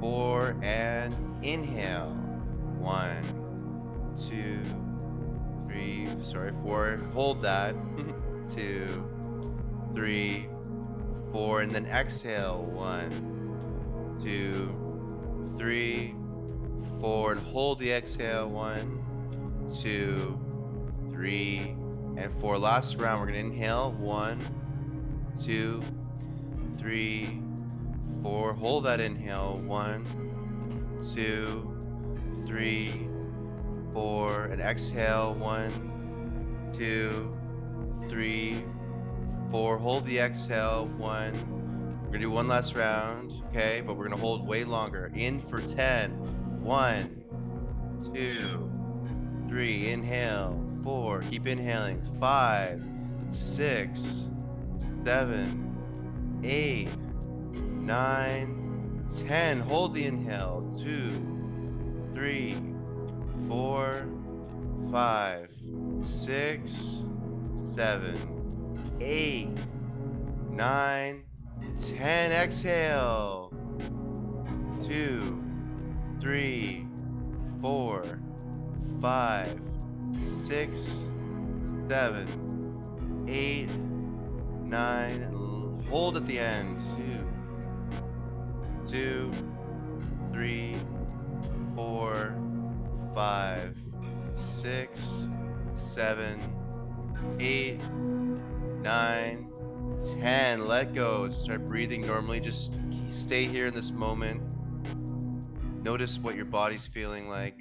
Four 0.00 0.56
and 0.62 1.14
inhale. 1.42 2.10
One, 2.78 3.22
two, 4.16 4.60
three, 5.66 6.06
sorry, 6.22 6.52
four. 6.62 6.96
Hold 7.12 7.42
that. 7.42 7.74
Two, 8.48 8.86
three, 9.94 10.48
four, 11.32 11.60
and 11.60 11.70
then 11.70 11.84
exhale. 11.86 12.62
One, 12.62 13.10
two, 14.22 14.74
three, 15.58 16.14
four, 17.00 17.32
and 17.32 17.40
hold 17.40 17.78
the 17.78 17.92
exhale. 17.92 18.48
One, 18.48 19.04
two, 19.82 20.40
three, 21.10 21.76
and 22.16 22.32
four. 22.40 22.58
Last 22.58 22.98
round, 22.98 23.20
we're 23.20 23.26
gonna 23.26 23.38
inhale. 23.38 23.92
One, 23.92 24.40
two, 25.44 25.82
three, 26.76 27.42
four. 28.22 28.52
Hold 28.54 28.84
that 28.84 29.00
inhale. 29.00 29.60
One, 29.64 30.04
two, 31.14 31.74
three, 32.46 33.08
four, 33.92 34.44
and 34.46 34.60
exhale. 34.60 35.34
One, 35.34 35.70
two, 36.72 37.36
three, 38.08 38.62
four. 39.50 39.78
Hold 39.78 40.06
the 40.06 40.18
exhale. 40.18 40.86
One. 40.96 41.32
We're 42.02 42.12
gonna 42.12 42.20
do 42.20 42.30
one 42.30 42.48
last 42.48 42.74
round, 42.74 43.34
okay? 43.48 43.82
But 43.84 43.96
we're 43.98 44.04
gonna 44.04 44.16
hold 44.16 44.46
way 44.46 44.64
longer. 44.64 45.12
In 45.14 45.40
for 45.42 45.60
10. 45.60 46.12
One, 46.62 47.22
two, 48.14 48.70
three. 49.48 49.88
Inhale. 49.88 50.64
Four. 50.82 51.20
Keep 51.20 51.46
inhaling. 51.46 52.02
Five, 52.18 52.82
six, 53.30 54.28
seven, 55.04 56.40
eight, 56.44 56.88
nine, 57.88 59.02
ten. 59.26 59.60
Hold 59.60 59.94
the 59.94 60.04
inhale. 60.04 60.70
Two, 60.78 61.10
three, 62.14 62.54
four, 63.48 64.06
five, 64.92 65.50
six, 66.02 67.02
seven, 67.74 68.14
eight, 69.00 69.48
nine, 70.50 71.24
ten. 71.96 72.30
Exhale. 72.30 73.50
Two, 74.86 75.42
three, 76.20 76.86
four, 77.62 78.04
five, 79.00 79.58
six, 80.22 81.06
seven, 81.88 83.24
eight, 83.26 83.70
nine. 84.62 85.22
Hold 85.88 86.18
at 86.18 86.26
the 86.26 86.38
end. 86.38 86.78
Two, 86.98 87.37
two, 88.88 89.30
three, 90.32 90.74
four, 91.74 92.34
five, 93.14 93.76
six, 94.34 95.28
seven, 95.74 96.40
eight, 97.38 97.80
nine, 98.80 99.50
ten. 100.20 100.66
Let 100.66 100.94
go. 100.94 101.28
Start 101.30 101.66
breathing 101.66 102.00
normally. 102.00 102.40
Just 102.40 102.80
stay 103.10 103.44
here 103.44 103.66
in 103.66 103.74
this 103.74 103.90
moment. 103.90 104.42
Notice 105.82 106.18
what 106.18 106.34
your 106.34 106.44
body's 106.46 106.86
feeling 106.86 107.28
like. 107.28 107.58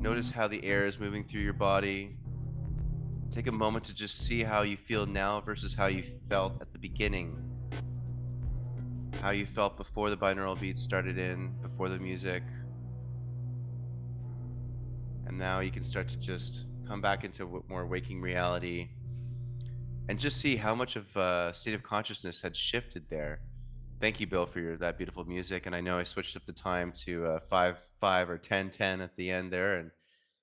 Notice 0.00 0.30
how 0.30 0.46
the 0.46 0.64
air 0.64 0.86
is 0.86 1.00
moving 1.00 1.24
through 1.24 1.42
your 1.42 1.52
body. 1.52 2.16
Take 3.30 3.48
a 3.48 3.52
moment 3.52 3.84
to 3.86 3.94
just 3.94 4.18
see 4.26 4.42
how 4.42 4.62
you 4.62 4.76
feel 4.76 5.06
now 5.06 5.40
versus 5.40 5.74
how 5.74 5.86
you 5.86 6.04
felt 6.30 6.60
at 6.62 6.72
the 6.72 6.78
beginning. 6.78 7.45
How 9.22 9.30
you 9.30 9.46
felt 9.46 9.76
before 9.76 10.08
the 10.10 10.16
binaural 10.16 10.58
beats 10.60 10.80
started 10.80 11.18
in, 11.18 11.52
before 11.60 11.88
the 11.88 11.98
music. 11.98 12.42
And 15.26 15.36
now 15.36 15.60
you 15.60 15.72
can 15.72 15.82
start 15.82 16.08
to 16.08 16.16
just 16.16 16.66
come 16.86 17.00
back 17.00 17.24
into 17.24 17.64
more 17.68 17.86
waking 17.86 18.20
reality 18.20 18.90
and 20.08 20.18
just 20.18 20.36
see 20.36 20.56
how 20.56 20.74
much 20.74 20.94
of 20.94 21.16
uh, 21.16 21.52
state 21.52 21.74
of 21.74 21.82
consciousness 21.82 22.40
had 22.42 22.56
shifted 22.56 23.10
there. 23.10 23.40
Thank 24.00 24.20
you, 24.20 24.26
Bill, 24.26 24.46
for 24.46 24.60
your 24.60 24.76
that 24.76 24.96
beautiful 24.96 25.24
music. 25.24 25.66
And 25.66 25.74
I 25.74 25.80
know 25.80 25.98
I 25.98 26.04
switched 26.04 26.36
up 26.36 26.46
the 26.46 26.52
time 26.52 26.92
to 27.04 27.26
uh, 27.26 27.40
five 27.50 27.80
five 27.98 28.30
or 28.30 28.38
ten 28.38 28.70
ten 28.70 29.00
at 29.00 29.16
the 29.16 29.30
end 29.30 29.52
there, 29.52 29.78
and 29.78 29.90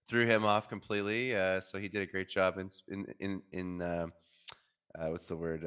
threw 0.08 0.26
him 0.26 0.44
off 0.44 0.68
completely. 0.68 1.36
Uh, 1.36 1.62
so 1.62 1.78
he 1.78 1.88
did 1.88 2.02
a 2.02 2.06
great 2.06 2.28
job 2.28 2.58
in 2.58 2.70
in 2.90 3.06
in, 3.20 3.42
in 3.52 3.82
uh, 3.82 4.08
uh, 4.98 5.08
what's 5.08 5.28
the 5.28 5.38
word? 5.38 5.64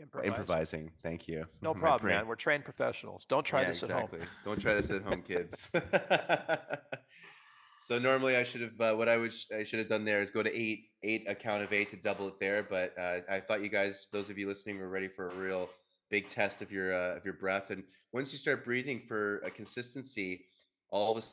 Improvise. 0.00 0.28
improvising. 0.28 0.90
Thank 1.02 1.26
you. 1.26 1.46
No 1.60 1.74
problem, 1.74 2.12
man. 2.12 2.26
We're 2.26 2.36
trained 2.36 2.64
professionals. 2.64 3.26
Don't 3.28 3.44
try 3.44 3.62
yeah, 3.62 3.68
this 3.68 3.82
exactly. 3.82 4.20
at 4.20 4.26
home. 4.26 4.34
Don't 4.44 4.60
try 4.60 4.74
this 4.74 4.90
at 4.90 5.02
home, 5.02 5.22
kids. 5.22 5.70
so 7.80 7.98
normally 7.98 8.36
I 8.36 8.44
should 8.44 8.60
have 8.60 8.80
uh, 8.80 8.94
what 8.94 9.08
I 9.08 9.16
would 9.16 9.34
I 9.56 9.64
should 9.64 9.80
have 9.80 9.88
done 9.88 10.04
there 10.04 10.22
is 10.22 10.30
go 10.30 10.42
to 10.42 10.56
eight 10.56 10.90
eight 11.02 11.24
a 11.28 11.34
count 11.34 11.62
of 11.62 11.72
eight 11.72 11.90
to 11.90 11.96
double 11.96 12.28
it 12.28 12.38
there. 12.40 12.62
But 12.62 12.94
uh, 12.98 13.20
I 13.28 13.40
thought 13.40 13.62
you 13.62 13.68
guys, 13.68 14.08
those 14.12 14.30
of 14.30 14.38
you 14.38 14.46
listening, 14.46 14.78
were 14.78 14.88
ready 14.88 15.08
for 15.08 15.30
a 15.30 15.34
real 15.34 15.68
big 16.10 16.26
test 16.26 16.62
of 16.62 16.70
your 16.70 16.94
uh, 16.94 17.16
of 17.16 17.24
your 17.24 17.34
breath. 17.34 17.70
And 17.70 17.82
once 18.12 18.32
you 18.32 18.38
start 18.38 18.64
breathing 18.64 19.02
for 19.06 19.38
a 19.38 19.50
consistency, 19.50 20.46
all 20.90 21.16
of 21.16 21.22
a 21.22 21.26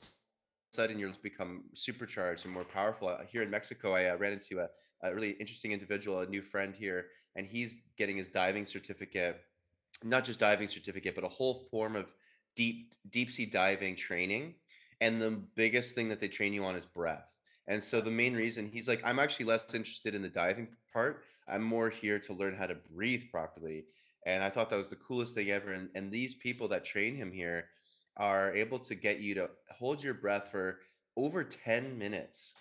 sudden 0.74 1.00
you'll 1.00 1.14
become 1.22 1.64
supercharged 1.74 2.46
and 2.46 2.54
more 2.54 2.66
powerful. 2.66 3.16
Here 3.30 3.42
in 3.42 3.50
Mexico, 3.50 3.94
I 3.94 4.06
uh, 4.06 4.18
ran 4.18 4.34
into 4.34 4.60
a, 4.60 4.68
a 5.04 5.14
really 5.14 5.32
interesting 5.32 5.72
individual, 5.72 6.20
a 6.20 6.26
new 6.26 6.42
friend 6.42 6.76
here, 6.76 7.08
and 7.36 7.46
he's 7.46 7.78
getting 7.98 8.18
his 8.18 8.28
diving 8.28 8.66
certificate 8.66 9.42
not 10.04 10.26
just 10.26 10.40
diving 10.40 10.68
certificate, 10.68 11.16
but 11.16 11.24
a 11.24 11.30
whole 11.30 11.66
form 11.72 11.96
of 11.96 12.12
deep 12.56 12.94
deep 13.10 13.32
sea 13.32 13.46
diving 13.46 13.96
training. 13.96 14.56
And 15.02 15.22
the 15.22 15.32
biggest 15.56 15.96
thing 15.96 16.10
that 16.10 16.22
they 16.22 16.28
train 16.28 16.54
you 16.54 16.64
on 16.64 16.76
is 16.76 16.86
breath. 16.86 17.42
And 17.68 17.84
so 17.84 18.00
the 18.00 18.12
main 18.12 18.36
reason 18.36 18.70
he's 18.72 18.88
like, 18.88 19.02
I'm 19.04 19.20
actually 19.20 19.46
less 19.46 19.74
interested 19.74 20.16
in 20.16 20.22
the 20.22 20.30
diving 20.30 20.68
part. 20.94 21.24
I'm 21.48 21.64
more 21.64 21.90
here 21.90 22.20
to 22.20 22.34
learn 22.34 22.56
how 22.56 22.68
to 22.68 22.76
breathe 22.76 23.24
properly. 23.32 23.86
And 24.26 24.44
I 24.44 24.50
thought 24.50 24.70
that 24.70 24.78
was 24.78 24.90
the 24.90 24.96
coolest 24.96 25.36
thing 25.36 25.52
ever. 25.52 25.74
And, 25.74 25.90
and 25.96 26.12
these 26.12 26.34
people 26.34 26.68
that 26.70 26.86
train 26.86 27.16
him 27.16 27.32
here 27.32 27.66
are 28.18 28.54
able 28.54 28.80
to 28.80 28.96
get 28.96 29.20
you 29.20 29.36
to 29.36 29.50
hold 29.78 30.02
your 30.02 30.14
breath 30.14 30.50
for 30.50 30.80
over 31.18 31.44
10 31.44 31.98
minutes 31.98 32.56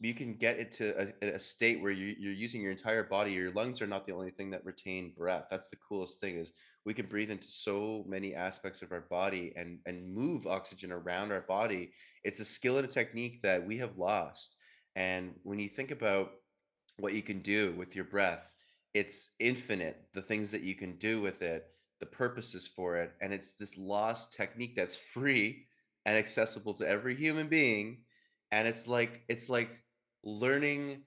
you 0.00 0.14
can 0.14 0.34
get 0.34 0.58
it 0.58 0.72
to 0.72 1.12
a, 1.22 1.34
a 1.34 1.38
state 1.38 1.80
where 1.80 1.92
you, 1.92 2.16
you're 2.18 2.32
using 2.32 2.60
your 2.60 2.72
entire 2.72 3.04
body 3.04 3.32
your 3.32 3.52
lungs 3.52 3.80
are 3.80 3.86
not 3.86 4.04
the 4.06 4.12
only 4.12 4.30
thing 4.30 4.50
that 4.50 4.64
retain 4.64 5.12
breath. 5.16 5.44
That's 5.50 5.68
the 5.68 5.76
coolest 5.76 6.20
thing 6.20 6.36
is 6.36 6.52
we 6.84 6.94
can 6.94 7.06
breathe 7.06 7.30
into 7.30 7.46
so 7.46 8.04
many 8.06 8.34
aspects 8.34 8.82
of 8.82 8.90
our 8.92 9.06
body 9.10 9.52
and 9.56 9.78
and 9.86 10.12
move 10.12 10.46
oxygen 10.46 10.92
around 10.92 11.30
our 11.32 11.42
body. 11.42 11.92
It's 12.24 12.40
a 12.40 12.44
skill 12.44 12.76
and 12.78 12.84
a 12.84 12.88
technique 12.88 13.42
that 13.42 13.64
we 13.64 13.78
have 13.78 13.96
lost 13.96 14.56
and 14.96 15.34
when 15.42 15.58
you 15.58 15.68
think 15.68 15.90
about 15.90 16.32
what 16.98 17.14
you 17.14 17.22
can 17.22 17.40
do 17.40 17.72
with 17.76 17.96
your 17.96 18.04
breath 18.04 18.52
it's 18.94 19.30
infinite 19.38 19.96
the 20.12 20.22
things 20.22 20.50
that 20.50 20.62
you 20.62 20.74
can 20.74 20.96
do 20.98 21.20
with 21.20 21.42
it 21.42 21.66
the 22.00 22.06
purposes 22.06 22.68
for 22.68 22.96
it 22.96 23.12
and 23.20 23.32
it's 23.32 23.52
this 23.52 23.78
lost 23.78 24.32
technique 24.32 24.74
that's 24.76 24.96
free 25.12 25.64
and 26.04 26.16
accessible 26.16 26.74
to 26.74 26.88
every 26.88 27.14
human 27.14 27.48
being 27.48 27.98
and 28.50 28.68
it's 28.68 28.86
like 28.86 29.22
it's 29.28 29.48
like 29.48 29.81
learning 30.24 31.02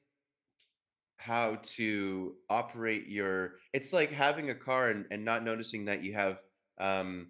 how 1.17 1.57
to 1.63 2.35
operate 2.49 3.07
your 3.07 3.55
it's 3.73 3.93
like 3.93 4.11
having 4.11 4.49
a 4.49 4.55
car 4.55 4.89
and, 4.89 5.05
and 5.11 5.23
not 5.23 5.43
noticing 5.43 5.85
that 5.85 6.03
you 6.03 6.13
have 6.13 6.39
um 6.79 7.27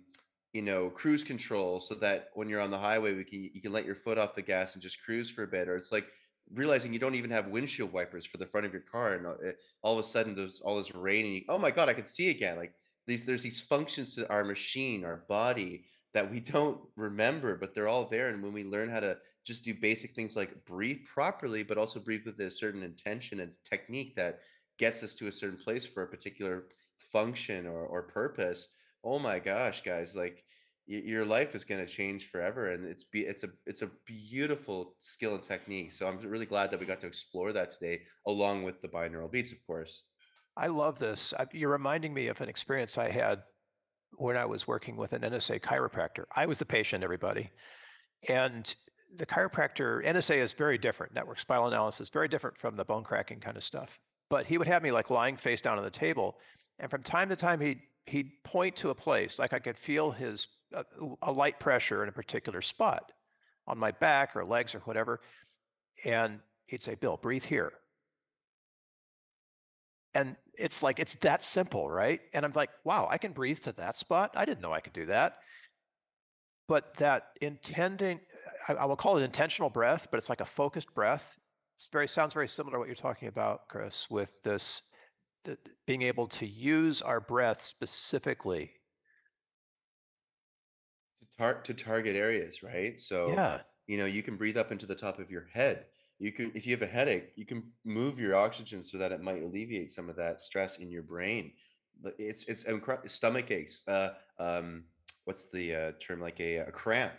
you 0.54 0.62
know 0.62 0.90
cruise 0.90 1.24
control 1.24 1.80
so 1.80 1.94
that 1.96 2.30
when 2.34 2.50
you're 2.50 2.62
on 2.62 2.72
the 2.72 2.78
highway 2.78 3.14
we 3.14 3.24
can 3.24 3.50
you 3.54 3.62
can 3.62 3.72
let 3.72 3.86
your 3.86 3.96
foot 3.96 4.18
off 4.18 4.36
the 4.36 4.42
gas 4.42 4.74
and 4.74 4.82
just 4.82 5.04
cruise 5.04 5.30
for 5.30 5.44
a 5.44 5.48
bit 5.48 5.70
or 5.70 5.76
it's 5.76 5.92
like 5.92 6.08
realizing 6.54 6.94
you 6.94 7.00
don't 7.00 7.16
even 7.16 7.32
have 7.32 7.48
windshield 7.48 7.92
wipers 7.92 8.26
for 8.26 8.38
the 8.38 8.46
front 8.46 8.66
of 8.66 8.72
your 8.72 8.84
car 8.92 9.14
and 9.14 9.56
all, 9.82 9.94
of 9.94 10.00
a 10.00 10.04
sudden 10.04 10.36
there's 10.36 10.62
all 10.62 10.78
this 10.78 10.94
rain 10.94 11.26
and 11.26 11.36
you, 11.36 11.42
oh 11.50 11.58
my 11.58 11.72
god 11.72 11.90
i 11.90 11.94
can 11.94 12.06
see 12.06 12.30
again 12.30 12.58
like 12.58 12.74
these 13.08 13.24
there's 13.24 13.44
these 13.44 13.62
functions 13.62 14.16
to 14.16 14.28
our 14.30 14.44
machine 14.44 15.04
our 15.04 15.24
body 15.28 15.86
that 16.16 16.32
we 16.32 16.40
don't 16.40 16.80
remember 16.96 17.56
but 17.56 17.76
they're 17.76 17.88
all 17.88 18.06
there 18.06 18.30
and 18.30 18.42
when 18.42 18.54
we 18.54 18.64
learn 18.64 18.90
how 18.90 19.00
to 19.00 19.16
just 19.46 19.64
do 19.64 19.74
basic 19.74 20.14
things 20.14 20.36
like 20.36 20.66
breathe 20.66 21.06
properly, 21.06 21.64
but 21.64 21.78
also 21.78 22.00
breathe 22.00 22.26
with 22.26 22.40
a 22.40 22.50
certain 22.50 22.84
intention 22.84 23.40
and 23.40 23.56
technique 23.64 24.16
that 24.16 24.40
gets 24.80 25.04
us 25.04 25.14
to 25.16 25.28
a 25.28 25.32
certain 25.32 25.58
place 25.58 25.86
for 25.86 26.04
a 26.04 26.08
particular 26.08 26.66
function 26.98 27.68
or, 27.68 27.86
or 27.86 28.02
purpose. 28.02 28.68
Oh 29.04 29.20
my 29.20 29.38
gosh, 29.38 29.84
guys, 29.84 30.16
like 30.16 30.44
y- 30.90 31.04
your 31.06 31.26
life 31.26 31.54
is 31.54 31.64
going 31.64 31.86
to 31.86 31.92
change 31.92 32.32
forever. 32.32 32.72
And 32.72 32.86
it's 32.86 33.04
be, 33.04 33.22
it's 33.22 33.44
a, 33.44 33.50
it's 33.68 33.84
a 33.84 33.92
beautiful 34.06 34.96
skill 35.00 35.36
and 35.36 35.44
technique. 35.44 35.92
So 35.92 36.08
I'm 36.08 36.18
really 36.18 36.48
glad 36.48 36.72
that 36.72 36.80
we 36.80 36.88
got 36.88 37.02
to 37.02 37.08
explore 37.08 37.54
that 37.54 37.70
today, 37.70 38.02
along 38.26 38.64
with 38.64 38.82
the 38.82 38.88
binaural 38.88 39.32
beats, 39.32 39.52
of 39.52 39.60
course. 39.68 40.04
I 40.58 40.68
love 40.68 40.98
this. 40.98 41.34
You're 41.54 41.70
reminding 41.70 42.14
me 42.14 42.28
of 42.28 42.42
an 42.42 42.50
experience 42.50 42.98
I 42.98 43.12
had 43.12 43.44
when 44.18 44.38
I 44.38 44.46
was 44.46 44.68
working 44.68 44.96
with 44.96 45.14
an 45.14 45.22
NSA 45.22 45.62
chiropractor. 45.62 46.26
I 46.36 46.46
was 46.46 46.58
the 46.58 46.66
patient, 46.66 47.04
everybody. 47.04 47.52
And 48.30 48.74
the 49.18 49.26
chiropractor 49.26 50.06
NSA 50.06 50.38
is 50.38 50.54
very 50.54 50.78
different. 50.78 51.14
Network 51.14 51.40
spinal 51.40 51.68
analysis 51.68 52.10
very 52.10 52.28
different 52.28 52.58
from 52.58 52.76
the 52.76 52.86
bone 52.86 53.04
cracking 53.04 53.40
kind 53.40 53.58
of 53.58 53.64
stuff. 53.64 54.00
But 54.30 54.46
he 54.46 54.58
would 54.58 54.68
have 54.68 54.84
me 54.84 54.92
like 54.92 55.10
lying 55.10 55.38
face 55.38 55.62
down 55.62 55.78
on 55.78 55.84
the 55.84 55.92
table, 55.92 56.38
and 56.80 56.90
from 56.90 57.04
time 57.04 57.30
to 57.30 57.36
time 57.36 57.60
he'd 57.62 57.80
he'd 58.08 58.32
point 58.44 58.76
to 58.78 58.90
a 58.90 58.96
place 58.96 59.40
like 59.40 59.54
I 59.54 59.60
could 59.60 59.78
feel 59.78 60.12
his 60.12 60.48
uh, 60.76 60.84
a 61.22 61.32
light 61.32 61.60
pressure 61.60 62.04
in 62.04 62.10
a 62.10 62.12
particular 62.12 62.62
spot 62.62 63.12
on 63.68 63.78
my 63.78 63.92
back 63.92 64.36
or 64.36 64.44
legs 64.44 64.74
or 64.74 64.80
whatever, 64.80 65.22
and 66.04 66.40
he'd 66.66 66.82
say, 66.82 66.96
"Bill, 66.96 67.18
breathe 67.18 67.44
here." 67.44 67.72
And 70.16 70.36
it's 70.58 70.82
like 70.82 71.00
it's 71.00 71.16
that 71.18 71.44
simple, 71.44 71.90
right? 71.90 72.22
And 72.34 72.46
I'm 72.46 72.54
like, 72.56 72.70
"Wow, 72.84 73.08
I 73.10 73.18
can 73.18 73.34
breathe 73.34 73.60
to 73.60 73.74
that 73.74 73.98
spot. 73.98 74.32
I 74.36 74.46
didn't 74.46 74.62
know 74.62 74.74
I 74.74 74.80
could 74.80 74.94
do 74.94 75.06
that." 75.08 75.38
But 76.68 76.96
that 76.98 77.38
intending 77.42 78.20
I, 78.68 78.74
I 78.74 78.86
will 78.86 78.96
call 78.96 79.18
it 79.18 79.24
intentional 79.24 79.70
breath, 79.70 80.08
but 80.10 80.18
it's 80.18 80.30
like 80.30 80.42
a 80.42 80.46
focused 80.46 80.94
breath. 80.96 81.38
It's 81.76 81.90
very 81.92 82.08
sounds 82.08 82.34
very 82.34 82.48
similar 82.48 82.76
to 82.76 82.80
what 82.80 82.88
you're 82.88 82.96
talking 82.96 83.28
about, 83.28 83.68
Chris, 83.70 84.10
with 84.10 84.32
this 84.44 84.82
the, 85.44 85.58
being 85.86 86.02
able 86.02 86.28
to 86.28 86.48
use 86.48 87.02
our 87.02 87.20
breath 87.20 87.64
specifically 87.64 88.72
to, 91.20 91.38
tar- 91.38 91.62
to 91.62 91.74
target 91.74 92.16
areas, 92.16 92.64
right? 92.64 93.00
So, 93.00 93.34
yeah 93.36 93.60
you 93.88 93.98
know, 93.98 94.06
you 94.06 94.24
can 94.24 94.36
breathe 94.36 94.58
up 94.58 94.72
into 94.72 94.86
the 94.86 94.96
top 94.96 95.20
of 95.20 95.30
your 95.30 95.48
head. 95.54 95.86
You 96.20 96.32
can, 96.32 96.52
if 96.56 96.66
you 96.66 96.72
have 96.74 96.82
a 96.82 96.88
headache, 96.88 97.34
you 97.36 97.46
can 97.46 97.64
move 97.84 98.20
your 98.20 98.36
oxygen 98.36 98.84
so 98.84 98.98
that 98.98 99.12
it 99.12 99.22
might 99.22 99.44
alleviate 99.44 99.92
some 99.92 100.10
of 100.10 100.16
that 100.16 100.42
stress 100.42 100.78
in 100.78 100.90
your 100.90 101.04
brain. 101.04 101.52
But 102.02 102.14
It's 102.18 102.46
it's 102.46 102.64
incredible. 102.64 103.10
Stomach 103.10 103.52
aches. 103.52 103.82
Uh, 103.88 104.10
um, 104.40 104.84
what's 105.26 105.50
the 105.50 105.76
uh, 105.76 105.92
term? 106.00 106.22
Like 106.22 106.40
a, 106.40 106.58
a 106.58 106.72
cramp 106.72 107.14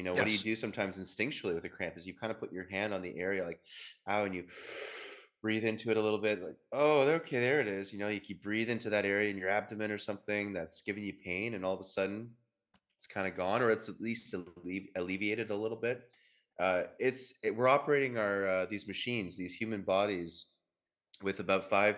you 0.00 0.04
know, 0.04 0.14
what 0.14 0.26
do 0.26 0.32
you 0.32 0.38
do 0.38 0.56
sometimes 0.56 0.98
instinctually 0.98 1.54
with 1.54 1.64
a 1.64 1.68
cramp 1.68 1.98
is 1.98 2.06
you 2.06 2.14
kind 2.14 2.32
of 2.32 2.40
put 2.40 2.50
your 2.54 2.66
hand 2.70 2.94
on 2.94 3.02
the 3.02 3.18
area 3.18 3.44
like, 3.44 3.60
ow, 4.08 4.24
and 4.24 4.34
you 4.34 4.44
breathe 5.42 5.62
into 5.62 5.90
it 5.90 5.98
a 5.98 6.00
little 6.00 6.18
bit, 6.18 6.42
like, 6.42 6.56
oh, 6.72 7.00
okay, 7.00 7.38
there 7.38 7.60
it 7.60 7.66
is. 7.66 7.92
You 7.92 7.98
know, 7.98 8.08
you 8.08 8.18
keep 8.18 8.42
breathe 8.42 8.70
into 8.70 8.88
that 8.88 9.04
area 9.04 9.28
in 9.28 9.36
your 9.36 9.50
abdomen 9.50 9.90
or 9.90 9.98
something 9.98 10.54
that's 10.54 10.80
giving 10.80 11.02
you 11.02 11.12
pain, 11.22 11.52
and 11.52 11.66
all 11.66 11.74
of 11.74 11.80
a 11.80 11.84
sudden 11.84 12.30
it's 12.96 13.06
kind 13.06 13.26
of 13.26 13.36
gone, 13.36 13.60
or 13.60 13.70
it's 13.70 13.90
at 13.90 14.00
least 14.00 14.32
allevi- 14.32 14.88
alleviated 14.96 15.50
a 15.50 15.56
little 15.56 15.76
bit. 15.76 16.08
Uh, 16.60 16.82
it's 16.98 17.34
it, 17.42 17.56
we're 17.56 17.68
operating 17.68 18.18
our 18.18 18.46
uh, 18.46 18.66
these 18.66 18.86
machines, 18.86 19.36
these 19.36 19.54
human 19.54 19.82
bodies, 19.82 20.46
with 21.22 21.40
about 21.40 21.70
five 21.70 21.96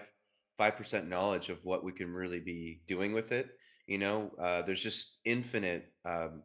five 0.57 0.77
percent 0.77 1.09
knowledge 1.09 1.49
of 1.49 1.59
what 1.65 1.83
we 1.83 1.93
can 1.93 2.13
really 2.13 2.41
be 2.41 2.81
doing 2.87 3.13
with 3.13 3.33
it. 3.33 3.49
You 3.87 3.99
know, 3.99 4.31
uh, 4.41 4.63
there's 4.63 4.83
just 4.83 5.19
infinite 5.25 5.93
um, 6.05 6.43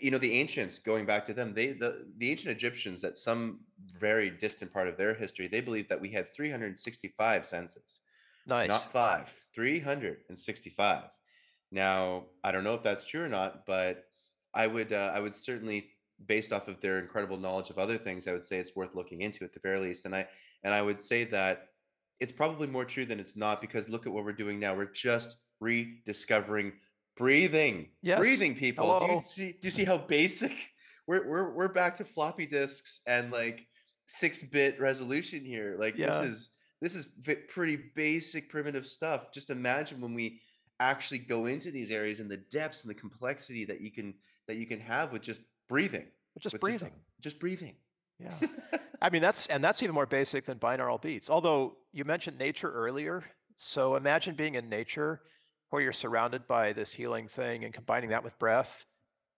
you 0.00 0.10
know 0.10 0.18
the 0.18 0.32
ancients 0.32 0.78
going 0.78 1.04
back 1.04 1.24
to 1.26 1.34
them 1.34 1.52
they 1.54 1.72
the, 1.72 2.06
the 2.18 2.30
ancient 2.30 2.50
egyptians 2.50 3.04
at 3.04 3.16
some 3.16 3.60
very 3.98 4.30
distant 4.30 4.72
part 4.72 4.88
of 4.88 4.96
their 4.96 5.14
history 5.14 5.48
they 5.48 5.60
believed 5.60 5.88
that 5.88 6.00
we 6.00 6.10
had 6.10 6.32
365 6.32 7.46
senses 7.46 8.00
nice 8.46 8.68
not 8.68 8.92
five 8.92 9.32
365 9.54 11.04
now 11.70 12.24
i 12.44 12.52
don't 12.52 12.64
know 12.64 12.74
if 12.74 12.82
that's 12.82 13.04
true 13.04 13.24
or 13.24 13.28
not 13.28 13.66
but 13.66 14.04
i 14.54 14.66
would 14.66 14.92
uh, 14.92 15.10
i 15.14 15.20
would 15.20 15.34
certainly 15.34 15.88
based 16.26 16.52
off 16.52 16.68
of 16.68 16.80
their 16.80 16.98
incredible 16.98 17.36
knowledge 17.36 17.70
of 17.70 17.78
other 17.78 17.98
things 17.98 18.26
i 18.26 18.32
would 18.32 18.44
say 18.44 18.58
it's 18.58 18.76
worth 18.76 18.94
looking 18.94 19.22
into 19.22 19.44
at 19.44 19.52
the 19.52 19.60
very 19.60 19.78
least 19.78 20.04
and 20.04 20.14
i 20.14 20.26
and 20.64 20.72
i 20.74 20.82
would 20.82 21.02
say 21.02 21.24
that 21.24 21.68
it's 22.20 22.32
probably 22.32 22.66
more 22.66 22.84
true 22.84 23.04
than 23.04 23.18
it's 23.18 23.36
not 23.36 23.60
because 23.60 23.88
look 23.88 24.06
at 24.06 24.12
what 24.12 24.24
we're 24.24 24.32
doing 24.32 24.60
now 24.60 24.74
we're 24.74 24.84
just 24.84 25.36
rediscovering 25.60 26.72
Breathing, 27.16 27.88
yes 28.00 28.18
breathing, 28.18 28.54
people. 28.54 28.98
Do 28.98 29.12
you 29.12 29.20
see? 29.22 29.52
Do 29.52 29.66
you 29.66 29.70
see 29.70 29.84
how 29.84 29.98
basic? 29.98 30.52
We're 31.08 31.28
we're 31.28 31.50
we're 31.50 31.68
back 31.68 31.96
to 31.96 32.04
floppy 32.04 32.46
disks 32.46 33.00
and 33.08 33.32
like 33.32 33.66
six 34.06 34.44
bit 34.44 34.80
resolution 34.80 35.44
here. 35.44 35.74
Like 35.76 35.96
this 35.96 36.14
is 36.20 36.50
this 36.80 36.94
is 36.94 37.08
pretty 37.48 37.76
basic, 37.96 38.48
primitive 38.48 38.86
stuff. 38.86 39.32
Just 39.32 39.50
imagine 39.50 40.00
when 40.00 40.14
we 40.14 40.38
actually 40.78 41.18
go 41.18 41.46
into 41.46 41.72
these 41.72 41.90
areas 41.90 42.20
and 42.20 42.30
the 42.30 42.36
depths 42.52 42.82
and 42.82 42.90
the 42.90 42.94
complexity 42.94 43.64
that 43.64 43.80
you 43.80 43.90
can 43.90 44.14
that 44.46 44.58
you 44.58 44.64
can 44.64 44.78
have 44.78 45.10
with 45.10 45.22
just 45.22 45.40
breathing, 45.68 46.06
just 46.38 46.44
with 46.44 46.52
just 46.52 46.60
breathing 46.60 46.92
just 47.20 47.38
breathing. 47.38 47.74
yeah 48.18 48.34
I 49.02 49.10
mean 49.10 49.22
that's 49.22 49.46
and 49.46 49.62
that's 49.62 49.82
even 49.82 49.94
more 49.94 50.06
basic 50.06 50.44
than 50.44 50.58
binaural 50.58 51.00
beats 51.00 51.30
although 51.30 51.76
you 51.92 52.04
mentioned 52.04 52.38
nature 52.38 52.70
earlier 52.72 53.24
so 53.56 53.94
imagine 53.96 54.34
being 54.34 54.56
in 54.56 54.68
nature 54.68 55.20
where 55.72 55.80
you're 55.80 55.92
surrounded 55.92 56.46
by 56.46 56.72
this 56.74 56.92
healing 56.92 57.26
thing 57.28 57.64
and 57.64 57.72
combining 57.72 58.10
that 58.10 58.22
with 58.22 58.38
breath, 58.38 58.84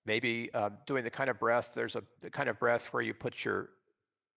maybe 0.04 0.52
um, 0.52 0.78
doing 0.84 1.04
the 1.04 1.10
kind 1.10 1.30
of 1.30 1.38
breath, 1.38 1.70
there's 1.74 1.94
a 1.94 2.02
the 2.22 2.30
kind 2.30 2.48
of 2.48 2.58
breath 2.58 2.86
where 2.86 3.02
you 3.02 3.14
put 3.14 3.44
your 3.44 3.68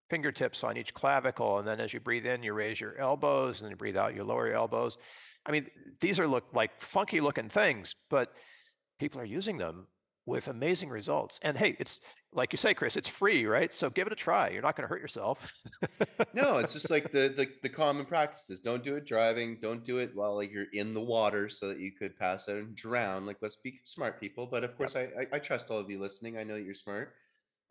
fingertips 0.09 0.63
on 0.63 0.77
each 0.77 0.93
clavicle, 0.93 1.57
and 1.57 1.67
then 1.67 1.79
as 1.79 1.93
you 1.93 1.99
breathe 1.99 2.25
in, 2.27 2.43
you 2.43 2.53
raise 2.53 2.79
your 2.79 2.95
elbows, 2.99 3.59
and 3.59 3.65
then 3.65 3.71
you 3.71 3.75
breathe 3.75 3.97
out, 3.97 4.15
you 4.15 4.23
lower 4.23 4.45
your 4.45 4.55
elbows. 4.55 4.99
I 5.45 5.51
mean, 5.51 5.65
these 5.99 6.19
are 6.19 6.27
look 6.27 6.45
like 6.53 6.81
funky 6.81 7.19
looking 7.19 7.49
things, 7.49 7.95
but 8.11 8.31
people 8.99 9.19
are 9.19 9.25
using 9.25 9.57
them 9.57 9.88
with 10.28 10.49
amazing 10.49 10.89
results. 10.89 11.39
And 11.41 11.57
hey, 11.57 11.75
it's 11.80 12.01
like 12.34 12.51
you 12.51 12.57
say, 12.57 12.73
Chris, 12.73 12.97
it's 12.97 13.07
free, 13.07 13.45
right? 13.45 13.73
So 13.73 13.89
give 13.89 14.05
it 14.05 14.13
a 14.13 14.15
try. 14.15 14.49
You're 14.49 14.61
not 14.61 14.75
going 14.75 14.84
to 14.84 14.89
hurt 14.89 15.01
yourself. 15.01 15.51
No, 16.34 16.57
it's 16.59 16.73
just 16.73 16.91
like 16.91 17.11
the, 17.11 17.34
the 17.36 17.47
the 17.63 17.69
common 17.69 18.05
practices. 18.05 18.59
Don't 18.59 18.84
do 18.84 18.95
it 18.95 19.05
driving. 19.05 19.57
Don't 19.59 19.84
do 19.84 19.97
it 19.97 20.11
while 20.13 20.36
like 20.36 20.51
you're 20.51 20.65
in 20.73 20.93
the 20.93 21.01
water 21.01 21.49
so 21.49 21.67
that 21.69 21.80
you 21.80 21.91
could 21.91 22.15
pass 22.17 22.47
out 22.47 22.57
and 22.57 22.75
drown. 22.75 23.25
Like 23.25 23.38
let's 23.41 23.55
be 23.55 23.80
smart 23.86 24.19
people. 24.19 24.45
But 24.45 24.63
of 24.63 24.71
yep. 24.71 24.78
course, 24.78 24.95
I 24.95 25.07
I, 25.19 25.38
I 25.38 25.39
trust 25.39 25.71
all 25.71 25.80
of 25.80 25.89
you 25.89 25.99
listening. 25.99 26.38
I 26.38 26.43
know 26.43 26.55
that 26.55 26.63
you're 26.63 26.75
smart. 26.75 27.13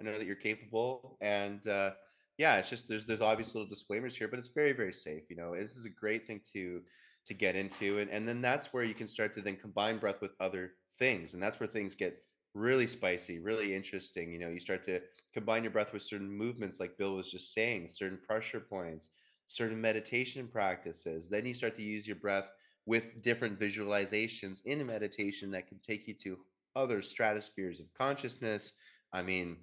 I 0.00 0.02
know 0.02 0.18
that 0.18 0.26
you're 0.26 0.34
capable. 0.34 1.16
And 1.20 1.64
uh, 1.68 1.90
yeah, 2.38 2.56
it's 2.56 2.70
just 2.70 2.88
there's 2.88 3.04
there's 3.04 3.20
obvious 3.20 3.54
little 3.54 3.68
disclaimers 3.68 4.16
here, 4.16 4.28
but 4.28 4.38
it's 4.38 4.48
very 4.48 4.72
very 4.72 4.92
safe. 4.92 5.24
You 5.28 5.36
know, 5.36 5.54
this 5.54 5.76
is 5.76 5.84
a 5.84 5.90
great 5.90 6.26
thing 6.26 6.40
to 6.54 6.80
to 7.26 7.34
get 7.34 7.54
into, 7.54 7.98
and 7.98 8.10
and 8.10 8.26
then 8.26 8.40
that's 8.40 8.72
where 8.72 8.84
you 8.84 8.94
can 8.94 9.06
start 9.06 9.34
to 9.34 9.42
then 9.42 9.56
combine 9.56 9.98
breath 9.98 10.20
with 10.22 10.32
other 10.40 10.72
things, 10.98 11.34
and 11.34 11.42
that's 11.42 11.60
where 11.60 11.66
things 11.66 11.94
get 11.94 12.22
really 12.56 12.86
spicy, 12.86 13.38
really 13.38 13.74
interesting. 13.74 14.32
You 14.32 14.38
know, 14.38 14.48
you 14.48 14.60
start 14.60 14.82
to 14.84 15.00
combine 15.32 15.62
your 15.62 15.72
breath 15.72 15.92
with 15.92 16.02
certain 16.02 16.30
movements, 16.30 16.80
like 16.80 16.96
Bill 16.96 17.14
was 17.14 17.30
just 17.30 17.52
saying, 17.52 17.88
certain 17.88 18.18
pressure 18.26 18.60
points, 18.60 19.10
certain 19.46 19.80
meditation 19.80 20.48
practices. 20.48 21.28
Then 21.28 21.44
you 21.44 21.54
start 21.54 21.76
to 21.76 21.82
use 21.82 22.06
your 22.06 22.16
breath 22.16 22.50
with 22.86 23.22
different 23.22 23.60
visualizations 23.60 24.64
in 24.64 24.84
meditation 24.86 25.50
that 25.50 25.68
can 25.68 25.78
take 25.80 26.08
you 26.08 26.14
to 26.14 26.38
other 26.74 27.02
stratospheres 27.02 27.80
of 27.80 27.92
consciousness. 27.94 28.72
I 29.12 29.22
mean, 29.22 29.58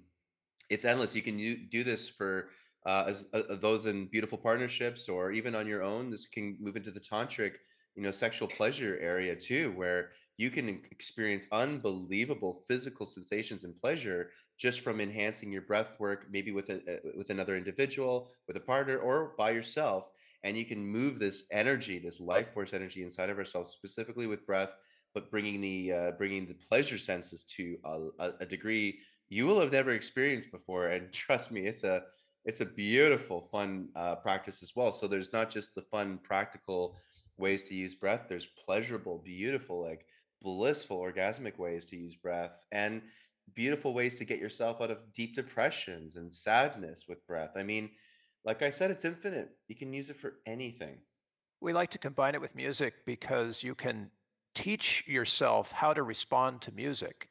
it's 0.70 0.84
endless. 0.84 1.14
You 1.14 1.22
can 1.22 1.66
do 1.68 1.84
this 1.84 2.08
for 2.08 2.48
uh, 2.86 3.04
as 3.08 3.24
uh, 3.32 3.42
uh, 3.50 3.56
those 3.56 3.86
in 3.86 4.06
beautiful 4.06 4.38
partnerships 4.38 5.08
or 5.08 5.32
even 5.32 5.54
on 5.54 5.66
your 5.66 5.82
own. 5.82 6.10
This 6.10 6.26
can 6.26 6.56
move 6.60 6.76
into 6.76 6.90
the 6.90 7.00
tantric, 7.00 7.54
you 7.96 8.02
know, 8.02 8.10
sexual 8.10 8.48
pleasure 8.48 8.98
area 9.00 9.34
too, 9.34 9.72
where 9.72 10.10
you 10.36 10.50
can 10.50 10.68
experience 10.90 11.46
unbelievable 11.52 12.62
physical 12.66 13.06
sensations 13.06 13.64
and 13.64 13.76
pleasure 13.76 14.30
just 14.58 14.80
from 14.80 15.00
enhancing 15.00 15.52
your 15.52 15.62
breath 15.62 15.98
work, 15.98 16.26
maybe 16.30 16.52
with 16.52 16.70
a, 16.70 16.76
uh, 16.76 17.10
with 17.16 17.30
another 17.30 17.56
individual, 17.56 18.30
with 18.46 18.56
a 18.56 18.60
partner, 18.60 18.98
or 18.98 19.34
by 19.36 19.50
yourself. 19.50 20.10
And 20.42 20.56
you 20.56 20.64
can 20.64 20.84
move 20.84 21.18
this 21.18 21.44
energy, 21.50 21.98
this 21.98 22.20
life 22.20 22.52
force 22.52 22.72
energy 22.72 23.02
inside 23.02 23.30
of 23.30 23.38
ourselves, 23.38 23.70
specifically 23.70 24.26
with 24.26 24.46
breath, 24.46 24.76
but 25.14 25.30
bringing 25.30 25.60
the 25.60 25.92
uh, 25.92 26.10
bringing 26.12 26.46
the 26.46 26.54
pleasure 26.54 26.98
senses 26.98 27.44
to 27.56 27.76
a 28.18 28.32
a 28.40 28.46
degree 28.46 28.98
you 29.28 29.46
will 29.46 29.60
have 29.60 29.72
never 29.72 29.92
experienced 29.92 30.50
before. 30.50 30.88
And 30.88 31.12
trust 31.12 31.50
me, 31.50 31.66
it's 31.66 31.84
a 31.84 32.02
it's 32.44 32.60
a 32.60 32.66
beautiful, 32.66 33.40
fun 33.40 33.88
uh, 33.96 34.16
practice 34.16 34.62
as 34.62 34.72
well. 34.76 34.92
So 34.92 35.06
there's 35.06 35.32
not 35.32 35.48
just 35.48 35.74
the 35.74 35.80
fun, 35.80 36.18
practical 36.22 36.98
ways 37.38 37.64
to 37.64 37.74
use 37.74 37.94
breath. 37.94 38.26
There's 38.28 38.46
pleasurable, 38.66 39.22
beautiful, 39.24 39.82
like 39.82 40.04
blissful, 40.44 41.00
orgasmic 41.00 41.58
ways 41.58 41.86
to 41.86 41.96
use 41.96 42.14
breath, 42.14 42.64
and 42.70 43.02
beautiful 43.54 43.92
ways 43.92 44.14
to 44.16 44.24
get 44.24 44.38
yourself 44.38 44.80
out 44.80 44.90
of 44.90 45.12
deep 45.12 45.34
depressions 45.34 46.16
and 46.16 46.32
sadness 46.32 47.06
with 47.08 47.26
breath. 47.26 47.52
I 47.56 47.62
mean, 47.62 47.90
like 48.44 48.62
I 48.62 48.70
said, 48.70 48.90
it's 48.90 49.04
infinite. 49.04 49.48
You 49.68 49.74
can 49.74 49.92
use 49.92 50.10
it 50.10 50.16
for 50.18 50.34
anything. 50.46 50.98
We 51.60 51.72
like 51.72 51.90
to 51.90 51.98
combine 51.98 52.34
it 52.34 52.40
with 52.40 52.54
music 52.54 52.94
because 53.06 53.62
you 53.62 53.74
can 53.74 54.10
teach 54.54 55.02
yourself 55.06 55.72
how 55.72 55.92
to 55.94 56.02
respond 56.02 56.60
to 56.62 56.72
music. 56.72 57.28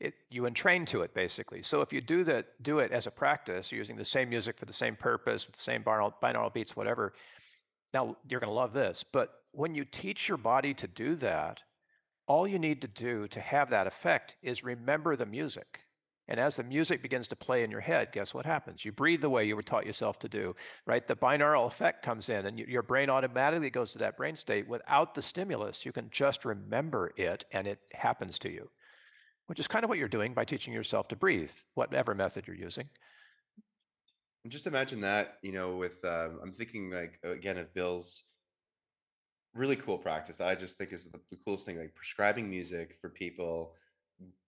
It, 0.00 0.14
you 0.28 0.46
entrain 0.46 0.84
to 0.86 1.02
it 1.02 1.14
basically. 1.14 1.62
So 1.62 1.80
if 1.80 1.92
you 1.92 2.00
do 2.00 2.24
that, 2.24 2.46
do 2.62 2.80
it 2.80 2.92
as 2.92 3.06
a 3.06 3.10
practice, 3.10 3.72
using 3.72 3.96
the 3.96 4.04
same 4.04 4.28
music 4.28 4.58
for 4.58 4.66
the 4.66 4.72
same 4.72 4.96
purpose, 4.96 5.46
with 5.46 5.56
the 5.56 5.62
same 5.62 5.82
binaural, 5.82 6.12
binaural 6.22 6.52
beats, 6.52 6.76
whatever. 6.76 7.14
Now 7.94 8.16
you're 8.28 8.40
going 8.40 8.50
to 8.50 8.54
love 8.54 8.74
this. 8.74 9.04
But 9.12 9.30
when 9.52 9.74
you 9.74 9.84
teach 9.84 10.28
your 10.28 10.36
body 10.36 10.74
to 10.74 10.86
do 10.86 11.14
that, 11.16 11.62
all 12.26 12.48
you 12.48 12.58
need 12.58 12.80
to 12.82 12.88
do 12.88 13.28
to 13.28 13.40
have 13.40 13.70
that 13.70 13.86
effect 13.86 14.36
is 14.42 14.64
remember 14.64 15.16
the 15.16 15.26
music. 15.26 15.80
And 16.26 16.40
as 16.40 16.56
the 16.56 16.64
music 16.64 17.02
begins 17.02 17.28
to 17.28 17.36
play 17.36 17.64
in 17.64 17.70
your 17.70 17.82
head, 17.82 18.08
guess 18.12 18.32
what 18.32 18.46
happens? 18.46 18.82
You 18.82 18.92
breathe 18.92 19.20
the 19.20 19.28
way 19.28 19.44
you 19.44 19.56
were 19.56 19.62
taught 19.62 19.84
yourself 19.84 20.18
to 20.20 20.28
do, 20.28 20.56
right? 20.86 21.06
The 21.06 21.16
binaural 21.16 21.66
effect 21.66 22.02
comes 22.02 22.30
in, 22.30 22.46
and 22.46 22.58
you, 22.58 22.64
your 22.66 22.82
brain 22.82 23.10
automatically 23.10 23.68
goes 23.68 23.92
to 23.92 23.98
that 23.98 24.16
brain 24.16 24.34
state 24.36 24.66
without 24.66 25.14
the 25.14 25.20
stimulus. 25.20 25.84
You 25.84 25.92
can 25.92 26.08
just 26.10 26.46
remember 26.46 27.12
it, 27.18 27.44
and 27.52 27.66
it 27.66 27.78
happens 27.92 28.38
to 28.38 28.50
you, 28.50 28.70
which 29.48 29.60
is 29.60 29.68
kind 29.68 29.84
of 29.84 29.90
what 29.90 29.98
you're 29.98 30.08
doing 30.08 30.32
by 30.32 30.46
teaching 30.46 30.72
yourself 30.72 31.08
to 31.08 31.16
breathe, 31.16 31.52
whatever 31.74 32.14
method 32.14 32.46
you're 32.46 32.56
using. 32.56 32.88
And 34.44 34.50
just 34.50 34.66
imagine 34.66 35.00
that, 35.02 35.38
you 35.42 35.52
know, 35.52 35.76
with 35.76 36.02
um, 36.04 36.38
I'm 36.42 36.52
thinking 36.52 36.90
like 36.90 37.18
again 37.22 37.58
of 37.58 37.72
Bill's 37.74 38.24
really 39.54 39.76
cool 39.76 39.98
practice 39.98 40.36
that 40.38 40.48
I 40.48 40.54
just 40.54 40.76
think 40.76 40.92
is 40.92 41.06
the, 41.06 41.20
the 41.30 41.36
coolest 41.36 41.66
thing, 41.66 41.78
like 41.78 41.94
prescribing 41.94 42.48
music 42.50 42.96
for 43.00 43.08
people, 43.08 43.74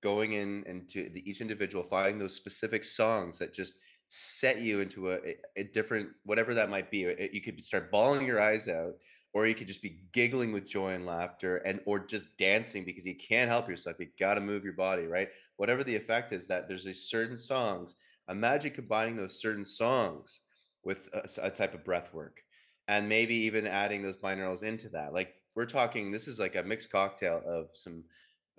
going 0.03 0.33
in 0.33 0.65
into 0.67 1.11
the, 1.11 1.29
each 1.29 1.41
individual, 1.41 1.85
finding 1.85 2.19
those 2.19 2.35
specific 2.35 2.85
songs 2.85 3.39
that 3.39 3.53
just 3.55 3.75
set 4.09 4.61
you 4.61 4.81
into 4.81 5.11
a, 5.13 5.17
a, 5.17 5.37
a 5.57 5.65
different, 5.65 6.11
whatever 6.25 6.55
that 6.55 6.71
might 6.71 6.91
be. 6.91 7.05
It- 7.05 7.33
you 7.33 7.43
could 7.43 7.63
start 7.65 7.91
bawling 7.91 8.27
your 8.27 8.41
eyes 8.41 8.69
out, 8.69 8.95
or 9.33 9.47
you 9.47 9.55
could 9.55 9.67
just 9.67 9.83
be 9.83 10.01
giggling 10.13 10.53
with 10.53 10.67
joy 10.67 10.93
and 10.93 11.07
laughter, 11.07 11.59
and 11.59 11.81
or 11.87 11.99
just 11.99 12.25
dancing 12.39 12.85
because 12.85 13.07
you 13.07 13.17
can't 13.17 13.51
help 13.51 13.69
yourself. 13.69 13.97
You 13.99 14.07
got 14.19 14.35
to 14.35 14.41
move 14.41 14.65
your 14.65 14.73
body, 14.73 15.07
right? 15.07 15.29
Whatever 15.57 15.85
the 15.85 15.97
effect 15.97 16.33
is, 16.33 16.47
that 16.47 16.69
there's 16.69 16.85
these 16.85 17.09
certain 17.11 17.37
songs. 17.37 17.95
Imagine 18.29 18.73
combining 18.73 19.17
those 19.17 19.41
certain 19.41 19.65
songs 19.65 20.41
with 20.85 21.09
a 21.39 21.51
type 21.51 21.75
of 21.75 21.85
breath 21.85 22.15
work 22.15 22.43
and 22.89 23.09
maybe 23.09 23.35
even 23.35 23.67
adding 23.67 24.03
those 24.03 24.17
binaurals 24.17 24.63
into 24.63 24.89
that. 24.91 25.13
Like 25.13 25.35
we're 25.55 25.67
talking, 25.67 26.11
this 26.11 26.29
is 26.29 26.39
like 26.39 26.57
a 26.57 26.63
mixed 26.63 26.91
cocktail 26.91 27.43
of 27.47 27.69
some 27.73 28.05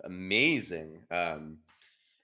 amazing, 0.03 1.01
um, 1.11 1.59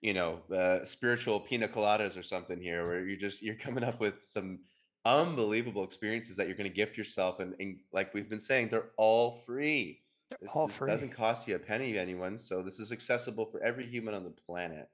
you 0.02 0.14
know, 0.14 0.42
uh, 0.54 0.84
spiritual 0.84 1.40
pina 1.40 1.68
coladas 1.68 2.18
or 2.18 2.24
something 2.24 2.62
here, 2.62 2.86
where 2.86 3.06
you're 3.06 3.18
just 3.18 3.42
you're 3.42 3.56
coming 3.56 3.84
up 3.84 4.00
with 4.00 4.24
some 4.24 4.60
unbelievable 5.06 5.84
experiences 5.84 6.38
that 6.38 6.48
you're 6.48 6.56
going 6.56 6.70
to 6.70 6.76
gift 6.76 6.98
yourself, 6.98 7.40
and, 7.40 7.56
and 7.60 7.78
like 7.92 8.14
we've 8.14 8.30
been 8.30 8.42
saying, 8.42 8.70
they're 8.70 8.92
all 8.98 9.42
free. 9.46 10.02
This 10.42 10.52
All 10.54 10.68
this 10.68 10.80
doesn't 10.80 11.12
cost 11.12 11.48
you 11.48 11.56
a 11.56 11.60
penny, 11.60 11.98
anyone. 11.98 12.38
So 12.40 12.64
this 12.64 12.80
is 12.80 12.92
accessible 12.92 13.46
for 13.46 13.62
every 13.62 13.86
human 13.86 14.14
on 14.14 14.24
the 14.24 14.34
planet. 14.46 14.90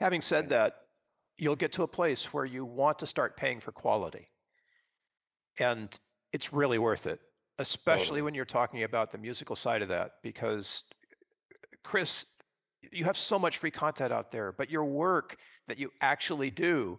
Having 0.00 0.22
said 0.22 0.48
that, 0.50 0.76
you'll 1.36 1.56
get 1.56 1.72
to 1.72 1.82
a 1.82 1.88
place 1.88 2.32
where 2.32 2.44
you 2.44 2.64
want 2.64 2.98
to 3.00 3.06
start 3.06 3.36
paying 3.36 3.60
for 3.60 3.72
quality. 3.72 4.28
And 5.58 5.96
it's 6.32 6.52
really 6.52 6.78
worth 6.78 7.06
it, 7.06 7.20
especially 7.58 8.04
totally. 8.04 8.22
when 8.22 8.34
you're 8.34 8.44
talking 8.44 8.82
about 8.82 9.12
the 9.12 9.18
musical 9.18 9.56
side 9.56 9.82
of 9.82 9.88
that, 9.88 10.14
because 10.22 10.84
Chris, 11.82 12.26
you 12.92 13.04
have 13.04 13.16
so 13.16 13.38
much 13.38 13.58
free 13.58 13.70
content 13.70 14.12
out 14.12 14.30
there, 14.30 14.52
but 14.52 14.70
your 14.70 14.84
work 14.84 15.36
that 15.66 15.78
you 15.78 15.90
actually 16.00 16.50
do 16.50 16.98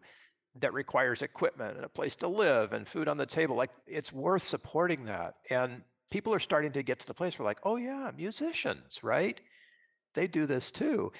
that 0.60 0.74
requires 0.74 1.22
equipment 1.22 1.76
and 1.76 1.86
a 1.86 1.90
place 1.90 2.16
to 2.18 2.28
live 2.28 2.74
and 2.74 2.88
food 2.88 3.08
on 3.08 3.18
the 3.18 3.26
table, 3.26 3.56
like 3.56 3.72
it's 3.88 4.12
worth 4.12 4.44
supporting 4.44 5.06
that. 5.06 5.36
And 5.50 5.84
people 6.10 6.34
are 6.34 6.40
starting 6.40 6.72
to 6.72 6.84
get 6.84 7.00
to 7.00 7.08
the 7.08 7.14
place 7.14 7.38
where 7.38 7.46
like, 7.46 7.60
oh 7.64 7.76
yeah, 7.76 8.12
musicians, 8.16 9.04
right? 9.04 9.40
They 10.16 10.28
do 10.28 10.46
this 10.46 10.72
too. 10.72 11.12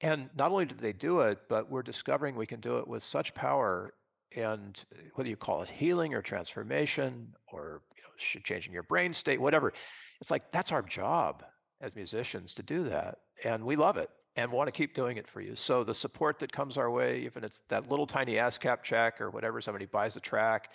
And 0.00 0.28
not 0.36 0.50
only 0.50 0.66
do 0.66 0.74
they 0.74 0.92
do 0.92 1.20
it, 1.20 1.38
but 1.48 1.70
we're 1.70 1.82
discovering 1.82 2.34
we 2.34 2.46
can 2.46 2.60
do 2.60 2.78
it 2.78 2.88
with 2.88 3.04
such 3.04 3.32
power 3.34 3.94
and 4.34 4.82
uh, 4.92 4.98
whether 5.14 5.30
you 5.30 5.36
call 5.36 5.62
it 5.62 5.70
healing 5.70 6.14
or 6.14 6.22
transformation 6.22 7.28
or 7.52 7.82
you 7.96 8.02
know, 8.02 8.40
changing 8.42 8.72
your 8.72 8.82
brain 8.82 9.12
state, 9.12 9.40
whatever, 9.40 9.72
it's 10.20 10.30
like 10.30 10.50
that's 10.52 10.72
our 10.72 10.82
job 10.82 11.42
as 11.80 11.94
musicians 11.94 12.54
to 12.54 12.62
do 12.62 12.84
that. 12.84 13.18
And 13.44 13.64
we 13.64 13.76
love 13.76 13.96
it 13.96 14.10
and 14.36 14.50
want 14.50 14.68
to 14.68 14.72
keep 14.72 14.94
doing 14.94 15.16
it 15.16 15.28
for 15.28 15.40
you. 15.40 15.54
So 15.54 15.84
the 15.84 15.94
support 15.94 16.38
that 16.40 16.52
comes 16.52 16.76
our 16.76 16.90
way, 16.90 17.20
even 17.20 17.44
it's 17.44 17.62
that 17.68 17.90
little 17.90 18.06
tiny 18.06 18.34
ASCAP 18.34 18.82
check 18.82 19.20
or 19.20 19.30
whatever, 19.30 19.60
somebody 19.60 19.86
buys 19.86 20.16
a 20.16 20.20
track, 20.20 20.70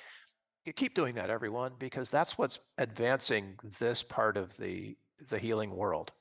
you 0.66 0.74
keep 0.74 0.93
doing 0.93 1.16
that, 1.16 1.30
everyone, 1.30 1.74
because 1.80 2.10
that's 2.10 2.38
what's 2.38 2.60
advancing 2.78 3.55
this 3.80 4.03
part 4.03 4.38
of 4.38 4.55
the 4.57 4.95
the 5.30 5.38
healing 5.38 5.76
world. 5.76 6.12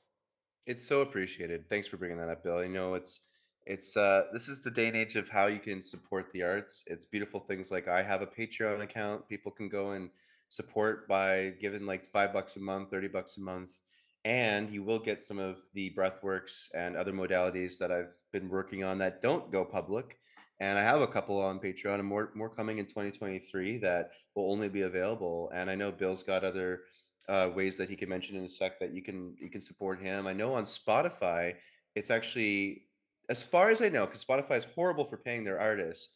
It's 0.65 0.85
so 0.85 1.01
appreciated. 1.01 1.69
Thanks 1.69 1.87
for 1.87 1.97
bringing 1.97 2.17
that 2.17 2.29
up, 2.29 2.43
Bill. 2.43 2.57
I 2.57 2.67
know, 2.67 2.93
it's 2.95 3.21
it's 3.65 3.95
uh 3.95 4.23
this 4.33 4.47
is 4.47 4.61
the 4.61 4.71
day 4.71 4.87
and 4.87 4.97
age 4.97 5.15
of 5.15 5.29
how 5.29 5.47
you 5.47 5.59
can 5.59 5.81
support 5.81 6.31
the 6.31 6.43
arts. 6.43 6.83
It's 6.87 7.05
beautiful 7.05 7.39
things 7.39 7.71
like 7.71 7.87
I 7.87 8.01
have 8.01 8.21
a 8.21 8.27
Patreon 8.27 8.81
account. 8.81 9.27
People 9.27 9.51
can 9.51 9.69
go 9.69 9.91
and 9.91 10.09
support 10.49 11.07
by 11.07 11.53
giving 11.61 11.85
like 11.85 12.05
five 12.05 12.33
bucks 12.33 12.55
a 12.55 12.59
month, 12.59 12.89
30 12.89 13.07
bucks 13.09 13.37
a 13.37 13.41
month. 13.41 13.79
And 14.25 14.69
you 14.69 14.83
will 14.83 14.99
get 14.99 15.23
some 15.23 15.39
of 15.39 15.61
the 15.73 15.93
breathworks 15.95 16.67
and 16.75 16.97
other 16.97 17.13
modalities 17.13 17.77
that 17.77 17.91
I've 17.91 18.15
been 18.33 18.49
working 18.49 18.83
on 18.83 18.97
that 18.97 19.21
don't 19.21 19.51
go 19.51 19.63
public. 19.63 20.17
And 20.59 20.77
I 20.77 20.81
have 20.81 21.01
a 21.01 21.07
couple 21.07 21.41
on 21.41 21.59
Patreon 21.59 21.99
and 21.99 22.05
more 22.05 22.31
more 22.35 22.49
coming 22.49 22.79
in 22.79 22.85
2023 22.85 23.77
that 23.77 24.11
will 24.35 24.51
only 24.51 24.67
be 24.67 24.81
available. 24.81 25.49
And 25.53 25.69
I 25.69 25.75
know 25.75 25.91
Bill's 25.91 26.23
got 26.23 26.43
other 26.43 26.81
uh, 27.29 27.49
ways 27.55 27.77
that 27.77 27.89
he 27.89 27.95
can 27.95 28.09
mention 28.09 28.35
in 28.35 28.43
a 28.43 28.49
sec 28.49 28.79
that 28.79 28.93
you 28.93 29.01
can 29.01 29.35
you 29.39 29.49
can 29.49 29.61
support 29.61 30.01
him. 30.01 30.27
I 30.27 30.33
know 30.33 30.53
on 30.53 30.65
Spotify, 30.65 31.55
it's 31.95 32.09
actually 32.09 32.83
as 33.29 33.43
far 33.43 33.69
as 33.69 33.81
I 33.81 33.89
know, 33.89 34.05
because 34.05 34.25
Spotify 34.25 34.57
is 34.57 34.67
horrible 34.75 35.05
for 35.05 35.17
paying 35.17 35.43
their 35.43 35.59
artists, 35.59 36.09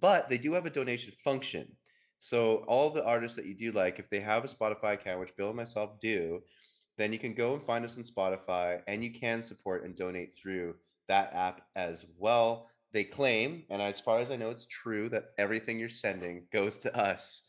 but 0.00 0.28
they 0.28 0.38
do 0.38 0.52
have 0.52 0.66
a 0.66 0.70
donation 0.70 1.12
function. 1.24 1.68
So 2.18 2.64
all 2.66 2.90
the 2.90 3.04
artists 3.04 3.36
that 3.36 3.46
you 3.46 3.54
do 3.54 3.72
like, 3.72 3.98
if 3.98 4.10
they 4.10 4.20
have 4.20 4.44
a 4.44 4.48
Spotify 4.48 4.94
account, 4.94 5.20
which 5.20 5.36
Bill 5.36 5.48
and 5.48 5.56
myself 5.56 6.00
do, 6.00 6.40
then 6.98 7.12
you 7.12 7.18
can 7.18 7.34
go 7.34 7.54
and 7.54 7.62
find 7.62 7.84
us 7.84 7.96
on 7.96 8.02
Spotify 8.02 8.80
and 8.86 9.04
you 9.04 9.12
can 9.12 9.42
support 9.42 9.84
and 9.84 9.94
donate 9.94 10.34
through 10.34 10.74
that 11.08 11.32
app 11.34 11.60
as 11.76 12.06
well. 12.18 12.68
They 12.92 13.04
claim, 13.04 13.64
and 13.68 13.82
as 13.82 14.00
far 14.00 14.20
as 14.20 14.30
I 14.30 14.36
know, 14.36 14.50
it's 14.50 14.66
true 14.66 15.08
that 15.10 15.26
everything 15.38 15.78
you're 15.78 15.88
sending 15.88 16.46
goes 16.50 16.78
to 16.78 16.96
us. 16.96 17.42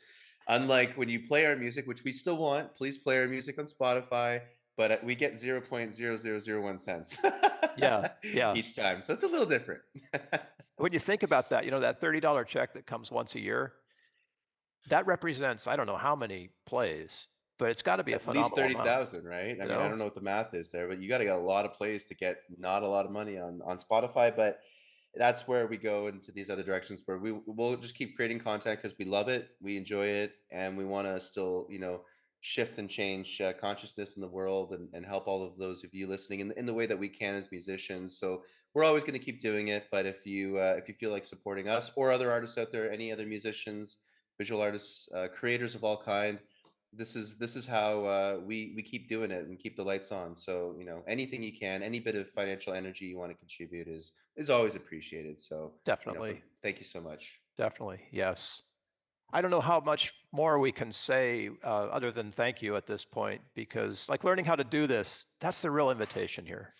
Unlike 0.49 0.93
when 0.93 1.09
you 1.09 1.25
play 1.27 1.45
our 1.45 1.55
music, 1.55 1.87
which 1.87 2.03
we 2.03 2.11
still 2.11 2.37
want, 2.37 2.75
please 2.75 2.97
play 2.97 3.19
our 3.19 3.27
music 3.27 3.57
on 3.57 3.65
Spotify, 3.65 4.41
but 4.77 4.91
uh, 4.91 4.97
we 5.03 5.15
get 5.15 5.33
0.0001 5.33 6.79
cents 6.79 7.17
Yeah, 7.77 8.07
yeah. 8.23 8.53
each 8.53 8.75
time. 8.75 9.01
So 9.01 9.11
it's 9.13 9.23
a 9.23 9.27
little 9.27 9.45
different. 9.45 9.81
When 10.79 10.93
you 10.93 10.99
think 10.99 11.23
about 11.23 11.49
that, 11.49 11.65
you 11.65 11.71
know, 11.71 11.79
that 11.79 11.99
$30 11.99 12.45
check 12.45 12.75
that 12.75 12.85
comes 12.85 13.09
once 13.11 13.33
a 13.33 13.39
year, 13.39 13.73
that 14.89 15.07
represents 15.07 15.65
I 15.65 15.75
don't 15.75 15.87
know 15.87 15.97
how 15.97 16.15
many 16.15 16.51
plays, 16.67 17.25
but 17.57 17.71
it's 17.71 17.81
got 17.81 17.95
to 17.95 18.03
be 18.03 18.13
a 18.13 18.17
At 18.17 18.27
least 18.27 18.51
phenomenal 18.51 18.81
amount, 18.81 18.87
30,000, 18.87 19.25
right? 19.25 19.37
I 19.37 19.49
you 19.49 19.57
mean, 19.57 19.71
I 19.71 19.89
don't 19.89 19.97
know 19.97 20.03
what 20.03 20.13
the 20.13 20.21
math 20.21 20.53
is 20.53 20.69
there, 20.69 20.87
but 20.87 21.01
you 21.01 21.09
got 21.09 21.17
to 21.17 21.23
get 21.23 21.35
a 21.35 21.41
lot 21.41 21.65
of 21.65 21.73
plays 21.73 22.03
to 22.05 22.13
get 22.13 22.37
not 22.59 22.83
a 22.83 22.87
lot 22.87 23.05
of 23.05 23.11
money 23.11 23.39
on 23.39 23.59
on 23.65 23.79
Spotify, 23.79 24.35
but 24.35 24.59
that's 25.15 25.47
where 25.47 25.65
we 25.65 25.77
go 25.77 26.07
into 26.07 26.31
these 26.31 26.51
other 26.51 26.61
directions 26.61 27.01
where 27.05 27.17
we 27.17 27.39
we'll 27.47 27.75
just 27.75 27.95
keep 27.95 28.15
creating 28.15 28.37
content 28.37 28.79
because 28.79 28.95
we 28.99 29.05
love 29.05 29.29
it, 29.29 29.49
we 29.59 29.77
enjoy 29.77 30.05
it, 30.05 30.33
and 30.51 30.77
we 30.77 30.85
want 30.85 31.07
to 31.07 31.19
still, 31.19 31.65
you 31.71 31.79
know, 31.79 32.01
shift 32.47 32.77
and 32.77 32.89
change 32.89 33.41
uh, 33.41 33.51
consciousness 33.51 34.15
in 34.15 34.21
the 34.21 34.27
world 34.27 34.71
and, 34.71 34.87
and 34.93 35.05
help 35.05 35.27
all 35.27 35.43
of 35.43 35.57
those 35.57 35.83
of 35.83 35.93
you 35.93 36.07
listening 36.07 36.39
in, 36.39 36.53
in 36.53 36.65
the 36.65 36.73
way 36.73 36.85
that 36.85 36.97
we 36.97 37.09
can 37.09 37.35
as 37.35 37.51
musicians. 37.51 38.17
So 38.17 38.43
we're 38.73 38.85
always 38.85 39.03
going 39.03 39.19
to 39.19 39.25
keep 39.25 39.41
doing 39.41 39.67
it. 39.67 39.87
But 39.91 40.05
if 40.05 40.25
you 40.25 40.57
uh, 40.57 40.75
if 40.77 40.87
you 40.87 40.93
feel 40.93 41.11
like 41.11 41.25
supporting 41.25 41.67
us 41.67 41.91
or 41.97 42.09
other 42.09 42.31
artists 42.31 42.57
out 42.57 42.71
there, 42.71 42.89
any 42.89 43.11
other 43.11 43.25
musicians, 43.25 43.97
visual 44.37 44.61
artists, 44.61 45.09
uh, 45.13 45.27
creators 45.27 45.75
of 45.75 45.83
all 45.83 46.01
kind, 46.01 46.39
this 46.93 47.17
is 47.17 47.37
this 47.37 47.57
is 47.57 47.67
how 47.67 48.05
uh, 48.05 48.39
we 48.45 48.71
we 48.77 48.81
keep 48.81 49.09
doing 49.09 49.29
it 49.29 49.45
and 49.45 49.59
keep 49.59 49.75
the 49.75 49.83
lights 49.83 50.13
on. 50.13 50.33
So 50.33 50.73
you 50.79 50.85
know 50.85 51.03
anything 51.05 51.43
you 51.43 51.51
can, 51.51 51.83
any 51.83 51.99
bit 51.99 52.15
of 52.15 52.29
financial 52.29 52.73
energy 52.73 53.05
you 53.05 53.17
want 53.17 53.31
to 53.31 53.37
contribute 53.37 53.89
is 53.89 54.13
is 54.37 54.49
always 54.49 54.75
appreciated. 54.75 55.41
So 55.41 55.55
you 55.55 55.61
know, 55.61 55.73
Definitely. 55.83 56.41
thank 56.63 56.79
you 56.79 56.85
so 56.85 57.01
much. 57.01 57.39
Definitely. 57.57 57.99
Yes. 58.11 58.61
I 59.33 59.41
don't 59.41 59.51
know 59.51 59.61
how 59.61 59.79
much 59.79 60.13
more 60.31 60.59
we 60.59 60.71
can 60.71 60.91
say 60.91 61.49
uh, 61.63 61.87
other 61.87 62.11
than 62.11 62.31
thank 62.31 62.61
you 62.61 62.75
at 62.75 62.87
this 62.87 63.03
point, 63.03 63.41
because 63.55 64.07
like 64.09 64.23
learning 64.23 64.45
how 64.45 64.55
to 64.55 64.63
do 64.63 64.87
this, 64.87 65.25
that's 65.39 65.61
the 65.61 65.71
real 65.71 65.91
invitation 65.91 66.45
here. 66.45 66.71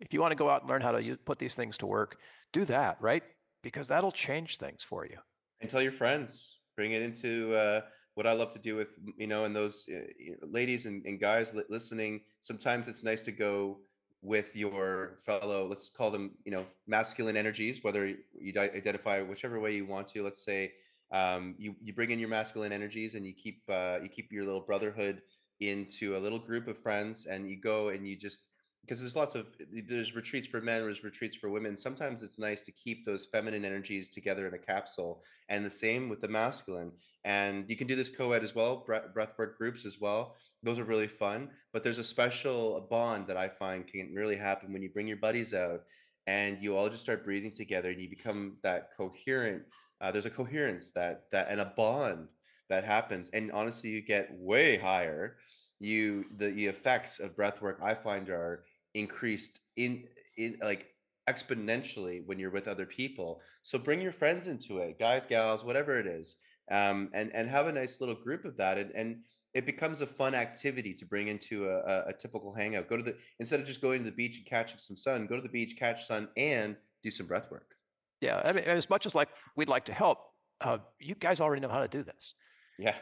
If 0.00 0.14
you 0.14 0.20
want 0.20 0.32
to 0.32 0.36
go 0.36 0.48
out 0.48 0.62
and 0.62 0.70
learn 0.70 0.80
how 0.80 0.92
to 0.92 1.16
put 1.24 1.38
these 1.38 1.54
things 1.54 1.76
to 1.78 1.86
work, 1.86 2.16
do 2.52 2.64
that, 2.66 2.96
right? 3.00 3.22
Because 3.62 3.88
that'll 3.88 4.12
change 4.12 4.56
things 4.56 4.82
for 4.82 5.04
you. 5.04 5.18
And 5.60 5.68
tell 5.68 5.82
your 5.82 5.92
friends. 5.92 6.58
Bring 6.74 6.92
it 6.92 7.02
into 7.02 7.54
uh, 7.54 7.82
what 8.14 8.26
I 8.26 8.32
love 8.32 8.50
to 8.50 8.58
do 8.58 8.76
with 8.76 8.88
you 9.18 9.26
know, 9.26 9.44
and 9.44 9.54
those 9.54 9.86
uh, 9.94 10.46
ladies 10.46 10.86
and, 10.86 11.04
and 11.04 11.20
guys 11.20 11.54
listening. 11.68 12.22
Sometimes 12.40 12.88
it's 12.88 13.02
nice 13.02 13.20
to 13.22 13.32
go 13.32 13.78
with 14.22 14.54
your 14.54 15.18
fellow, 15.24 15.66
let's 15.66 15.88
call 15.90 16.10
them, 16.10 16.32
you 16.44 16.52
know, 16.52 16.66
masculine 16.86 17.36
energies, 17.36 17.82
whether 17.82 18.06
you 18.06 18.52
identify 18.56 19.22
whichever 19.22 19.58
way 19.60 19.74
you 19.74 19.86
want 19.86 20.08
to. 20.08 20.22
Let's 20.22 20.44
say 20.44 20.72
um, 21.12 21.54
you 21.58 21.74
you 21.82 21.92
bring 21.92 22.10
in 22.10 22.18
your 22.18 22.28
masculine 22.28 22.72
energies 22.72 23.14
and 23.14 23.26
you 23.26 23.32
keep 23.32 23.62
uh, 23.68 23.98
you 24.02 24.08
keep 24.08 24.32
your 24.32 24.44
little 24.44 24.60
brotherhood 24.60 25.22
into 25.60 26.16
a 26.16 26.18
little 26.18 26.38
group 26.38 26.68
of 26.68 26.78
friends, 26.78 27.26
and 27.26 27.48
you 27.48 27.60
go 27.60 27.88
and 27.88 28.06
you 28.06 28.16
just 28.16 28.46
because 28.82 29.00
there's 29.00 29.16
lots 29.16 29.34
of 29.34 29.46
there's 29.88 30.14
retreats 30.14 30.46
for 30.48 30.60
men, 30.60 30.82
there's 30.82 31.04
retreats 31.04 31.36
for 31.36 31.50
women. 31.50 31.76
Sometimes 31.76 32.22
it's 32.22 32.38
nice 32.38 32.62
to 32.62 32.72
keep 32.72 33.04
those 33.04 33.26
feminine 33.26 33.64
energies 33.64 34.08
together 34.08 34.46
in 34.46 34.54
a 34.54 34.58
capsule, 34.58 35.22
and 35.48 35.64
the 35.64 35.70
same 35.70 36.08
with 36.08 36.20
the 36.20 36.28
masculine. 36.28 36.92
And 37.24 37.66
you 37.68 37.76
can 37.76 37.86
do 37.86 37.96
this 37.96 38.08
co-ed 38.08 38.42
as 38.42 38.54
well, 38.54 38.84
breath 38.86 39.12
breathwork 39.14 39.56
groups 39.56 39.84
as 39.84 40.00
well. 40.00 40.36
Those 40.62 40.78
are 40.78 40.84
really 40.84 41.08
fun. 41.08 41.50
But 41.72 41.84
there's 41.84 41.98
a 41.98 42.04
special 42.04 42.86
bond 42.90 43.26
that 43.26 43.36
I 43.36 43.48
find 43.48 43.86
can 43.86 44.14
really 44.14 44.36
happen 44.36 44.72
when 44.72 44.82
you 44.82 44.90
bring 44.90 45.06
your 45.06 45.18
buddies 45.18 45.52
out 45.52 45.82
and 46.26 46.62
you 46.62 46.76
all 46.76 46.88
just 46.88 47.02
start 47.02 47.24
breathing 47.24 47.52
together 47.52 47.90
and 47.90 48.00
you 48.00 48.08
become 48.08 48.56
that 48.62 48.90
coherent 48.96 49.62
uh, 50.00 50.10
there's 50.10 50.26
a 50.26 50.30
coherence 50.30 50.90
that 50.90 51.24
that 51.32 51.48
and 51.50 51.60
a 51.60 51.72
bond 51.76 52.28
that 52.68 52.84
happens 52.84 53.30
and 53.30 53.50
honestly 53.52 53.90
you 53.90 54.00
get 54.00 54.28
way 54.32 54.76
higher. 54.76 55.36
You 55.78 56.26
the, 56.36 56.50
the 56.50 56.66
effects 56.66 57.20
of 57.20 57.36
breath 57.36 57.62
work 57.62 57.78
i 57.82 57.94
find 57.94 58.28
are 58.28 58.64
increased 58.94 59.60
in 59.76 60.04
in 60.36 60.58
like 60.62 60.86
exponentially 61.28 62.22
when 62.26 62.38
you're 62.38 62.50
with 62.50 62.68
other 62.68 62.86
people. 62.86 63.40
So 63.62 63.78
bring 63.78 64.00
your 64.00 64.12
friends 64.12 64.46
into 64.46 64.78
it 64.78 64.98
guys 64.98 65.26
gals 65.26 65.64
whatever 65.64 65.98
it 65.98 66.06
is 66.06 66.36
um, 66.70 67.10
and 67.14 67.34
and 67.34 67.48
have 67.48 67.66
a 67.66 67.72
nice 67.72 68.00
little 68.00 68.14
group 68.14 68.44
of 68.44 68.56
that 68.56 68.78
and 68.78 68.90
and 68.94 69.20
it 69.52 69.66
becomes 69.66 70.00
a 70.00 70.06
fun 70.06 70.32
activity 70.34 70.94
to 70.94 71.04
bring 71.04 71.26
into 71.26 71.68
a, 71.68 71.78
a, 71.78 72.04
a 72.08 72.12
typical 72.12 72.54
hangout. 72.54 72.88
Go 72.88 72.96
to 72.96 73.02
the 73.02 73.16
instead 73.40 73.58
of 73.58 73.66
just 73.66 73.80
going 73.80 74.04
to 74.04 74.10
the 74.10 74.16
beach 74.16 74.38
and 74.38 74.46
catching 74.46 74.78
some 74.78 74.96
sun 74.96 75.26
go 75.26 75.36
to 75.36 75.42
the 75.42 75.48
beach 75.48 75.76
catch 75.76 76.06
sun 76.06 76.28
and 76.36 76.76
do 77.02 77.10
some 77.10 77.26
breath 77.26 77.50
work 77.50 77.74
Yeah. 78.20 78.40
I 78.44 78.52
mean, 78.52 78.64
as 78.64 78.90
much 78.90 79.06
as 79.06 79.14
like 79.14 79.28
we'd 79.56 79.68
like 79.68 79.86
to 79.86 79.92
help, 79.92 80.18
uh, 80.60 80.78
you 80.98 81.14
guys 81.14 81.40
already 81.40 81.60
know 81.60 81.68
how 81.68 81.80
to 81.80 81.88
do 81.88 82.02
this. 82.02 82.34
yeah 82.78 82.94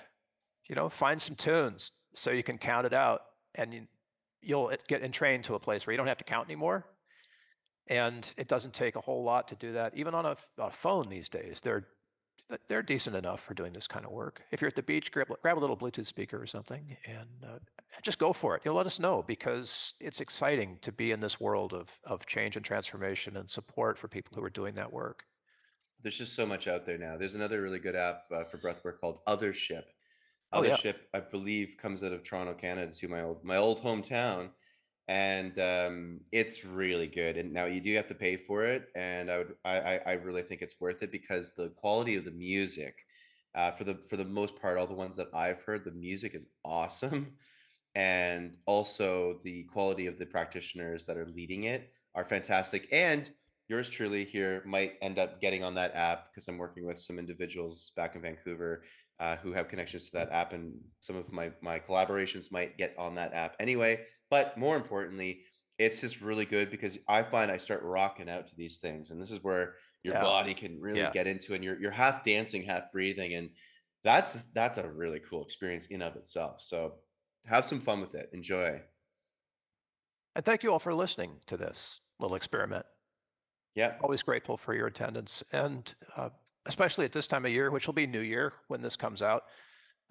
You 0.69 0.77
know, 0.77 0.89
find 0.89 1.21
some 1.21 1.35
tunes 1.35 1.91
so 2.15 2.31
you 2.31 2.43
can 2.43 2.59
count 2.59 2.87
it 2.87 2.93
out, 2.93 3.23
and 3.55 3.75
you, 3.75 3.87
you'll 4.41 4.73
get 4.89 5.03
entrained 5.03 5.45
to 5.45 5.55
a 5.55 5.59
place 5.61 5.87
where 5.87 5.93
you 5.93 5.97
don't 5.97 6.07
have 6.07 6.19
to 6.19 6.25
count 6.25 6.49
anymore. 6.49 6.87
And 7.89 8.29
it 8.37 8.49
doesn't 8.49 8.75
take 8.75 8.97
a 8.97 9.01
whole 9.01 9.25
lot 9.25 9.49
to 9.49 9.57
do 9.57 9.73
that. 9.73 9.95
Even 9.95 10.15
on 10.15 10.37
a 10.59 10.71
phone 10.71 11.09
these 11.09 11.29
days, 11.29 11.61
they're 11.63 11.81
th- 11.81 11.93
they're 12.69 12.83
decent 12.83 13.17
enough 13.17 13.41
for 13.43 13.55
doing 13.55 13.73
this 13.73 13.87
kind 13.87 14.05
of 14.07 14.13
work. 14.13 14.43
If 14.53 14.61
you're 14.61 14.69
at 14.69 14.75
the 14.77 14.83
beach, 14.83 15.13
grab 15.13 15.29
grab 15.43 15.59
a 15.59 15.61
little 15.61 15.77
Bluetooth 15.77 16.07
speaker 16.07 16.41
or 16.41 16.47
something, 16.47 16.97
and 17.07 17.29
uh, 17.45 17.59
just 18.03 18.19
go 18.19 18.33
for 18.33 18.57
it. 18.57 18.63
You'll 18.65 18.75
let 18.75 18.87
us 18.87 18.99
know 18.99 19.23
because 19.27 19.95
it's 20.01 20.21
exciting 20.21 20.79
to 20.83 20.93
be 20.93 21.11
in 21.13 21.21
this 21.21 21.41
world 21.41 21.73
of 21.75 21.89
of 22.05 22.27
change 22.27 22.57
and 22.57 22.65
transformation 22.65 23.37
and 23.37 23.49
support 23.49 23.99
for 23.99 24.09
people 24.09 24.33
who 24.37 24.45
are 24.45 24.51
doing 24.51 24.75
that 24.77 24.93
work. 24.93 25.25
there's 26.03 26.19
just 26.19 26.35
so 26.35 26.47
much 26.47 26.69
out 26.69 26.87
there 26.87 26.99
now. 26.99 27.17
There's 27.17 27.35
another 27.35 27.61
really 27.63 27.79
good 27.81 27.97
app 27.97 28.23
uh, 28.33 28.45
for 28.45 28.59
breathwork 28.59 29.01
called 29.01 29.19
Othership. 29.27 29.85
Oh 30.53 30.63
yeah, 30.63 30.71
Othership, 30.77 30.97
I 31.13 31.21
believe, 31.21 31.77
comes 31.81 32.03
out 32.03 32.13
of 32.13 32.23
Toronto, 32.23 32.55
Canada, 32.55 32.93
to 32.93 33.09
my 33.09 33.23
old 33.23 33.45
my 33.45 33.57
old 33.57 33.83
hometown, 33.83 34.51
and 35.09 35.59
um, 35.59 36.21
it's 36.33 36.65
really 36.65 37.07
good. 37.07 37.39
And 37.39 37.53
now 37.53 37.65
you 37.65 37.81
do 37.81 37.95
have 37.97 38.07
to 38.09 38.15
pay 38.15 38.37
for 38.37 38.65
it, 38.65 38.89
and 38.95 39.31
I 39.31 39.39
would 39.39 39.55
I 39.65 40.01
I, 40.07 40.13
really 40.15 40.43
think 40.43 40.61
it's 40.61 40.81
worth 40.81 41.03
it 41.03 41.11
because 41.11 41.53
the 41.55 41.71
quality 41.71 42.17
of 42.17 42.25
the 42.27 42.31
music, 42.31 42.95
uh, 43.55 43.73
for 43.73 43.85
the 43.85 43.99
for 44.09 44.17
the 44.19 44.25
most 44.25 44.61
part, 44.61 44.77
all 44.77 44.87
the 44.87 44.95
ones 44.95 45.17
that 45.17 45.29
I've 45.35 45.63
heard, 45.63 45.85
the 45.85 45.93
music 45.93 46.35
is 46.35 46.47
awesome, 46.65 47.33
and 47.95 48.55
also 48.67 49.39
the 49.43 49.65
quality 49.65 50.07
of 50.07 50.19
the 50.19 50.27
practitioners 50.27 51.07
that 51.07 51.17
are 51.17 51.27
leading 51.27 51.65
it 51.65 51.91
are 52.15 52.25
fantastic. 52.25 52.87
And 52.93 53.31
yours 53.69 53.89
truly 53.89 54.25
here 54.25 54.63
might 54.67 54.95
end 55.01 55.19
up 55.19 55.41
getting 55.41 55.63
on 55.63 55.75
that 55.75 55.95
app 55.95 56.31
because 56.31 56.49
I'm 56.49 56.59
working 56.59 56.87
with 56.87 56.99
some 56.99 57.19
individuals 57.19 57.93
back 57.97 58.15
in 58.15 58.23
Vancouver 58.23 58.83
uh, 59.21 59.37
who 59.37 59.53
have 59.53 59.69
connections 59.69 60.07
to 60.07 60.13
that 60.13 60.31
app, 60.31 60.53
and 60.53 60.75
some 61.01 61.17
of 61.17 61.33
my 61.33 61.51
my 61.61 61.79
collaborations 61.79 62.53
might 62.53 62.79
get 62.79 62.95
on 62.99 63.15
that 63.17 63.35
app 63.35 63.57
anyway. 63.59 64.01
But 64.31 64.57
more 64.57 64.77
importantly, 64.77 65.43
it's 65.79 66.01
just 66.01 66.21
really 66.21 66.45
good 66.45 66.71
because 66.71 66.99
I 67.09 67.23
find 67.23 67.51
I 67.51 67.57
start 67.57 67.83
rocking 67.83 68.29
out 68.29 68.47
to 68.47 68.57
these 68.57 68.79
things, 68.79 69.11
and 69.11 69.21
this 69.21 69.31
is 69.31 69.43
where 69.43 69.75
your 70.03 70.15
yeah, 70.15 70.23
body 70.23 70.55
can 70.55 70.81
really 70.81 71.01
yeah. 71.01 71.11
get 71.11 71.27
into, 71.27 71.55
and 71.55 71.65
you're 71.65 71.81
you're 71.81 71.91
half 71.91 72.25
dancing, 72.25 72.63
half 72.63 72.93
breathing, 72.93 73.35
and 73.35 73.51
that's 74.05 74.45
that's 74.55 74.79
a 74.79 74.89
really 74.89 75.21
cool 75.21 75.43
experience 75.43 75.87
in 75.87 76.03
of 76.03 76.17
itself. 76.17 76.61
So 76.61 76.95
have 77.47 77.67
some 77.67 77.81
fun 77.81 78.01
with 78.01 78.15
it. 78.15 78.31
Enjoy. 78.33 78.81
And 80.37 80.45
thank 80.45 80.63
you 80.63 80.73
all 80.73 80.79
for 80.79 80.95
listening 80.95 81.33
to 81.47 81.57
this 81.57 82.01
little 82.21 82.37
experiment. 82.37 82.87
Yeah. 83.75 83.95
Always 84.01 84.23
grateful 84.23 84.57
for 84.57 84.75
your 84.75 84.87
attendance, 84.87 85.43
and 85.53 85.93
uh, 86.17 86.31
especially 86.69 87.05
at 87.07 87.13
this 87.13 87.27
time 87.27 87.45
of 87.45 87.51
year, 87.51 87.71
which 87.71 87.87
will 87.87 87.95
be 87.95 88.07
New 88.07 88.21
Year 88.21 88.53
when 88.69 88.81
this 88.81 88.95
comes 88.95 89.23
out. 89.23 89.45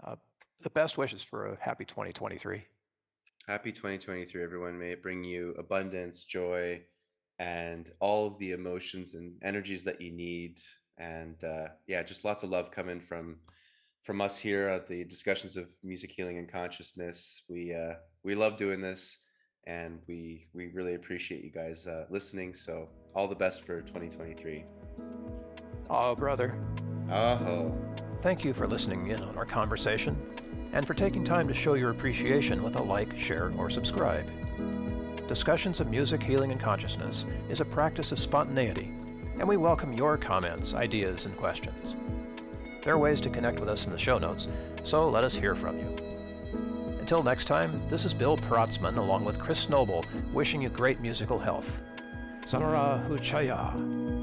Uh, 0.04 0.16
the 0.62 0.70
best 0.72 0.98
wishes 0.98 1.24
for 1.24 1.48
a 1.48 1.58
happy 1.62 1.86
2023. 1.86 2.64
Happy 3.48 3.72
2023, 3.72 4.44
everyone. 4.44 4.78
May 4.78 4.92
it 4.92 5.04
bring 5.04 5.24
you 5.24 5.56
abundance, 5.58 6.24
joy, 6.24 6.82
and 7.40 7.92
all 8.00 8.28
of 8.28 8.38
the 8.40 8.52
emotions 8.52 9.14
and 9.14 9.34
energies 9.44 9.84
that 9.84 10.02
you 10.02 10.12
need. 10.12 10.60
And 10.98 11.42
uh, 11.44 11.68
yeah, 11.86 12.02
just 12.04 12.26
lots 12.26 12.44
of 12.44 12.50
love 12.50 12.72
coming 12.72 13.00
from 13.00 13.38
from 14.04 14.22
us 14.22 14.38
here 14.38 14.70
at 14.70 14.88
the 14.88 15.04
discussions 15.04 15.58
of 15.58 15.68
music 15.84 16.12
healing 16.12 16.38
and 16.38 16.50
consciousness. 16.50 17.44
We 17.50 17.74
uh, 17.74 17.96
we 18.24 18.36
love 18.36 18.58
doing 18.58 18.82
this, 18.82 19.20
and 19.68 20.00
we 20.08 20.48
we 20.54 20.68
really 20.68 20.96
appreciate 20.96 21.44
you 21.44 21.52
guys 21.52 21.86
uh, 21.86 22.06
listening. 22.10 22.54
So 22.54 22.90
all 23.14 23.28
the 23.28 23.36
best 23.36 23.64
for 23.64 23.78
2023. 23.78 24.66
Oh, 25.90 26.16
brother, 26.16 26.54
Aho. 27.10 27.74
thank 28.22 28.44
you 28.44 28.54
for 28.54 28.68
listening 28.68 29.08
in 29.08 29.24
on 29.24 29.38
our 29.38 29.46
conversation 29.46 30.18
and 30.74 30.86
for 30.86 30.94
taking 30.94 31.24
time 31.24 31.48
to 31.48 31.54
show 31.54 31.76
your 31.76 31.92
appreciation 31.92 32.62
with 32.62 32.78
a 32.78 32.84
like, 32.84 33.18
share, 33.20 33.54
or 33.58 33.70
subscribe. 33.70 34.30
Discussions 35.28 35.80
of 35.80 35.90
Music, 35.90 36.22
Healing, 36.22 36.52
and 36.52 36.60
Consciousness 36.60 37.26
is 37.50 37.62
a 37.62 37.66
practice 37.66 38.12
of 38.12 38.20
spontaneity, 38.20 38.92
and 39.40 39.48
we 39.48 39.56
welcome 39.56 39.94
your 39.94 40.18
comments, 40.18 40.74
ideas, 40.74 41.26
and 41.26 41.38
questions. 41.38 41.96
There 42.82 42.94
are 42.94 43.00
ways 43.00 43.22
to 43.22 43.30
connect 43.30 43.62
with 43.62 43.70
us 43.70 43.86
in 43.86 43.92
the 43.92 43.98
show 43.98 44.18
notes, 44.18 44.48
so 44.84 45.08
let 45.10 45.24
us 45.24 45.34
hear 45.34 45.56
from 45.56 45.80
you. 45.80 45.96
Until 47.00 47.24
next 47.24 47.46
time, 47.46 47.72
this 47.88 48.04
is 48.04 48.14
Bill 48.14 48.36
Protzmann 48.36 48.98
along 48.98 49.24
with 49.24 49.40
Chris 49.40 49.70
Noble 49.70 50.04
wishing 50.34 50.62
you 50.62 50.68
great 50.70 51.00
musical 51.00 51.40
health. 51.40 51.80
Samara 52.42 53.02
Huchaya. 53.08 54.17